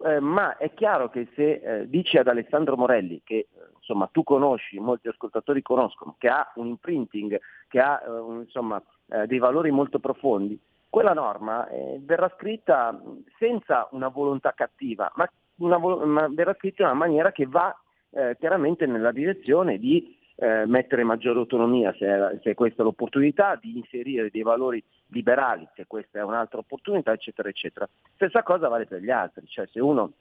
[0.04, 4.78] eh, ma è chiaro che se eh, dici ad Alessandro Morelli, che insomma tu conosci,
[4.78, 8.82] molti ascoltatori conoscono, che ha un imprinting, che ha un, insomma,
[9.26, 10.58] dei valori molto profondi,
[10.90, 13.00] quella norma eh, verrà scritta
[13.38, 17.74] senza una volontà cattiva, ma, una, ma, verrà scritta in una maniera che va
[18.10, 23.76] eh, chiaramente nella direzione di eh, mettere maggiore autonomia, se, se questa è l'opportunità, di
[23.76, 27.88] inserire dei valori liberali, se questa è un'altra opportunità, eccetera, eccetera.
[28.14, 30.12] Stessa cosa vale per gli altri, cioè se uno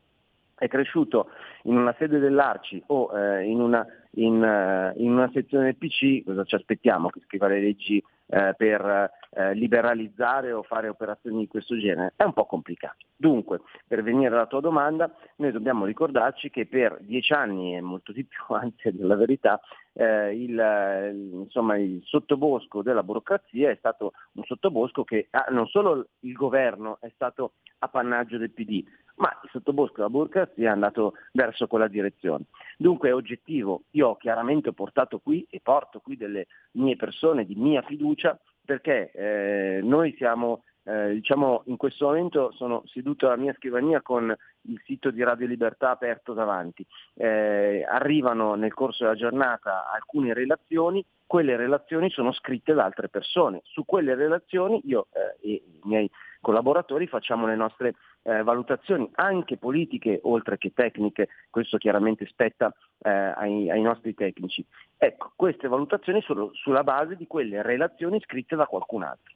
[0.57, 1.29] è cresciuto
[1.63, 3.85] in una sede dell'Arci o eh, in, una,
[4.15, 8.53] in, uh, in, una, sezione del PC, cosa ci aspettiamo che scriva le leggi eh,
[8.57, 12.13] per eh, liberalizzare o fare operazioni di questo genere?
[12.15, 13.05] È un po' complicato.
[13.15, 18.11] Dunque, per venire alla tua domanda, noi dobbiamo ricordarci che per dieci anni e molto
[18.11, 19.59] di più, anzi della verità,
[19.93, 26.07] eh, il, insomma, il, sottobosco della burocrazia è stato un sottobosco che ah, non solo
[26.21, 28.83] il governo è stato appannaggio del PD,
[29.15, 32.45] ma il sottobosco della burocrazia è andato verso quella direzione.
[32.77, 37.55] Dunque è oggettivo, io ho chiaramente portato qui e porto qui delle mie persone di
[37.55, 38.39] mia fiducia
[38.69, 44.31] perché eh, noi siamo, eh, diciamo, in questo momento sono seduto alla mia scrivania con
[44.67, 46.85] il sito di Radio Libertà aperto davanti.
[47.15, 53.61] Eh, arrivano nel corso della giornata alcune relazioni, quelle relazioni sono scritte da altre persone.
[53.63, 56.07] Su quelle relazioni io eh, e i miei
[56.41, 63.09] collaboratori facciamo le nostre eh, valutazioni anche politiche oltre che tecniche, questo chiaramente spetta eh,
[63.09, 64.65] ai, ai, nostri tecnici.
[64.97, 69.33] Ecco, queste valutazioni sono sulla base di quelle relazioni scritte da qualcun altro.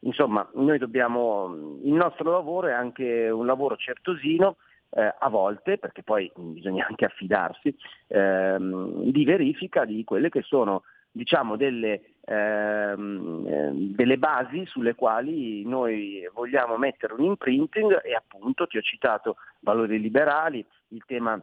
[0.00, 4.56] Insomma, noi dobbiamo, il nostro lavoro è anche un lavoro certosino,
[4.94, 7.74] eh, a volte, perché poi bisogna anche affidarsi,
[8.06, 10.82] ehm, di verifica di quelle che sono
[11.14, 18.66] diciamo, delle, ehm, ehm, delle, basi sulle quali noi vogliamo mettere un imprinting e appunto
[18.66, 21.40] ti ho citato valori liberali, il tema,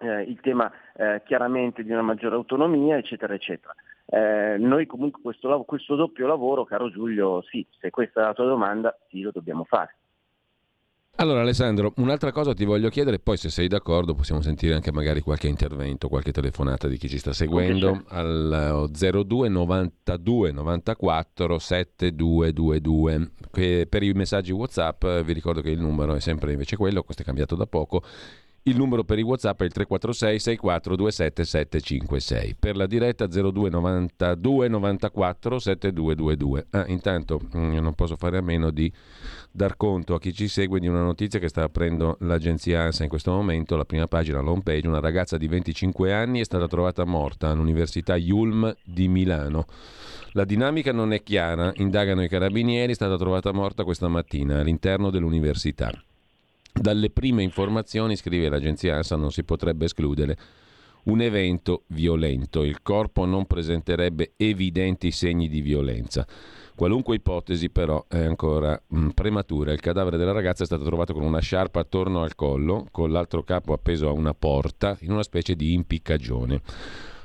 [0.00, 3.72] eh, il tema eh, chiaramente di una maggiore autonomia, eccetera, eccetera.
[4.06, 8.46] Eh, noi comunque questo, questo doppio lavoro, caro Giulio, sì, se questa è la tua
[8.46, 9.94] domanda, sì, lo dobbiamo fare.
[11.20, 15.20] Allora Alessandro, un'altra cosa ti voglio chiedere, poi se sei d'accordo possiamo sentire anche magari
[15.20, 23.30] qualche intervento, qualche telefonata di chi ci sta seguendo al 02 92 94 7222.
[23.50, 27.24] Per i messaggi WhatsApp vi ricordo che il numero è sempre invece quello, questo è
[27.24, 28.04] cambiato da poco,
[28.68, 32.56] il numero per i WhatsApp è il 346 6427 756.
[32.58, 36.66] Per la diretta 0292 94 7222.
[36.70, 38.92] Ah, intanto mm, non posso fare a meno di
[39.50, 43.08] dar conto a chi ci segue di una notizia che sta aprendo l'agenzia ANSA in
[43.08, 46.66] questo momento, la prima pagina, la home page, una ragazza di 25 anni è stata
[46.66, 49.66] trovata morta all'Università Yulm di Milano.
[50.32, 55.10] La dinamica non è chiara, indagano i carabinieri, è stata trovata morta questa mattina all'interno
[55.10, 55.90] dell'università.
[56.80, 60.36] Dalle prime informazioni, scrive l'agenzia ANSA, non si potrebbe escludere
[61.04, 62.62] un evento violento.
[62.62, 66.26] Il corpo non presenterebbe evidenti segni di violenza.
[66.76, 69.72] Qualunque ipotesi però è ancora mh, mm, prematura.
[69.72, 73.42] Il cadavere della ragazza è stato trovato con una sciarpa attorno al collo, con l'altro
[73.42, 76.60] capo appeso a una porta, in una specie di impiccagione.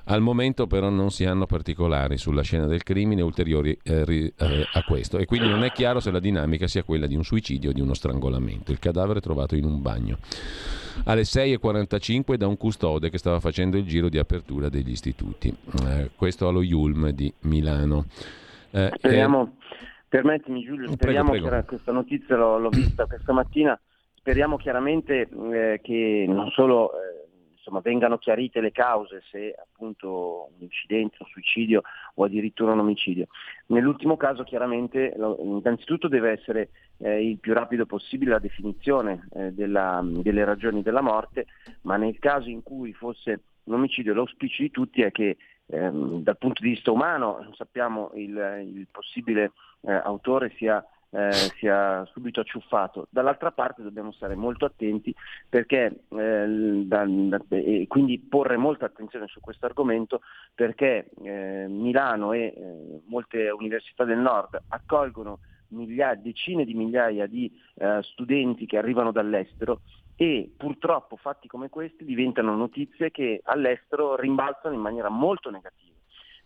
[0.06, 4.68] Al momento però non si hanno particolari sulla scena del crimine ulteriori eh, ri, eh,
[4.74, 7.70] a questo e quindi non è chiaro se la dinamica sia quella di un suicidio
[7.70, 8.72] o di uno strangolamento.
[8.72, 10.18] Il cadavere è trovato in un bagno.
[11.06, 15.56] Alle 6.45 da un custode che stava facendo il giro di apertura degli istituti.
[15.86, 18.06] Eh, questo allo Yulm di Milano.
[18.72, 19.56] Eh, speriamo,
[20.10, 21.62] permettimi Giulio, speriamo prego, prego.
[21.62, 23.80] che questa notizia l'ho, l'ho, vista questa mattina,
[24.16, 27.13] speriamo chiaramente eh, che non solo eh,
[27.64, 31.82] insomma, vengano chiarite le cause, se appunto un incidente, un suicidio
[32.16, 33.28] o addirittura un omicidio.
[33.68, 40.02] Nell'ultimo caso chiaramente innanzitutto deve essere eh, il più rapido possibile la definizione eh, della,
[40.04, 41.46] delle ragioni della morte,
[41.84, 45.38] ma nel caso in cui fosse un omicidio l'auspicio di tutti è che
[45.68, 52.06] ehm, dal punto di vista umano sappiamo il, il possibile eh, autore sia eh, sia
[52.06, 53.08] subito acciuffato.
[53.10, 55.14] Dall'altra parte dobbiamo stare molto attenti
[55.48, 60.22] perché, eh, da, da, e quindi porre molta attenzione su questo argomento
[60.54, 67.52] perché eh, Milano e eh, molte università del nord accolgono migliaia, decine di migliaia di
[67.76, 69.82] eh, studenti che arrivano dall'estero
[70.16, 75.98] e purtroppo fatti come questi diventano notizie che all'estero rimbalzano in maniera molto negativa.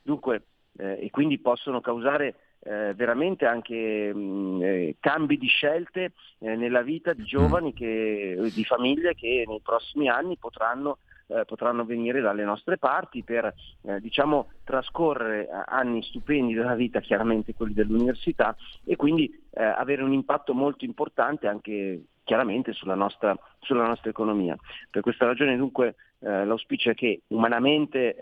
[0.02, 0.46] Dunque,
[0.78, 6.56] eh, e quindi possono causare eh, veramente anche mh, mm, eh, cambi di scelte eh,
[6.56, 10.98] nella vita di giovani, che, di famiglie che nei prossimi anni potranno,
[11.28, 13.54] eh, potranno venire dalle nostre parti per
[13.84, 20.54] eh, diciamo, trascorrere anni stupendi della vita, chiaramente quelli dell'università, e quindi avere un impatto
[20.54, 24.56] molto importante anche chiaramente sulla nostra, sulla nostra economia.
[24.92, 28.16] Per questa ragione dunque l'auspicio è che umanamente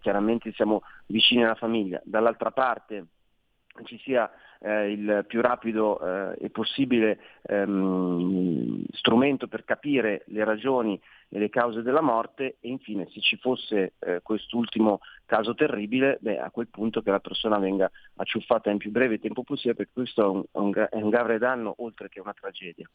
[0.00, 3.06] chiaramente siamo vicini alla famiglia, dall'altra parte
[3.84, 4.30] ci sia
[4.60, 11.50] eh, il più rapido eh, e possibile ehm, strumento per capire le ragioni e le
[11.50, 16.68] cause della morte e infine se ci fosse eh, quest'ultimo caso terribile, beh, a quel
[16.68, 20.44] punto che la persona venga acciuffata in più breve tempo possibile perché questo è un,
[20.52, 22.88] un, è un grave danno oltre che una tragedia.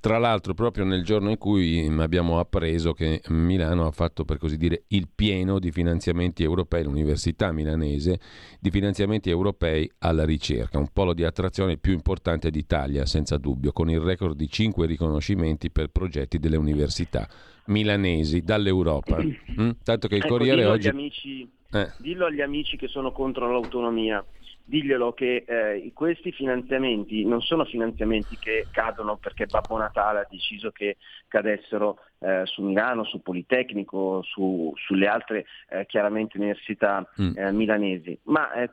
[0.00, 4.56] Tra l'altro proprio nel giorno in cui abbiamo appreso che Milano ha fatto per così
[4.56, 8.18] dire il pieno di finanziamenti europei, l'università milanese,
[8.60, 13.88] di finanziamenti europei alla ricerca, un polo di attrazione più importante d'Italia senza dubbio, con
[13.88, 17.28] il record di 5 riconoscimenti per progetti delle università
[17.68, 19.16] milanesi dall'Europa.
[19.58, 19.70] Mm?
[19.82, 20.86] Tanto che il ecco, Corriere oggi...
[20.86, 21.92] Agli amici, eh.
[21.98, 24.24] Dillo agli amici che sono contro l'autonomia
[24.68, 30.70] diglielo che eh, questi finanziamenti non sono finanziamenti che cadono perché Babbo Natale ha deciso
[30.72, 37.32] che cadessero eh, su Milano, su Politecnico, su, sulle altre eh, chiaramente università mm.
[37.34, 38.70] Eh, milanesi, ma eh,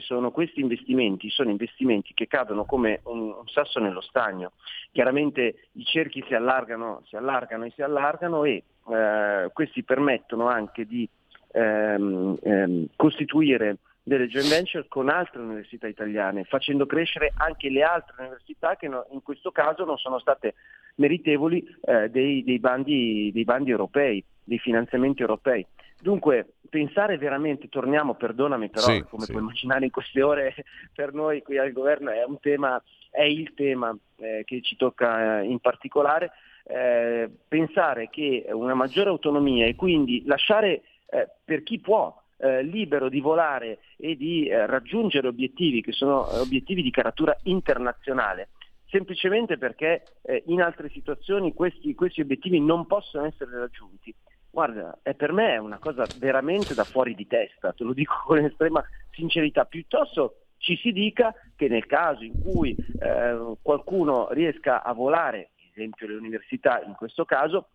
[0.00, 4.52] sono, questi investimenti sono investimenti che cadono come un, un, sasso nello stagno.
[4.92, 10.84] Chiaramente i cerchi si allargano, si allargano e si allargano e eh, questi permettono anche
[10.84, 11.08] di
[11.52, 13.78] ehm, ehm, costituire
[14.08, 19.06] delle joint venture con altre università italiane, facendo crescere anche le altre università che no,
[19.10, 20.54] in questo caso non sono state
[20.96, 25.64] meritevoli eh, dei, dei, bandi, dei, bandi, europei, dei finanziamenti europei.
[26.00, 29.32] Dunque, pensare veramente, torniamo, perdonami però, sì, come sì.
[29.32, 30.54] puoi immaginare in queste ore
[30.94, 35.40] per noi qui al governo è un tema, è il tema eh, che ci tocca
[35.40, 36.32] eh, in particolare,
[36.64, 43.08] eh, pensare che una maggiore autonomia e quindi lasciare eh, per chi può eh, libero
[43.08, 48.50] di volare e di eh, raggiungere obiettivi che sono eh, obiettivi di caratura internazionale,
[48.86, 54.14] semplicemente perché eh, in altre situazioni questi, questi, obiettivi non possono essere raggiunti.
[54.50, 58.14] Guarda, è per me è una cosa veramente da fuori di testa, te lo dico
[58.26, 64.82] con estrema sincerità, piuttosto ci si dica che nel caso in cui eh, qualcuno riesca
[64.82, 67.68] a volare, ad esempio le università in questo caso,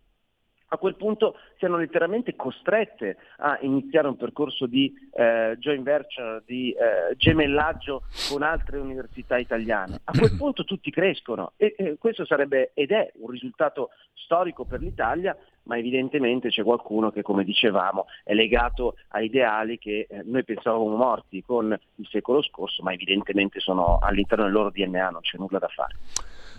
[0.74, 6.72] a quel punto siano letteralmente costrette a iniziare un percorso di eh, joint venture, di
[6.72, 10.00] eh, gemellaggio con altre università italiane.
[10.04, 14.80] A quel punto tutti crescono e, e questo sarebbe ed è un risultato storico per
[14.80, 20.44] l'Italia, ma evidentemente c'è qualcuno che, come dicevamo, è legato a ideali che eh, noi
[20.44, 25.38] pensavamo morti con il secolo scorso, ma evidentemente sono all'interno del loro DNA, non c'è
[25.38, 25.94] nulla da fare.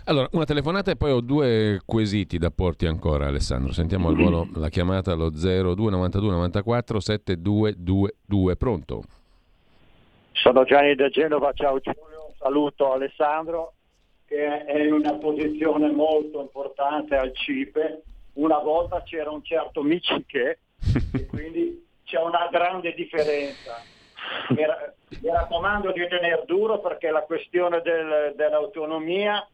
[0.08, 3.72] Allora, una telefonata e poi ho due quesiti da porti ancora, Alessandro.
[3.72, 8.56] Sentiamo al volo la chiamata allo 0292 94 7222.
[8.56, 9.02] Pronto?
[10.30, 13.72] Sono Gianni da Genova, ciao Giulio, saluto Alessandro
[14.26, 18.02] che è in una posizione molto importante al CIPE.
[18.34, 20.58] Una volta c'era un certo Michiche
[21.14, 23.82] e quindi c'è una grande differenza.
[24.50, 29.44] Mi, raccomando di tenere duro perché la questione del, dell'autonomia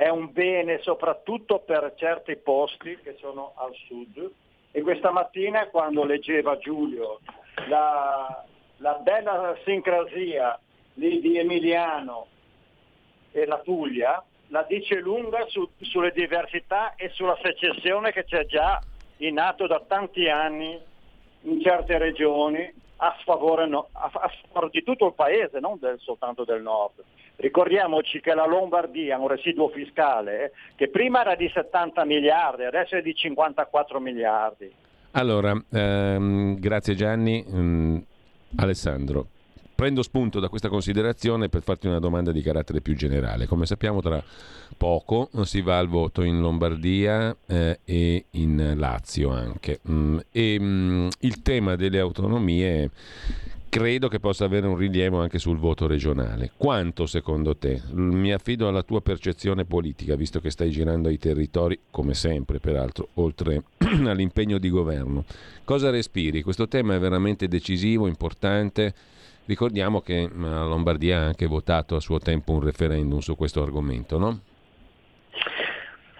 [0.00, 4.30] è un bene soprattutto per certi posti che sono al sud
[4.70, 7.20] e questa mattina quando leggeva Giulio
[7.68, 8.42] la,
[8.78, 10.58] la bella sincrasia
[10.94, 12.28] di Emiliano
[13.30, 18.80] e la Puglia la dice lunga su, sulle diversità e sulla secessione che c'è già
[19.18, 20.80] in atto da tanti anni
[21.42, 25.98] in certe regioni a sfavore, no, a, a sfavore di tutto il paese, non del,
[26.00, 27.04] soltanto del nord.
[27.40, 32.64] Ricordiamoci che la Lombardia ha un residuo fiscale eh, che prima era di 70 miliardi,
[32.64, 34.70] adesso è di 54 miliardi.
[35.12, 37.42] Allora, ehm, grazie Gianni.
[37.48, 37.96] Mm,
[38.56, 39.26] Alessandro,
[39.74, 43.46] prendo spunto da questa considerazione per farti una domanda di carattere più generale.
[43.46, 44.22] Come sappiamo tra
[44.76, 49.80] poco si va al voto in Lombardia eh, e in Lazio anche.
[49.90, 52.90] Mm, e mm, il tema delle autonomie
[53.70, 56.50] credo che possa avere un rilievo anche sul voto regionale.
[56.56, 57.80] Quanto secondo te?
[57.92, 63.08] Mi affido alla tua percezione politica, visto che stai girando ai territori, come sempre peraltro,
[63.14, 63.62] oltre
[64.04, 65.24] all'impegno di governo.
[65.64, 66.42] Cosa respiri?
[66.42, 68.92] Questo tema è veramente decisivo, importante.
[69.46, 74.18] Ricordiamo che la Lombardia ha anche votato a suo tempo un referendum su questo argomento,
[74.18, 74.40] no?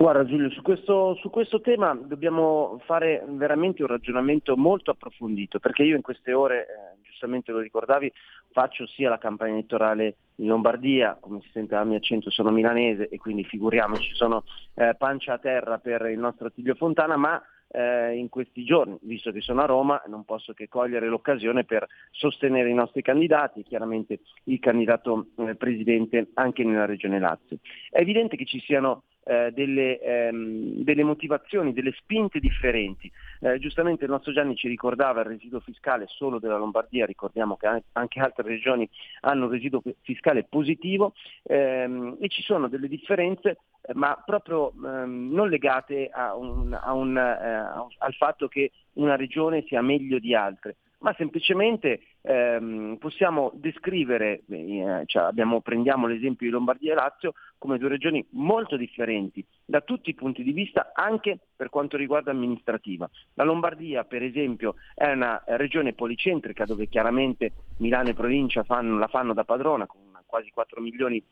[0.00, 5.82] Guarda Giulio, su questo, su questo, tema dobbiamo fare veramente un ragionamento molto approfondito, perché
[5.82, 8.10] io in queste ore, eh, giustamente lo ricordavi,
[8.50, 13.08] faccio sia la campagna elettorale in Lombardia, come si sente dal mio accento sono milanese
[13.08, 14.44] e quindi figuriamoci, sono
[14.74, 19.30] eh, pancia a terra per il nostro Attilio Fontana, ma eh, in questi giorni, visto
[19.32, 24.20] che sono a Roma, non posso che cogliere l'occasione per sostenere i nostri candidati, chiaramente
[24.44, 27.58] il candidato eh, presidente anche nella regione Lazio.
[27.90, 33.10] È evidente che ci siano eh, delle, ehm, delle, motivazioni, delle spinte differenti.
[33.40, 37.82] Eh, giustamente il nostro Gianni ci ricordava il residuo fiscale solo della Lombardia, ricordiamo che
[37.92, 38.88] anche altre regioni
[39.20, 41.14] hanno un residuo fiscale positivo
[41.44, 47.92] ehm, e ci sono delle differenze eh, ma proprio ehm, non legate un, un, eh,
[47.98, 55.02] al fatto che una regione sia meglio di altre, ma semplicemente ehm, possiamo descrivere, eh,
[55.06, 60.10] cioè abbiamo, prendiamo l'esempio di Lombardia e Lazio, come due regioni molto differenti da tutti
[60.10, 63.08] i punti di vista, anche per quanto riguarda amministrativa.
[63.34, 69.08] La Lombardia, per esempio, è una regione policentrica dove chiaramente Milano e provincia fanno, la
[69.08, 71.22] fanno da padrona, con quasi 4 milioni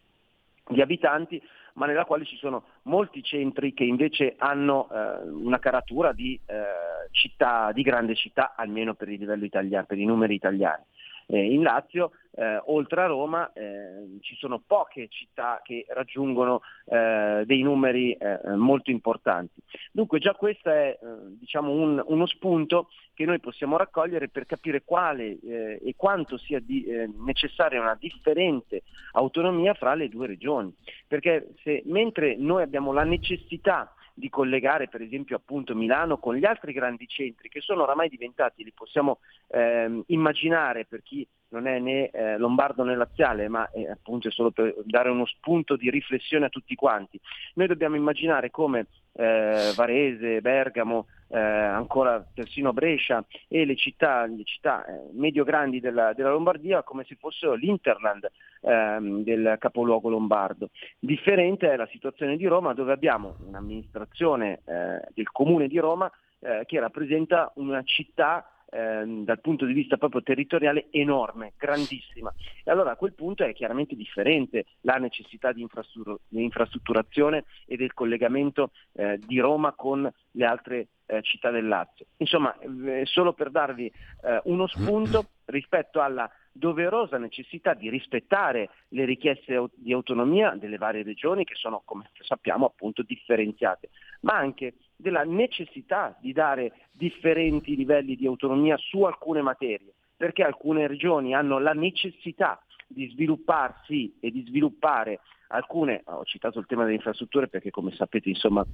[0.68, 1.42] di abitanti,
[1.74, 7.08] ma nella quale ci sono molti centri che invece hanno eh, una caratura di, eh,
[7.12, 10.82] città, di grande città, almeno per italiano, per i numeri italiani.
[11.30, 17.42] Eh, in Lazio, eh, oltre a Roma, eh, ci sono poche città che raggiungono eh,
[17.44, 18.16] dei numeri
[18.56, 19.60] molto importanti.
[19.92, 20.98] Dunque già questo è
[21.38, 22.88] diciamo un, uno spunto
[23.18, 26.86] che noi possiamo raccogliere per capire quale e quanto sia di,
[27.18, 28.84] necessaria una differente
[29.14, 30.72] autonomia fra le due regioni.
[31.08, 36.44] Perché se, mentre noi abbiamo la necessità di collegare per esempio appunto Milano con gli
[36.44, 39.18] altri grandi centri che sono oramai diventati, li possiamo
[39.48, 44.52] ehm, immaginare per chi non è né eh, lombardo né laziale, ma è appunto solo
[44.52, 47.18] per dare uno spunto di riflessione a tutti quanti.
[47.54, 54.44] Noi dobbiamo immaginare come eh, Varese, Bergamo, eh, ancora persino Brescia e le città, le
[54.44, 58.30] città eh, medio-grandi della, della, Lombardia come se fossero l'interland
[58.62, 60.70] ehm, del capoluogo lombardo.
[60.98, 66.10] Differente è la situazione di Roma dove abbiamo un'amministrazione eh, del comune di Roma
[66.40, 72.32] eh, che rappresenta una città ehm, dal punto di vista proprio territoriale enorme, grandissima.
[72.64, 77.76] E allora a quel punto è chiaramente differente la necessità di, infrastruttur- di infrastrutturazione e
[77.76, 82.06] del collegamento eh, di Roma con le altre eh, città del Lazio.
[82.18, 89.04] Insomma, eh, solo per darvi eh, uno spunto rispetto alla doverosa necessità di rispettare le
[89.04, 93.90] richieste di autonomia delle varie regioni che sono, come sappiamo, appunto differenziate,
[94.20, 100.88] ma anche della necessità di dare differenti livelli di autonomia su alcune materie, perché alcune
[100.88, 106.96] regioni hanno la necessità di svilupparsi e di sviluppare alcune, ho citato il tema delle
[106.96, 108.66] infrastrutture perché come sapete insomma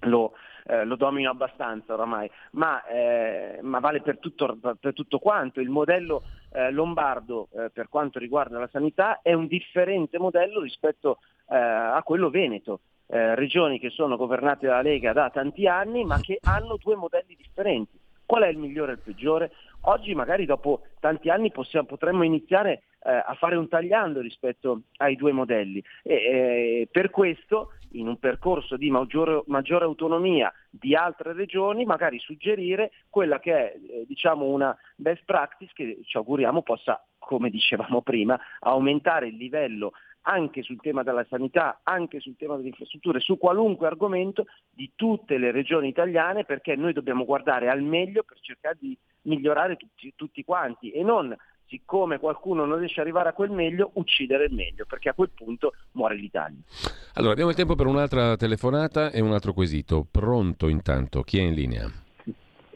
[0.00, 0.34] lo,
[0.66, 5.60] eh, lo domino abbastanza oramai, ma, eh, ma vale per tutto, per tutto, quanto.
[5.60, 11.20] Il modello eh, lombardo eh, per quanto riguarda la sanità è un differente modello rispetto
[11.48, 12.80] eh, a quello veneto.
[13.06, 17.36] Eh, regioni che sono governate dalla Lega da tanti anni ma che hanno due modelli
[17.36, 17.98] differenti.
[18.24, 19.52] Qual è il migliore e il peggiore?
[19.82, 25.16] Oggi magari dopo tanti anni possiamo, potremmo iniziare eh, a fare un tagliando rispetto ai
[25.16, 31.34] due modelli e eh, per questo in un percorso di maggiore, maggiore, autonomia di altre
[31.34, 37.04] regioni magari suggerire quella che è eh, diciamo una best practice che ci auguriamo possa,
[37.18, 39.92] come dicevamo prima, aumentare il livello
[40.26, 45.38] anche sul tema della sanità, anche sul tema delle infrastrutture, su qualunque argomento di tutte
[45.38, 50.44] le regioni italiane perché noi dobbiamo guardare al meglio per cercare di migliorare tutti, tutti
[50.44, 51.34] quanti e non
[51.66, 55.30] siccome qualcuno non riesce ad arrivare a quel meglio, uccidere il meglio, perché a quel
[55.34, 56.58] punto muore l'Italia.
[57.14, 60.06] Allora, abbiamo il tempo per un'altra telefonata e un altro quesito.
[60.08, 61.90] Pronto intanto, chi è in linea?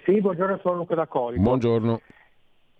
[0.04, 1.42] Sì, buongiorno, sono Luca da Colico.
[1.42, 2.00] Buongiorno.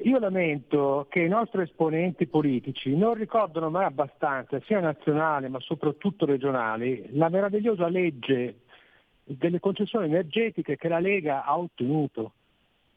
[0.03, 6.25] Io lamento che i nostri esponenti politici non ricordano mai abbastanza, sia nazionali ma soprattutto
[6.25, 8.61] regionali, la meravigliosa legge
[9.25, 12.33] delle concessioni energetiche che la Lega ha ottenuto.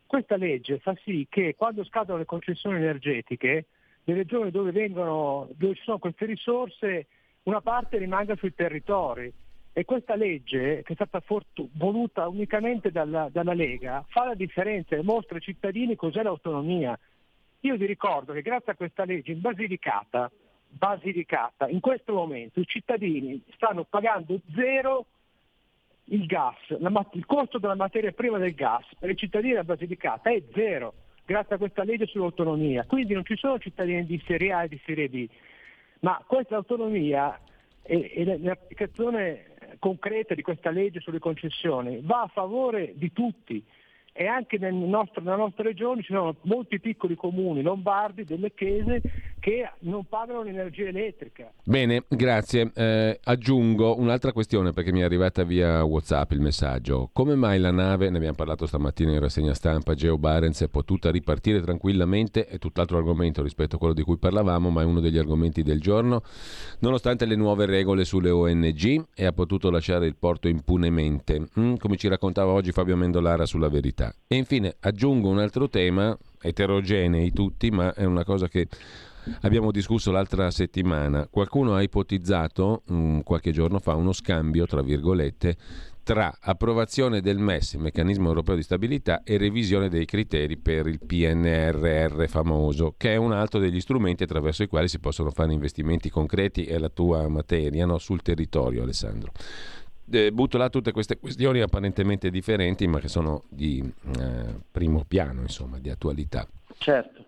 [0.06, 3.66] Questa legge fa sì che quando scadono le concessioni energetiche,
[4.04, 7.08] le regioni dove, vengono, dove ci sono queste risorse,
[7.44, 9.34] una parte rimanga sui territori.
[9.74, 14.96] E questa legge, che è stata fortu- voluta unicamente dalla, dalla, Lega, fa la differenza
[14.96, 16.98] e mostra ai cittadini cos'è l'autonomia.
[17.62, 20.30] Io vi ricordo che grazie a questa legge in Basilicata,
[20.68, 25.06] Basilicata in questo momento i cittadini stanno pagando zero
[26.06, 30.32] il gas, la, il costo della materia prima del gas per i cittadini della Basilicata
[30.32, 30.94] è zero,
[31.26, 32.84] grazie a questa legge sull'autonomia.
[32.86, 35.28] Quindi non ci sono cittadini di serie A e di serie B,
[36.00, 37.40] ma questa autonomia
[37.84, 39.51] e, e l'applicazione
[39.82, 43.66] concreta di questa legge sulle concessioni va a favore di tutti
[44.14, 49.02] e anche nel nostro, nella nostra regione ci sono molti piccoli comuni lombardi, delle chiese,
[49.40, 51.52] che non pagano l'energia elettrica.
[51.64, 52.72] Bene, grazie.
[52.76, 57.10] Eh, aggiungo un'altra questione perché mi è arrivata via Whatsapp il messaggio.
[57.14, 61.10] Come mai la nave, ne abbiamo parlato stamattina in rassegna stampa, Geo Barents è potuta
[61.10, 65.18] ripartire tranquillamente, è tutt'altro argomento rispetto a quello di cui parlavamo, ma è uno degli
[65.18, 66.22] argomenti del giorno,
[66.80, 71.96] nonostante le nuove regole sulle ONG e ha potuto lasciare il porto impunemente, mm, come
[71.96, 74.16] ci raccontava oggi Fabio Mendolara sulla verità verità.
[74.28, 78.68] E infine aggiungo un altro tema, eterogenei tutti, ma è una cosa che
[79.42, 81.28] abbiamo discusso l'altra settimana.
[81.30, 85.56] Qualcuno ha ipotizzato mh, mm, qualche giorno fa uno scambio, tra virgolette,
[86.04, 92.26] tra approvazione del MES, meccanismo europeo di stabilità, e revisione dei criteri per il PNRR
[92.26, 96.66] famoso, che è un altro degli strumenti attraverso i quali si possono fare investimenti concreti,
[96.66, 98.00] è la tua materia, no?
[98.00, 99.32] sul territorio Alessandro
[100.32, 103.80] butto là tutte queste questioni apparentemente differenti, ma che sono di
[104.20, 106.48] eh, primo piano, insomma, di attualità.
[106.78, 107.26] Certo.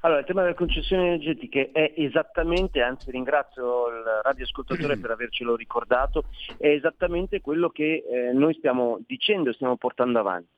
[0.00, 6.24] Allora, il tema delle concessioni energetiche è esattamente, anzi ringrazio il radioascoltatore per avercelo ricordato,
[6.58, 10.52] è esattamente quello che eh, noi stiamo dicendo e stiamo portando avanti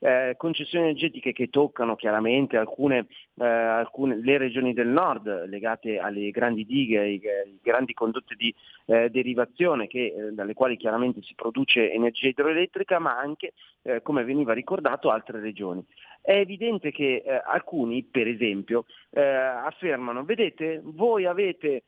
[0.00, 6.30] eh, concessioni energetiche che toccano chiaramente alcune, eh, alcune, le regioni del nord legate alle
[6.30, 8.54] grandi dighe, ai, ai grandi condotti di
[8.86, 14.24] eh, derivazione che, eh, dalle quali chiaramente si produce energia idroelettrica, ma anche, eh, come
[14.24, 15.84] veniva ricordato, altre regioni.
[16.20, 21.82] È evidente che eh, alcuni, per esempio, affermano, vedete, voi avete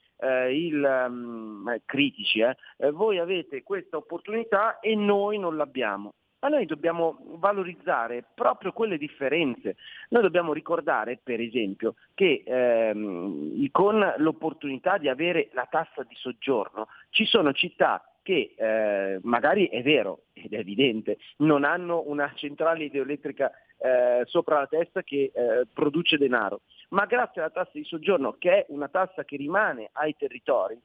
[0.51, 2.57] il, um, critici, eh,
[2.91, 6.15] voi avete questa opportunità e noi non l'abbiamo
[6.45, 9.77] ma noi dobbiamo valorizzare proprio quelle differenze.
[10.11, 16.89] Noi dobbiamo ricordare, per esempio, che ehm, con l'opportunità di avere la tassa di soggiorno
[17.09, 22.85] ci sono città che eh, magari è vero ed è evidente, non hanno una centrale
[22.85, 26.61] idroelettrica eh, sopra la testa che eh, produce denaro,
[26.91, 30.79] ma grazie alla tassa di soggiorno, che è una tassa che rimane ai territori,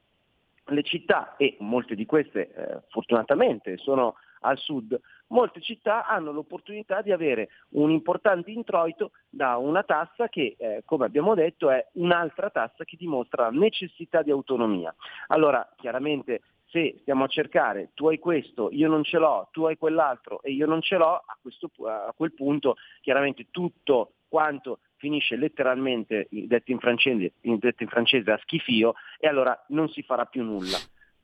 [0.66, 4.98] le città, e molte di queste eh, fortunatamente sono al sud,
[5.30, 11.06] molte città hanno l'opportunità di avere un importante introito da una tassa che, eh, come
[11.06, 14.94] abbiamo detto, è un'altra tassa che dimostra la necessità di autonomia.
[15.28, 19.76] Allora, chiaramente se stiamo a cercare tu hai questo, io non ce l'ho, tu hai
[19.76, 25.34] quell'altro e io non ce l'ho, a, questo, a quel punto chiaramente tutto quanto finisce
[25.36, 30.44] letteralmente, detto in francese, detto in francese a schifio, e allora non si farà più
[30.44, 30.78] nulla.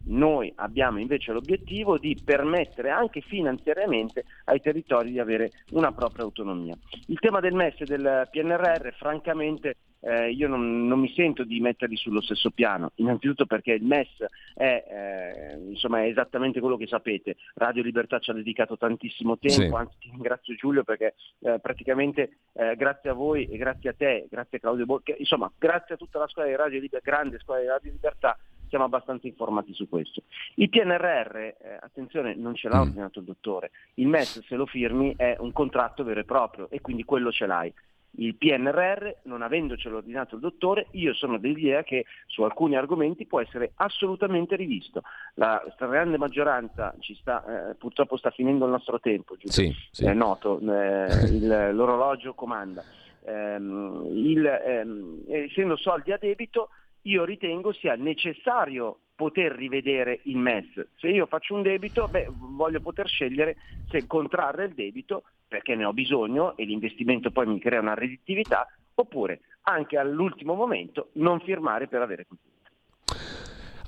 [0.07, 6.77] Noi abbiamo invece l'obiettivo di permettere anche finanziariamente ai territori di avere una propria autonomia.
[7.07, 11.59] Il tema del MES e del PNRR, francamente, eh, io non, non, mi sento di
[11.59, 14.24] metterli sullo stesso piano, innanzitutto perché il MES
[14.55, 19.62] è, eh, insomma, è, esattamente quello che sapete, Radio Libertà ci ha dedicato tantissimo tempo,
[19.62, 19.74] sì.
[19.74, 24.27] anzi ti ringrazio Giulio perché eh, praticamente eh, grazie a voi e grazie a te,
[24.31, 27.61] grazie a Claudio Bocca, insomma grazie a tutta la scuola di Radio Libertà, grande scuola
[27.61, 28.39] di Radio Libertà,
[28.69, 30.23] siamo abbastanza informati su questo.
[30.55, 32.83] Il PNRR, eh, attenzione, non ce l'ha mm.
[32.83, 36.81] ordinato il dottore, il MES se lo firmi è un contratto vero e proprio e
[36.81, 37.73] quindi quello ce l'hai.
[38.19, 43.41] Il PNRR, non avendocelo ordinato il dottore, io sono dell'idea che su alcuni argomenti può
[43.41, 45.03] essere assolutamente rivisto.
[45.35, 50.07] La stragrande maggioranza ci sta, eh, purtroppo sta finendo il nostro tempo, sì, sì.
[50.07, 52.83] è noto, eh, il, l'orologio comanda.
[53.27, 56.71] Ehm, il, ehm, essendo soldi a debito,
[57.07, 60.89] io ritengo sia necessario poter rivedere il MES.
[60.97, 63.57] Se io faccio un debito, beh, voglio poter scegliere
[63.89, 68.66] se contrarre il debito perché ne ho bisogno e l'investimento poi mi crea una redditività,
[68.95, 72.41] oppure anche all'ultimo momento non firmare per avere così.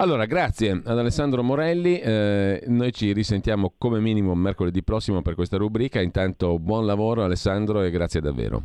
[0.00, 5.56] Allora, grazie ad Alessandro Morelli, eh, noi ci risentiamo come minimo mercoledì prossimo per questa
[5.56, 8.62] rubrica, intanto buon lavoro Alessandro e grazie davvero.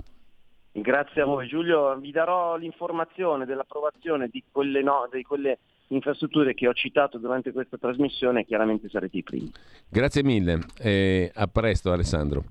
[0.75, 5.59] Grazie a voi Giulio, vi darò l'informazione dell'approvazione di quelle, no, di quelle
[5.89, 9.51] infrastrutture che ho citato durante questa trasmissione e chiaramente sarete i primi.
[9.87, 12.45] Grazie mille e a presto Alessandro.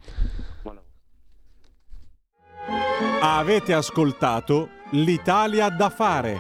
[3.21, 6.37] Avete ascoltato l'Italia da fare.